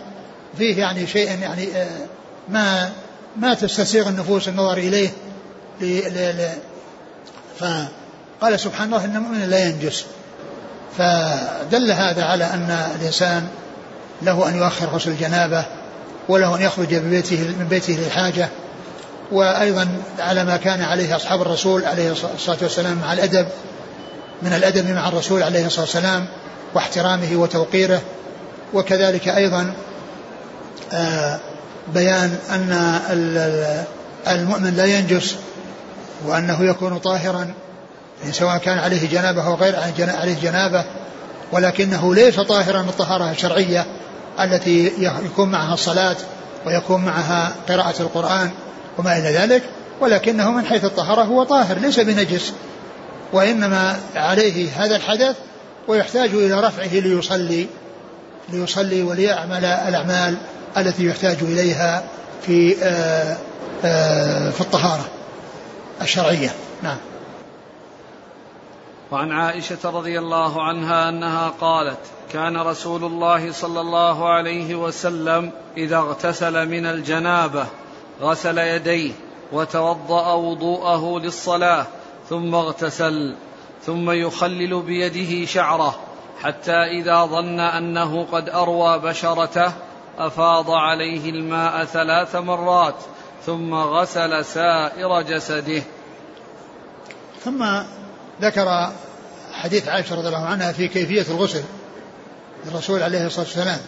فيه 0.58 0.78
يعني 0.78 1.06
شيء 1.06 1.38
يعني 1.38 1.76
آه، 1.76 2.06
ما 2.48 2.90
ما 3.36 3.54
تستسيغ 3.54 4.08
النفوس 4.08 4.48
النظر 4.48 4.78
إليه 4.78 5.10
فقال 7.58 8.60
سبحان 8.60 8.86
الله 8.86 9.04
إن 9.04 9.16
المؤمن 9.16 9.50
لا 9.50 9.64
ينجس. 9.64 10.04
فدل 10.98 11.90
هذا 11.90 12.24
على 12.24 12.44
أن 12.44 12.90
الإنسان 13.00 13.48
له 14.22 14.48
أن 14.48 14.56
يؤخر 14.56 14.86
غسل 14.86 15.10
الجنابة 15.10 15.64
وله 16.28 16.56
أن 16.56 16.62
يخرج 16.62 16.94
ببيته 16.94 17.36
من 17.36 17.66
بيته 17.70 17.92
للحاجة 17.92 18.48
وأيضا 19.32 19.88
على 20.18 20.44
ما 20.44 20.56
كان 20.56 20.82
عليه 20.82 21.16
أصحاب 21.16 21.42
الرسول 21.42 21.84
عليه 21.84 22.12
الصلاة 22.12 22.58
والسلام 22.62 22.98
مع 22.98 23.12
الأدب 23.12 23.46
من 24.42 24.52
الأدب 24.52 24.90
مع 24.90 25.08
الرسول 25.08 25.42
عليه 25.42 25.66
الصلاة 25.66 25.84
والسلام 25.84 26.26
واحترامه 26.74 27.36
وتوقيره 27.36 28.00
وكذلك 28.74 29.28
أيضا 29.28 29.74
آه، 30.92 31.40
بيان 31.94 32.38
أن 32.50 32.72
المؤمن 34.28 34.74
لا 34.76 34.84
ينجس 34.84 35.36
وأنه 36.26 36.64
يكون 36.64 36.98
طاهرا 36.98 37.54
يعني 38.20 38.32
سواء 38.32 38.58
كان 38.58 38.78
عليه 38.78 39.08
جنابة 39.08 39.46
أو 39.46 39.54
غير 39.54 39.76
عليه 39.98 40.36
جنابة 40.42 40.84
ولكنه 41.52 42.14
ليس 42.14 42.40
طاهرا 42.40 42.80
الطهارة 42.80 43.30
الشرعية 43.30 43.86
التي 44.40 44.92
يكون 44.98 45.48
معها 45.48 45.74
الصلاة 45.74 46.16
ويكون 46.66 47.04
معها 47.04 47.52
قراءة 47.68 48.02
القرآن 48.02 48.50
وما 48.98 49.18
إلى 49.18 49.32
ذلك 49.32 49.62
ولكنه 50.00 50.50
من 50.50 50.66
حيث 50.66 50.84
الطهارة 50.84 51.22
هو 51.22 51.44
طاهر 51.44 51.78
ليس 51.78 52.00
بنجس 52.00 52.52
وإنما 53.32 53.96
عليه 54.16 54.68
هذا 54.76 54.96
الحدث 54.96 55.36
ويحتاج 55.88 56.30
إلى 56.30 56.60
رفعه 56.60 56.94
ليصلي 57.00 57.66
ليصلي 58.52 59.02
وليعمل 59.02 59.64
الأعمال 59.64 60.36
التي 60.76 61.06
يحتاج 61.06 61.36
إليها 61.42 62.04
في 62.42 62.76
آآ 62.82 63.36
آآ 63.84 64.50
في 64.50 64.60
الطهارة 64.60 65.04
الشرعية. 66.02 66.50
نعم. 66.82 66.98
وعن 69.10 69.32
عائشة 69.32 69.78
رضي 69.84 70.18
الله 70.18 70.62
عنها 70.62 71.08
أنها 71.08 71.48
قالت 71.60 71.98
كان 72.32 72.56
رسول 72.56 73.04
الله 73.04 73.52
صلى 73.52 73.80
الله 73.80 74.28
عليه 74.28 74.74
وسلم 74.74 75.50
إذا 75.76 75.96
اغتسل 75.96 76.68
من 76.68 76.86
الجنابة 76.86 77.66
غسل 78.22 78.58
يديه 78.58 79.12
وتوضأ 79.52 80.32
وضوءه 80.32 81.18
للصلاة 81.18 81.86
ثم 82.28 82.54
اغتسل 82.54 83.36
ثم 83.86 84.10
يخلل 84.10 84.82
بيده 84.82 85.46
شعره 85.46 85.94
حتى 86.42 86.72
إذا 86.72 87.24
ظن 87.24 87.60
أنه 87.60 88.26
قد 88.32 88.48
أروى 88.48 88.98
بشرته 88.98 89.72
أفاض 90.26 90.70
عليه 90.70 91.30
الماء 91.30 91.84
ثلاث 91.84 92.36
مرات 92.36 92.94
ثم 93.46 93.74
غسل 93.74 94.44
سائر 94.44 95.22
جسده. 95.22 95.82
ثم 97.44 97.66
ذكر 98.42 98.92
حديث 99.52 99.88
عائشة 99.88 100.16
رضي 100.16 100.28
الله 100.28 100.46
عنها 100.46 100.72
في 100.72 100.88
كيفية 100.88 101.34
الغسل 101.34 101.62
للرسول 102.66 103.02
عليه 103.02 103.26
الصلاة 103.26 103.46
والسلام 103.46 103.78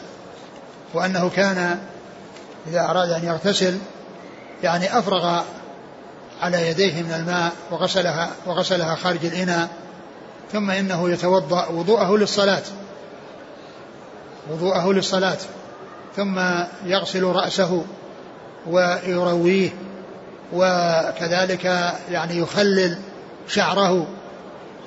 وأنه 0.94 1.30
كان 1.30 1.78
إذا 2.68 2.80
أراد 2.80 3.10
أن 3.10 3.24
يغتسل 3.24 3.78
يعني 4.62 4.98
أفرغ 4.98 5.42
على 6.40 6.68
يديه 6.68 7.02
من 7.02 7.12
الماء 7.12 7.52
وغسلها 7.70 8.30
وغسلها 8.46 8.94
خارج 8.94 9.26
الإناء 9.26 9.68
ثم 10.52 10.70
إنه 10.70 11.10
يتوضأ 11.10 11.68
وضوءه 11.68 12.16
للصلاة. 12.16 12.62
وضوءه 14.50 14.92
للصلاة. 14.92 15.38
ثم 16.16 16.40
يغسل 16.86 17.22
رأسه 17.22 17.84
ويرويه 18.66 19.70
وكذلك 20.52 21.64
يعني 22.10 22.38
يخلل 22.38 22.98
شعره 23.48 24.06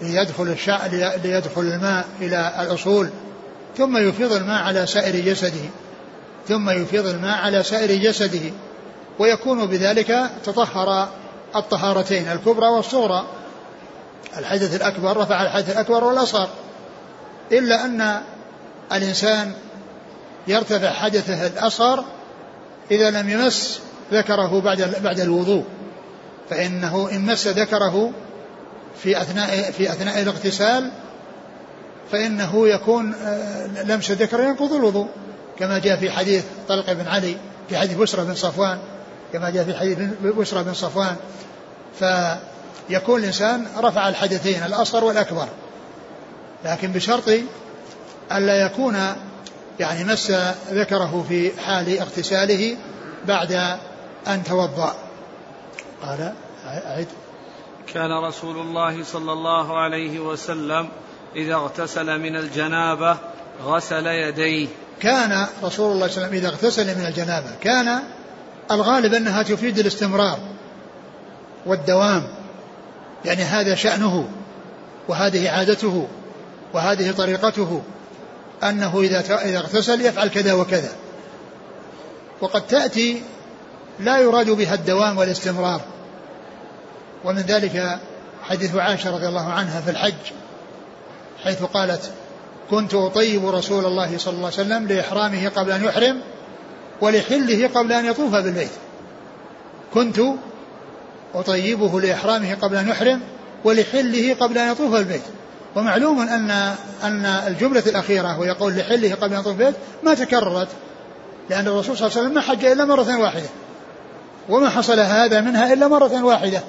ليدخل 0.02 0.44
الشعر 0.44 0.90
ليدخل 1.24 1.62
الماء 1.62 2.06
إلى 2.22 2.54
الأصول 2.60 3.10
ثم 3.78 3.98
يفيض 3.98 4.32
الماء 4.34 4.64
على 4.64 4.88
سائر 4.88 5.26
جسده 5.26 5.70
ثم 6.48 6.70
يفيض 6.70 7.08
الماء 7.08 7.38
على 7.38 7.64
سائر 7.64 8.02
جسده 8.02 8.52
ويكون 9.20 9.66
بذلك 9.66 10.30
تطهر 10.44 11.10
الطهارتين 11.56 12.32
الكبرى 12.32 12.68
والصغرى. 12.68 13.26
الحدث 14.38 14.76
الأكبر 14.76 15.18
رفع 15.18 15.44
الحدث 15.44 15.72
الأكبر 15.72 16.04
والأصغر. 16.04 16.50
إلا 17.52 17.86
أن 17.86 18.22
الإنسان 18.92 19.54
يرتفع 20.48 20.92
حدثه 20.92 21.48
الأصغر 21.48 22.06
إذا 22.92 23.10
لم 23.10 23.30
يمس 23.30 23.80
ذكره 24.12 24.62
بعد 24.62 24.96
بعد 25.04 25.20
الوضوء 25.20 25.64
فإنه 26.50 27.10
إن 27.12 27.26
مس 27.26 27.48
ذكره 27.48 28.12
في 29.04 29.22
أثناء 29.22 29.72
في 29.72 29.90
أثناء 29.90 30.22
الاغتسال 30.22 30.92
فإنه 32.12 32.68
يكون 32.68 33.14
آه، 33.14 33.84
لمس 33.84 34.12
ذكر 34.12 34.40
ينقض 34.40 34.74
الوضوء 34.74 35.08
كما 35.60 35.80
جاء 35.80 35.98
في 35.98 36.12
حديث 36.12 36.44
طلق 36.68 36.94
بن 36.94 37.08
علي 37.08 37.38
في 37.70 37.78
حديث 37.78 37.98
بسرة 37.98 38.24
بن 38.24 38.36
صفوان 38.36 38.80
كما 39.34 39.50
جاء 39.50 39.64
في 39.64 39.74
حديث 39.74 39.98
بسرة 40.24 40.62
بن 40.62 40.74
صفوان 40.74 41.16
فيكون 42.00 43.20
الإنسان 43.20 43.66
رفع 43.78 44.10
الحدثين 44.10 44.64
الأصغر 44.64 45.04
والأكبر 45.04 45.48
لكن 46.66 46.92
بشرط 46.92 47.30
ألا 48.32 48.66
يكون 48.66 48.98
يعني 49.80 50.04
مس 50.04 50.32
ذكره 50.72 51.26
في 51.30 51.52
حال 51.62 52.00
اغتساله 52.00 52.78
بعد 53.28 53.52
أن 54.28 54.44
توضأ. 54.44 54.96
قال 56.02 56.34
أعد. 56.68 57.08
كان 57.94 58.24
رسول 58.28 58.58
الله 58.58 59.04
صلى 59.04 59.34
الله 59.34 59.80
عليه 59.80 60.20
وسلم 60.20 60.90
إذا 61.36 61.56
اغتسل 61.56 62.20
من 62.20 62.36
الجنابة 62.36 63.18
غسل 63.66 64.08
يديه. 64.08 64.68
كان 65.00 65.48
رسول 65.64 65.92
الله 65.92 66.08
صلى 66.08 66.18
الله 66.18 66.28
عليه 66.28 66.28
وسلم 66.28 66.34
إذا 66.34 66.48
اغتسل 66.48 67.00
من 67.00 67.06
الجنابة 67.06 67.50
كان 67.62 68.00
الغالب 68.72 69.14
أنها 69.14 69.44
تفيد 69.44 69.80
الاستمرار 69.80 70.40
والدوام. 71.66 72.28
يعني 73.26 73.44
هذا 73.44 73.76
شأنه 73.76 74.30
وهذه 75.08 75.50
عادته 75.50 76.08
وهذه 76.74 77.12
طريقته. 77.12 77.82
أنه 78.64 79.02
إذا 79.02 79.20
إذا 79.20 79.58
اغتسل 79.58 80.02
يفعل 80.02 80.28
كذا 80.28 80.54
وكذا. 80.54 80.92
وقد 82.42 82.68
تأتي 82.68 83.22
لا 84.00 84.18
يراد 84.18 84.50
بها 84.50 84.74
الدوام 84.74 85.18
والاستمرار. 85.18 85.82
ومن 87.26 87.42
ذلك 87.42 88.00
حديث 88.44 88.76
عائشة 88.76 89.16
رضي 89.16 89.28
الله 89.28 89.50
عنها 89.50 89.82
في 89.82 89.92
الحج 89.92 90.14
حيث 91.44 91.64
قالت 91.64 92.12
كنت 92.72 92.94
أطيب 92.94 93.46
رسول 93.46 93.86
الله 93.86 94.18
صلى 94.18 94.34
الله 94.34 94.46
عليه 94.46 94.56
وسلم 94.56 94.88
لإحرامه 94.88 95.50
قبل 95.50 95.72
أن 95.72 95.84
يحرم 95.84 96.22
ولحله 97.02 97.68
قبل 97.68 97.92
أن 97.92 98.06
يطوف 98.06 98.32
بالبيت. 98.32 98.72
كنت 99.94 100.20
أطيبه 101.36 102.02
لإحرامه 102.02 102.56
قبل 102.62 102.76
أن 102.76 102.90
يحرم 102.90 103.22
ولحله 103.64 104.34
قبل 104.34 104.58
أن 104.58 104.72
يطوف 104.72 104.92
بالبيت. 104.92 105.22
ومعلوم 105.76 106.22
أن 106.22 106.52
أن 107.04 107.26
الجملة 107.26 107.84
الأخيرة 107.88 108.40
وهي 108.40 108.52
قول 108.52 108.78
لحله 108.78 109.16
قبل 109.16 109.34
أن 109.34 109.40
يطوف 109.40 109.56
بالبيت 109.56 109.76
ما 110.04 110.14
تكررت 110.14 110.68
لأن 111.50 111.68
الرسول 111.68 111.98
صلى 111.98 112.08
الله 112.08 112.18
عليه 112.18 112.28
وسلم 112.28 112.34
ما 112.34 112.42
حج 112.42 112.66
إلا 112.66 112.86
مرة 112.86 113.18
واحدة 113.20 113.50
وما 114.50 114.70
حصل 114.70 115.00
هذا 115.00 115.42
منها 115.42 115.74
إلا 115.74 115.88
مرة 115.88 116.24
واحدة 116.24 116.62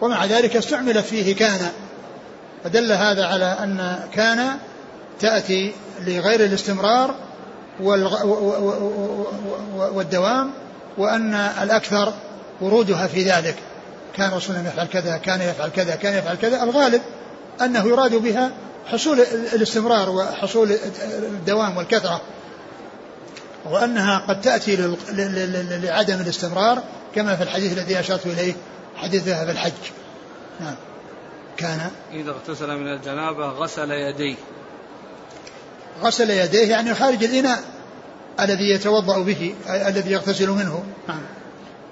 ومع 0.00 0.24
ذلك 0.24 0.56
استعملت 0.56 1.04
فيه 1.04 1.36
كان. 1.36 1.60
فدل 2.64 2.92
هذا 2.92 3.26
على 3.26 3.44
أن 3.44 3.98
كان 4.14 4.56
تأتي 5.20 5.72
لغير 6.06 6.44
الاستمرار 6.44 7.14
والدوام 9.76 10.50
وأن 10.98 11.34
الأكثر 11.34 12.12
ورودها 12.60 13.06
في 13.06 13.22
ذلك. 13.22 13.56
كان 14.16 14.30
رسول 14.30 14.56
الله 14.56 14.68
يفعل 14.68 14.86
كذا 14.86 15.16
كان 15.16 15.40
يفعل 15.40 15.68
كذا 15.68 15.94
كان 15.94 16.18
يفعل 16.18 16.36
كذا 16.36 16.62
الغالب 16.62 17.02
أنه 17.62 17.88
يراد 17.88 18.14
بها 18.14 18.52
حصول 18.86 19.20
الاستمرار 19.54 20.10
وحصول 20.10 20.72
الدوام 21.22 21.76
والكثرة 21.76 22.20
وأنها 23.64 24.18
قد 24.18 24.40
تأتي 24.40 24.76
لعدم 25.82 26.20
الاستمرار 26.20 26.82
كما 27.14 27.36
في 27.36 27.42
الحديث 27.42 27.72
الذي 27.72 28.00
أشرت 28.00 28.26
إليه 28.26 28.54
حديث 28.96 29.28
ذهب 29.28 29.48
الحج. 29.48 29.72
نعم. 30.60 30.74
كان. 31.56 31.90
إذا 32.12 32.30
اغتسل 32.30 32.76
من 32.76 32.92
الجنابة 32.92 33.46
غسل 33.46 33.90
يديه. 33.90 34.34
غسل 36.02 36.30
يديه 36.30 36.70
يعني 36.70 36.94
خارج 36.94 37.24
الإناء 37.24 37.58
الذي 38.40 38.70
يتوضأ 38.70 39.22
به 39.22 39.54
الذي 39.68 40.10
يغتسل 40.10 40.50
منه. 40.50 40.84
نعم. 41.08 41.22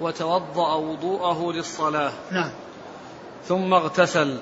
وتوضأ 0.01 0.73
وضوءه 0.73 1.51
للصلاة. 1.51 2.11
نعم. 2.31 2.49
ثم 3.47 3.73
اغتسل. 3.73 4.37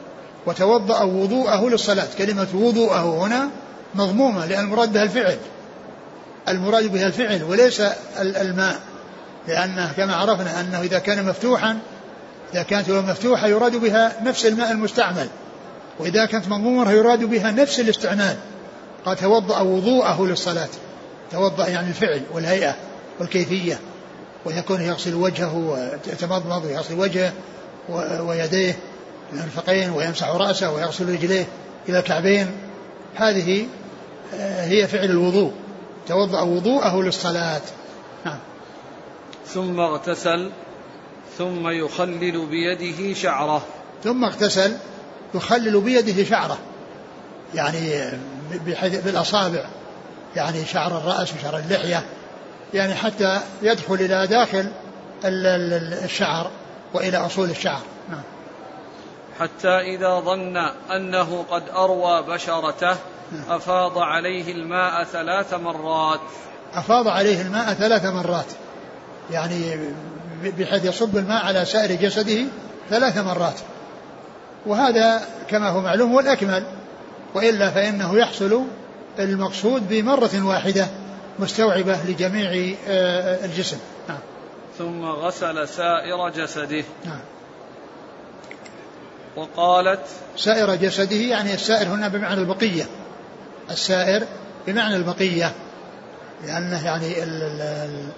وتوضأ 0.46 1.04
وضوءه 1.04 1.70
للصلاة. 1.70 2.08
كلمة 2.18 2.48
وضوءه 2.54 3.26
هنا 3.26 3.50
مضمومة 3.96 4.46
لأن 4.46 4.64
المراد 4.64 4.94
بها 4.94 5.04
الفعل. 5.04 5.38
المراد 6.50 6.92
بها 6.92 7.08
الفعل 7.08 7.44
وليس 7.44 7.82
الماء. 8.20 8.80
لأنه 9.48 9.94
كما 9.98 10.16
عرفنا 10.16 10.62
أنه 10.62 10.82
إذا 10.82 11.00
كان 11.00 11.26
مفتوحا 11.26 11.80
إذا 12.54 12.64
كانت 12.64 12.90
مفتوحة 12.90 13.48
يراد 13.48 13.76
بها 13.76 14.12
نفس 14.24 14.46
الماء 14.46 14.72
المستعمل. 14.72 15.28
وإذا 16.00 16.26
كانت 16.26 16.48
مضمومة 16.48 16.92
يراد 16.92 17.24
بها 17.24 17.52
نفس 17.52 17.80
الاستعمال. 17.80 18.36
قال 19.06 19.18
توضأ 19.18 19.60
وضوءه 19.60 20.26
للصلاة. 20.26 20.70
توضأ 21.32 21.68
يعني 21.68 21.88
الفعل 21.88 22.22
والهيئة 22.34 22.76
والكيفية. 23.20 23.80
ويكون 24.46 24.82
يغسل 24.82 25.16
وجهه 25.16 25.56
ويتمضمض 25.56 26.66
ويغسل 26.66 27.00
وجهه 27.00 27.34
ويديه. 28.20 28.76
المرفقين 29.34 29.90
ويمسح 29.90 30.30
رأسه 30.30 30.72
ويغسل 30.72 31.10
رجليه 31.10 31.46
إلى 31.90 32.00
الكعبين 32.00 32.52
هذه 33.16 33.68
آه، 34.34 34.66
هي 34.66 34.88
فعل 34.88 35.06
الوضوء 35.06 35.54
توضأ 36.08 36.42
وضوءه 36.42 37.02
للصلاة. 37.02 37.62
نعم. 38.26 38.40
ثم 39.48 39.80
اغتسل 39.80 40.52
ثم 41.38 41.68
يخلل 41.68 42.46
بيده 42.46 43.14
شعره. 43.14 43.62
ثم 44.04 44.24
اغتسل 44.24 44.78
يخلل 45.34 45.82
بيده 45.82 46.24
شعره. 46.24 46.58
يعني 47.56 48.12
بالأصابع. 48.82 49.66
يعني 50.36 50.66
شعر 50.66 50.98
الرأس 50.98 51.34
وشعر 51.34 51.58
اللحية. 51.58 52.06
يعني 52.74 52.96
حتى 52.96 53.42
يدخل 53.62 53.94
إلى 53.94 54.28
داخل 54.28 54.72
الشعر 55.26 56.52
وإلى 56.94 57.18
أصول 57.18 57.50
الشعر. 57.50 57.82
نعم. 58.10 58.22
حتى 59.40 59.80
إذا 59.96 60.20
ظن 60.20 60.58
أنه 60.92 61.46
قد 61.50 61.64
أروى 61.70 62.22
بشرته. 62.22 62.96
أفاض 63.50 63.98
عليه 63.98 64.52
الماء 64.52 65.04
ثلاث 65.04 65.54
مرات 65.54 66.20
أفاض 66.74 67.08
عليه 67.08 67.42
الماء 67.42 67.74
ثلاث 67.74 68.06
مرات 68.06 68.46
يعني 69.32 69.80
بحيث 70.44 70.86
يصب 70.86 71.18
الماء 71.18 71.46
على 71.46 71.66
سائر 71.66 71.96
جسده 71.96 72.46
ثلاث 72.90 73.18
مرات 73.18 73.60
وهذا 74.66 75.22
كما 75.50 75.70
هو 75.70 75.82
معلوم 75.82 76.12
هو 76.12 76.20
الأكمل 76.20 76.66
وإلا 77.34 77.72
فإنه 77.72 78.18
يحصل 78.18 78.64
المقصود 79.20 79.90
بمرة 79.90 80.46
واحدة 80.46 80.88
مستوعبة 81.40 81.98
لجميع 82.08 82.76
آه، 82.88 83.46
الجسم 83.46 83.78
نعم. 84.08 84.20
ثم 84.78 85.06
غسل 85.06 85.68
سائر 85.68 86.30
جسده 86.30 86.84
نعم. 87.06 87.20
وقالت 89.36 90.00
سائر 90.38 90.76
جسده 90.76 91.16
يعني 91.16 91.54
السائر 91.54 91.88
هنا 91.88 92.08
بمعنى 92.08 92.42
البقية. 92.42 92.86
السائر 93.72 94.24
بمعنى 94.68 94.96
البقية. 94.96 95.52
لأنه 96.46 96.86
يعني 96.86 97.24
ال 97.24 97.42
ال 97.42 98.10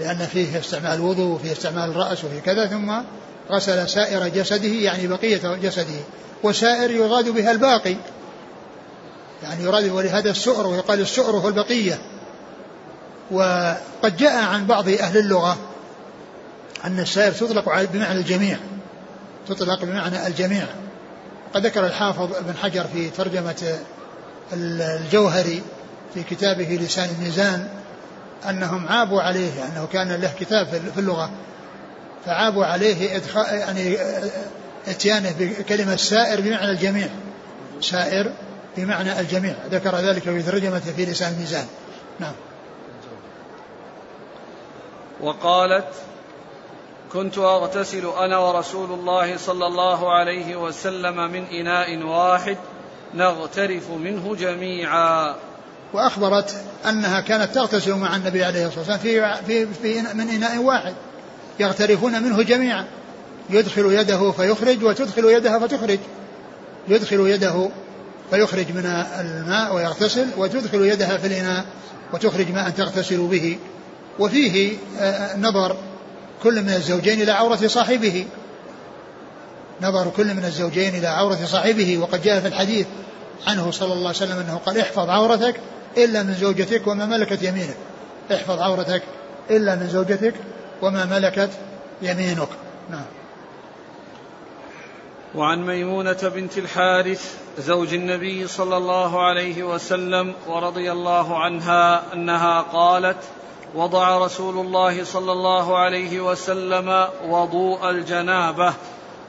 لأن 0.00 0.26
فيه 0.26 0.58
استعمال 0.58 0.94
الوضوء 0.94 1.34
وفيه 1.34 1.52
استعمال 1.52 1.90
الرأس 1.90 2.24
وفيه 2.24 2.40
كذا 2.40 2.66
ثم 2.66 2.92
غسل 3.50 3.88
سائر 3.88 4.28
جسده 4.28 4.68
يعني 4.68 5.06
بقية 5.06 5.56
جسده. 5.56 6.00
وسائر 6.42 6.90
يراد 6.90 7.28
بها 7.28 7.50
الباقي. 7.50 7.96
يعني 9.42 9.64
يراد 9.64 9.90
ولهذا 9.90 10.30
السؤر 10.30 10.66
ويقال 10.66 11.00
السؤر 11.00 11.36
هو 11.36 11.48
البقية. 11.48 11.98
وقد 13.30 14.16
جاء 14.16 14.44
عن 14.44 14.66
بعض 14.66 14.88
أهل 14.88 15.18
اللغة 15.18 15.56
أن 16.84 17.00
السائر 17.00 17.32
تطلق 17.32 17.82
بمعنى 17.92 18.18
الجميع. 18.18 18.58
تطلق 19.48 19.84
بمعنى 19.84 20.26
الجميع. 20.26 20.66
قد 21.54 21.66
ذكر 21.66 21.86
الحافظ 21.86 22.36
ابن 22.36 22.54
حجر 22.62 22.84
في 22.84 23.10
ترجمة 23.10 23.78
الجوهري 24.52 25.62
في 26.14 26.22
كتابه 26.22 26.78
لسان 26.82 27.08
الميزان 27.18 27.68
أنهم 28.50 28.88
عابوا 28.88 29.22
عليه 29.22 29.64
أنه 29.64 29.88
كان 29.92 30.12
له 30.12 30.32
كتاب 30.40 30.66
في 30.94 31.00
اللغة 31.00 31.30
فعابوا 32.26 32.64
عليه 32.64 33.16
إدخال 33.16 33.58
يعني 33.58 33.96
إتيانه 34.88 35.34
بكلمة 35.38 35.96
سائر 35.96 36.40
بمعنى 36.40 36.70
الجميع. 36.70 37.08
سائر 37.80 38.32
بمعنى 38.76 39.20
الجميع. 39.20 39.54
ذكر 39.70 39.96
ذلك 39.96 40.22
في 40.22 40.42
ترجمته 40.42 40.92
في 40.92 41.04
لسان 41.04 41.32
الميزان. 41.32 41.66
نعم. 42.20 42.32
وقالت 45.20 45.88
كنت 47.12 47.38
أغتسل 47.38 48.06
أنا 48.06 48.38
ورسول 48.38 48.92
الله 48.92 49.36
صلى 49.36 49.66
الله 49.66 50.12
عليه 50.12 50.56
وسلم 50.56 51.30
من 51.30 51.44
إناء 51.44 52.02
واحد 52.02 52.56
نغترف 53.14 53.90
منه 53.90 54.36
جميعا. 54.36 55.34
وأخبرت 55.94 56.64
أنها 56.88 57.20
كانت 57.20 57.54
تغتسل 57.54 57.94
مع 57.94 58.16
النبي 58.16 58.44
عليه 58.44 58.66
الصلاة 58.66 58.78
والسلام 58.78 58.98
في, 58.98 59.36
في, 59.46 59.74
في 59.82 60.14
من 60.14 60.28
إناء 60.28 60.58
واحد. 60.58 60.94
يغترفون 61.60 62.22
منه 62.22 62.42
جميعا. 62.42 62.84
يدخل 63.50 63.92
يده 63.92 64.30
فيخرج 64.30 64.84
وتدخل 64.84 65.24
يدها 65.24 65.58
فتخرج. 65.58 65.98
يدخل 66.88 67.20
يده 67.20 67.68
فيخرج 68.30 68.66
من 68.72 68.86
الماء 69.20 69.74
ويغتسل 69.74 70.26
وتدخل 70.36 70.82
يدها 70.82 71.16
في 71.16 71.26
الإناء 71.26 71.64
وتخرج 72.12 72.52
ماء 72.52 72.70
تغتسل 72.70 73.26
به. 73.26 73.58
وفيه 74.18 74.76
نظر 75.38 75.76
كل 76.42 76.62
من 76.62 76.68
الزوجين 76.68 77.22
إلى 77.22 77.32
عورة 77.32 77.66
صاحبه. 77.66 78.26
نظر 79.80 80.10
كل 80.16 80.34
من 80.34 80.44
الزوجين 80.44 80.94
إلى 80.94 81.06
عورة 81.06 81.38
صاحبه 81.44 81.98
وقد 81.98 82.22
جاء 82.22 82.40
في 82.40 82.48
الحديث 82.48 82.86
عنه 83.46 83.70
صلى 83.70 83.92
الله 83.92 84.08
عليه 84.08 84.16
وسلم 84.16 84.38
أنه 84.38 84.60
قال 84.66 84.78
احفظ 84.78 85.10
عورتك 85.10 85.60
إلا 85.96 86.22
من 86.22 86.34
زوجتك 86.34 86.86
وما 86.86 87.06
ملكت 87.06 87.42
يمينك. 87.42 87.76
احفظ 88.32 88.60
عورتك 88.60 89.02
إلا 89.50 89.74
من 89.74 89.88
زوجتك 89.88 90.34
وما 90.82 91.04
ملكت 91.04 91.50
يمينك. 92.02 92.48
نعم. 92.90 93.04
وعن 95.34 95.66
ميمونة 95.66 96.18
بنت 96.34 96.58
الحارث 96.58 97.34
زوج 97.58 97.94
النبي 97.94 98.48
صلى 98.48 98.76
الله 98.76 99.22
عليه 99.22 99.62
وسلم 99.62 100.34
ورضي 100.46 100.92
الله 100.92 101.38
عنها 101.38 102.02
أنها 102.12 102.60
قالت 102.60 103.16
وضع 103.74 104.18
رسول 104.18 104.66
الله 104.66 105.04
صلى 105.04 105.32
الله 105.32 105.78
عليه 105.78 106.20
وسلم 106.20 107.08
وضوء 107.28 107.90
الجنابة 107.90 108.74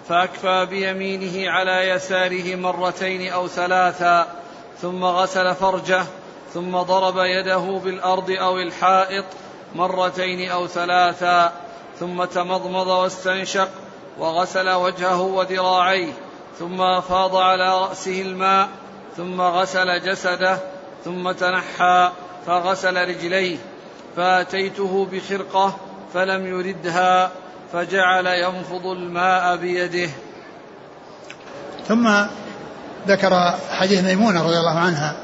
فأكفى 0.09 0.67
بيمينه 0.69 1.51
على 1.51 1.89
يساره 1.89 2.55
مرتين 2.55 3.31
أو 3.31 3.47
ثلاثا 3.47 4.27
ثم 4.81 5.03
غسل 5.03 5.55
فرجه 5.55 6.03
ثم 6.53 6.77
ضرب 6.77 7.17
يده 7.17 7.81
بالأرض 7.83 8.31
أو 8.31 8.59
الحائط 8.59 9.25
مرتين 9.75 10.51
أو 10.51 10.67
ثلاثا 10.67 11.51
ثم 11.99 12.23
تمضمض 12.23 12.87
واستنشق 12.87 13.69
وغسل 14.19 14.69
وجهه 14.69 15.21
وذراعيه 15.21 16.13
ثم 16.59 16.81
أفاض 16.81 17.35
على 17.35 17.81
رأسه 17.81 18.21
الماء 18.21 18.69
ثم 19.17 19.41
غسل 19.41 20.01
جسده 20.01 20.57
ثم 21.05 21.31
تنحى 21.31 22.11
فغسل 22.47 23.07
رجليه. 23.07 23.57
فاتيته 24.15 25.07
بخرقة 25.11 25.77
فلم 26.13 26.45
يردها 26.45 27.31
فجعل 27.73 28.27
ينفض 28.27 28.85
الماء 28.85 29.55
بيده. 29.55 30.09
ثم 31.87 32.25
ذكر 33.07 33.53
حديث 33.71 34.03
ميمونة 34.03 34.43
رضي 34.43 34.57
الله 34.57 34.79
عنها. 34.79 35.15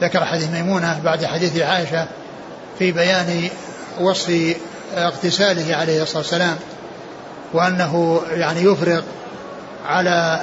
ذكر 0.00 0.24
حديث 0.24 0.48
ميمونة 0.48 1.00
بعد 1.04 1.24
حديث 1.24 1.56
عائشة 1.56 2.08
في 2.78 2.92
بيان 2.92 3.48
وصف 4.00 4.56
اغتساله 4.96 5.76
عليه 5.76 6.02
الصلاة 6.02 6.18
والسلام 6.18 6.56
وأنه 7.52 8.22
يعني 8.30 8.60
يفرغ 8.60 9.02
على 9.86 10.42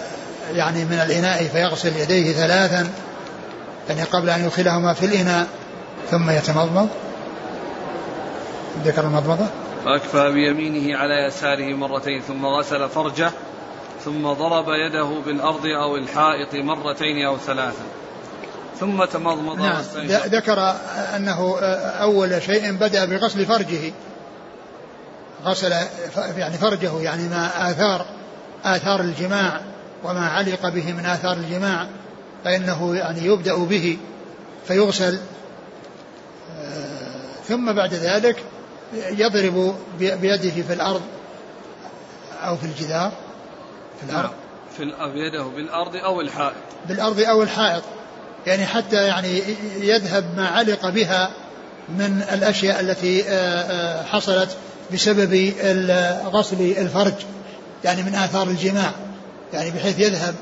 يعني 0.53 0.85
من 0.85 0.99
الإناء 1.05 1.43
فيغسل 1.43 1.97
يديه 1.97 2.33
ثلاثا 2.33 2.89
يعني 3.89 4.03
قبل 4.03 4.29
أن 4.29 4.45
يدخلهما 4.45 4.93
في 4.93 5.05
الإناء 5.05 5.47
ثم 6.11 6.29
يتمضمض. 6.29 6.89
ذكر 8.83 9.07
المضمضة 9.07 9.45
فأكفى 9.85 10.31
بيمينه 10.31 10.97
على 10.97 11.13
يساره 11.27 11.73
مرتين 11.73 12.21
ثم 12.21 12.45
غسل 12.45 12.89
فرجه 12.89 13.31
ثم 14.05 14.27
ضرب 14.27 14.65
يده 14.69 15.21
بالأرض 15.25 15.65
أو 15.65 15.95
الحائط 15.95 16.55
مرتين 16.55 17.25
أو 17.25 17.37
ثلاثا 17.37 17.83
ثم 18.79 19.05
تمضمض 19.05 19.59
نعم 19.59 19.83
ذكر 20.07 20.75
أنه 21.15 21.59
أول 22.01 22.41
شيء 22.41 22.71
بدأ 22.71 23.05
بغسل 23.05 23.45
فرجه. 23.45 23.93
غسل 25.45 25.73
يعني 26.37 26.57
فرجه 26.57 27.01
يعني 27.01 27.29
ما 27.29 27.71
آثار 27.71 28.05
آثار 28.63 29.01
الجماع 29.01 29.61
وما 30.03 30.27
علق 30.27 30.69
به 30.69 30.93
من 30.93 31.05
آثار 31.05 31.37
الجماع 31.37 31.87
فإنه 32.43 32.95
يعني 32.95 33.25
يبدأ 33.25 33.55
به 33.55 33.97
فيغسل. 34.67 35.19
آه، 36.59 37.41
ثم 37.47 37.73
بعد 37.73 37.93
ذلك 37.93 38.43
يضرب 38.93 39.75
بيده 39.99 40.61
في 40.61 40.73
الأرض 40.73 41.01
أو 42.43 42.57
في 42.57 42.65
الجدار 42.65 43.11
في 43.99 44.11
الأرض. 44.11 44.29
نعم. 44.29 44.33
في 44.77 45.19
يده 45.19 45.43
بالأرض 45.43 45.95
أو 45.95 46.21
الحائط. 46.21 46.55
بالأرض 46.87 47.19
أو 47.19 47.43
الحائط. 47.43 47.83
يعني 48.47 48.65
حتى 48.65 49.05
يعني 49.05 49.41
يذهب 49.79 50.25
ما 50.37 50.47
علق 50.47 50.89
بها 50.89 51.31
من 51.89 52.23
الأشياء 52.33 52.79
التي 52.79 53.23
آه، 53.23 53.29
آه، 53.29 54.03
حصلت 54.03 54.57
بسبب 54.93 55.53
غسل 56.25 56.61
الفرج 56.61 57.13
يعني 57.83 58.03
من 58.03 58.15
آثار 58.15 58.47
الجماع. 58.47 58.91
يعني 59.53 59.71
بحيث 59.71 59.99
يذهب 59.99 60.35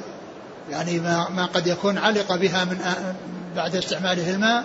يعني 0.72 1.00
ما, 1.00 1.30
ما 1.30 1.46
قد 1.46 1.68
يكون 1.68 1.98
علق 1.98 2.36
بها 2.36 2.66
من 2.66 2.82
آه، 2.82 3.16
بعد 3.56 3.76
استعماله 3.76 4.32
الماء 4.32 4.64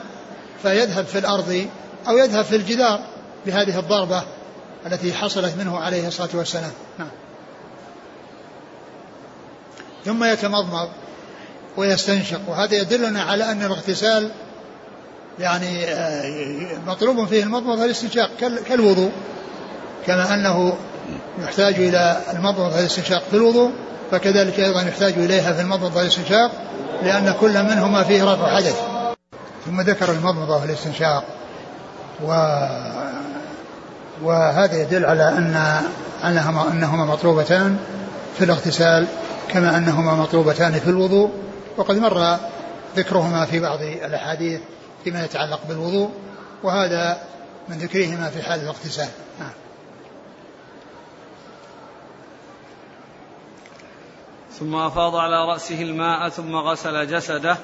فيذهب 0.63 1.05
في 1.05 1.19
الأرض 1.19 1.67
أو 2.09 2.17
يذهب 2.17 2.45
في 2.45 2.57
الجدار. 2.57 3.01
بهذه 3.47 3.79
الضربة 3.79 4.23
التي 4.87 5.13
حصلت 5.13 5.57
منه 5.59 5.79
عليه 5.79 6.09
الصلاة 6.09 6.29
والسلام. 6.35 6.73
نعم. 6.99 7.09
ثم 10.05 10.25
يتمضمض 10.25 10.89
ويستنشق. 11.77 12.41
وهذا 12.49 12.75
يدلنا 12.75 13.23
على 13.23 13.53
أن 13.53 13.63
الاغتسال 13.63 14.31
يعني 15.39 15.85
آه، 15.85 16.79
مطلوب 16.87 17.27
فيه 17.27 17.43
المضمضة 17.43 17.81
والاستنشاق 17.81 18.31
كالوضوء 18.69 19.11
كما 20.07 20.35
أنه 20.35 20.77
يحتاج 21.43 21.75
إلى 21.75 22.21
المضمضة 22.33 22.77
والاستنشاق 22.77 23.23
في 23.31 23.37
الوضوء 23.37 23.71
فكذلك 24.11 24.61
أيضا 24.61 24.83
يحتاج 24.83 25.13
إليها 25.13 25.53
في 25.53 25.61
المضمضة 25.61 25.97
والاستنشاق 25.97 26.51
لأن 27.03 27.35
كل 27.41 27.63
منهما 27.63 28.05
فيه 28.05 28.25
رفع 28.25 28.57
حدث. 28.57 28.81
ثم 29.67 29.81
ذكر 29.81 30.11
المضمضة 30.11 30.57
والاستنشاق 30.61 31.25
و 32.23 32.31
وهذا 34.23 34.83
يدل 34.83 35.05
على 35.05 35.29
أن 35.29 35.83
أنهما, 36.25 36.73
أنهما 36.73 37.05
مطلوبتان 37.05 37.79
في 38.39 38.45
الاغتسال 38.45 39.07
كما 39.49 39.77
أنهما 39.77 40.15
مطلوبتان 40.15 40.73
في 40.73 40.91
الوضوء 40.91 41.31
وقد 41.77 41.97
مر 41.97 42.37
ذكرهما 42.97 43.45
في 43.45 43.61
بعض 43.61 43.83
الأحاديث 43.83 44.61
فيما 45.05 45.25
يتعلق 45.25 45.61
بالوضوء 45.69 46.11
وهذا 46.63 47.19
من 47.69 47.79
ذكرهما 47.79 48.31
في 48.31 48.43
حال 48.43 48.61
الاغتسال 48.61 49.09
نعم. 49.41 49.51
ثم 54.59 54.75
أفاض 54.75 55.17
على 55.17 55.53
رأسه 55.53 55.83
الماء 55.83 56.29
ثم 56.29 56.57
غسل 56.57 57.07
جسده 57.07 57.57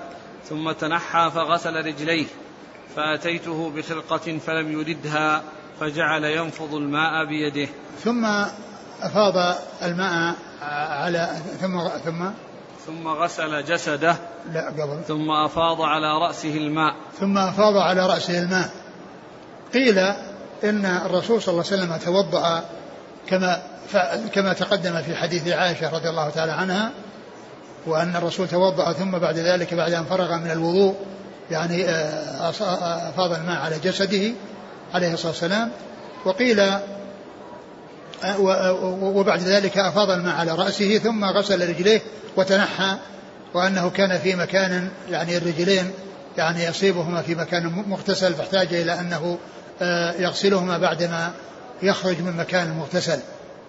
ثم 0.48 0.72
تنحى 0.72 1.30
فغسل 1.34 1.86
رجليه 1.86 2.26
فأتيته 2.96 3.70
بخرقة 3.70 4.38
فلم 4.38 4.72
يردها 4.72 5.42
فجعل 5.80 6.24
ينفض 6.24 6.74
الماء 6.74 7.24
بيده. 7.28 7.68
ثم 8.04 8.24
أفاض 9.02 9.56
الماء 9.82 10.34
على 10.90 11.30
ثم 11.60 11.88
ثم؟ 12.04 12.24
ثم 12.86 13.08
غسل 13.08 13.64
جسده. 13.64 14.16
لا 14.52 14.68
قبل. 14.68 15.02
ثم 15.08 15.30
أفاض 15.30 15.82
على 15.82 16.18
رأسه 16.26 16.56
الماء. 16.56 16.94
ثم 17.20 17.38
أفاض 17.38 17.76
على 17.76 18.06
رأسه 18.06 18.38
الماء. 18.38 18.70
قيل 19.74 19.98
إن 20.64 20.84
الرسول 20.84 21.42
صلى 21.42 21.52
الله 21.52 21.64
عليه 21.72 21.82
وسلم 21.82 21.96
توضأ 21.96 22.64
كما 23.28 23.62
كما 24.32 24.52
تقدم 24.52 25.02
في 25.02 25.16
حديث 25.16 25.48
عائشة 25.48 25.90
رضي 25.94 26.08
الله 26.08 26.30
تعالى 26.30 26.52
عنها 26.52 26.90
وأن 27.86 28.16
الرسول 28.16 28.48
توضأ 28.48 28.92
ثم 28.92 29.10
بعد 29.10 29.38
ذلك 29.38 29.74
بعد 29.74 29.92
أن 29.92 30.04
فرغ 30.04 30.36
من 30.36 30.50
الوضوء 30.50 30.94
يعني 31.50 31.84
آه، 31.84 32.50
أفاض 33.08 33.32
الماء 33.32 33.60
على 33.60 33.78
جسده 33.78 34.32
عليه 34.94 35.12
الصلاة 35.12 35.32
والسلام 35.32 35.70
وقيل 36.24 36.60
آه، 36.60 38.40
وبعد 39.02 39.40
ذلك 39.40 39.78
أفاض 39.78 40.10
الماء 40.10 40.34
على 40.34 40.52
رأسه 40.52 40.98
ثم 40.98 41.24
غسل 41.24 41.68
رجليه 41.68 42.02
وتنحى 42.36 42.96
وأنه 43.54 43.90
كان 43.90 44.18
في 44.18 44.34
مكان 44.34 44.88
يعني 45.10 45.36
الرجلين 45.36 45.90
يعني 46.36 46.64
يصيبهما 46.64 47.22
في 47.22 47.34
مكان 47.34 47.84
مغتسل 47.86 48.34
فاحتاج 48.34 48.74
إلى 48.74 49.00
أنه 49.00 49.38
آه، 49.82 50.12
يغسلهما 50.12 50.78
بعدما 50.78 51.32
يخرج 51.82 52.20
من 52.20 52.36
مكان 52.36 52.66
المغتسل 52.66 53.18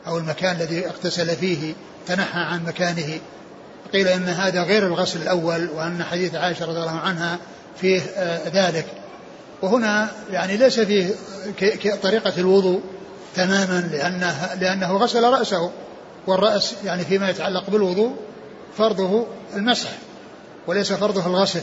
أو 0.07 0.17
المكان 0.17 0.55
الذي 0.55 0.87
اغتسل 0.87 1.35
فيه 1.35 1.73
تنحى 2.07 2.39
عن 2.39 2.65
مكانه. 2.65 3.19
قيل 3.93 4.07
إن 4.07 4.27
هذا 4.27 4.63
غير 4.63 4.87
الغسل 4.87 5.21
الأول 5.21 5.69
وأن 5.69 6.03
حديث 6.03 6.35
عائشة 6.35 6.65
رضي 6.65 6.79
الله 6.79 6.99
عنها 6.99 7.39
فيه 7.77 8.01
آه، 8.01 8.49
ذلك. 8.49 8.85
وهنا 9.61 10.11
يعني 10.31 10.57
ليس 10.57 10.79
فيه 10.79 11.09
طريقة 12.03 12.33
الوضوء 12.37 12.81
تماما 13.35 13.89
لأنه, 13.91 14.53
لأنه 14.59 14.97
غسل 14.97 15.23
رأسه 15.23 15.71
والرأس 16.27 16.75
يعني 16.85 17.05
فيما 17.05 17.29
يتعلق 17.29 17.69
بالوضوء 17.69 18.15
فرضه 18.77 19.27
المسح 19.55 19.89
وليس 20.67 20.93
فرضه 20.93 21.27
الغسل. 21.27 21.61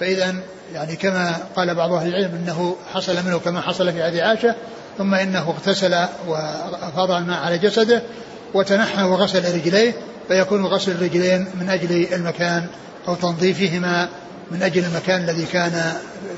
فإذا 0.00 0.34
يعني 0.72 0.96
كما 0.96 1.36
قال 1.56 1.74
بعض 1.74 1.92
أهل 1.92 2.08
العلم 2.08 2.34
أنه 2.34 2.76
حصل 2.94 3.26
منه 3.26 3.38
كما 3.38 3.60
حصل 3.60 3.92
في 3.92 4.02
هذه 4.02 4.22
عائشة 4.22 4.54
ثم 4.98 5.14
إنه 5.14 5.50
اغتسل 5.50 5.94
وأفاض 6.26 7.10
الماء 7.10 7.38
على 7.38 7.58
جسده 7.58 8.02
وتنحى 8.54 9.02
وغسل 9.02 9.54
رجليه 9.54 9.92
فيكون 10.28 10.66
غسل 10.66 10.92
الرجلين 10.92 11.46
من 11.60 11.68
أجل 11.68 12.14
المكان 12.14 12.66
أو 13.08 13.14
تنظيفهما 13.14 14.08
من 14.50 14.62
أجل 14.62 14.84
المكان 14.84 15.22
الذي 15.22 15.46
كان 15.46 15.92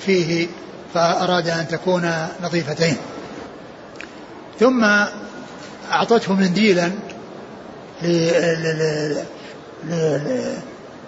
فيه 0.07 0.47
فأراد 0.95 1.49
أن 1.49 1.69
تكون 1.69 2.13
نظيفتين. 2.43 2.97
ثم 4.61 4.87
أعطته 5.93 6.33
منديلا 6.33 6.91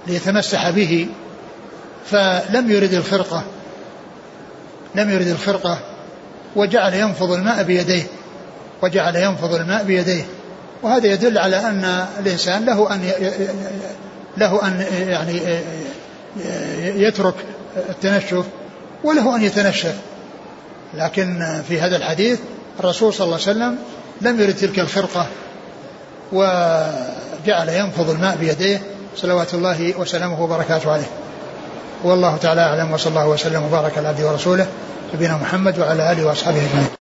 ليتمسح 0.07 0.71
به 0.71 1.09
فلم 2.11 2.71
يرد 2.71 2.95
الخرقة 2.95 3.45
لم 4.95 5.11
يرد 5.11 5.27
الخرقة 5.27 5.79
وجعل 6.57 6.95
ينفض 6.95 7.33
الماء 7.33 7.63
بيديه 7.63 8.07
وجعل 8.83 9.17
ينفض 9.17 9.55
الماء 9.55 9.85
بيديه. 9.85 10.27
وهذا 10.83 11.07
يدل 11.07 11.39
على 11.39 11.57
أن 11.57 12.07
الإنسان 12.19 12.65
له 12.65 12.95
أن 12.95 13.11
له 14.37 14.67
أن 14.67 14.85
يعني 15.09 15.41
يترك 16.85 17.35
التنشف 17.77 18.45
وله 19.05 19.37
أن 19.37 19.43
يتنشف. 19.43 19.95
لكن 20.95 21.63
في 21.69 21.81
هذا 21.81 21.97
الحديث 21.97 22.39
الرسول 22.81 23.15
صلى 23.15 23.25
الله 23.25 23.39
عليه 23.47 23.51
وسلم 23.51 23.79
لم 24.21 24.41
يرد 24.41 24.55
تلك 24.57 24.79
الخرقة 24.79 25.27
وجعل 26.33 27.69
ينفض 27.69 28.11
الماء 28.11 28.37
بيديه 28.37 28.83
صلوات 29.17 29.55
الله 29.55 29.99
وسلامه 29.99 30.43
وبركاته 30.43 30.93
عليه. 30.93 31.11
والله 32.05 32.37
تعالى 32.37 32.61
أعلم 32.61 32.93
وصلى 32.93 33.11
الله 33.11 33.29
وسلم 33.29 33.63
وبارك 33.63 33.99
على 33.99 34.09
عبده 34.09 34.31
ورسوله 34.31 34.67
نبينا 35.15 35.37
محمد 35.37 35.79
وعلى 35.79 36.13
آله 36.13 36.27
وأصحابه 36.27 36.59
أجمعين. 36.59 36.98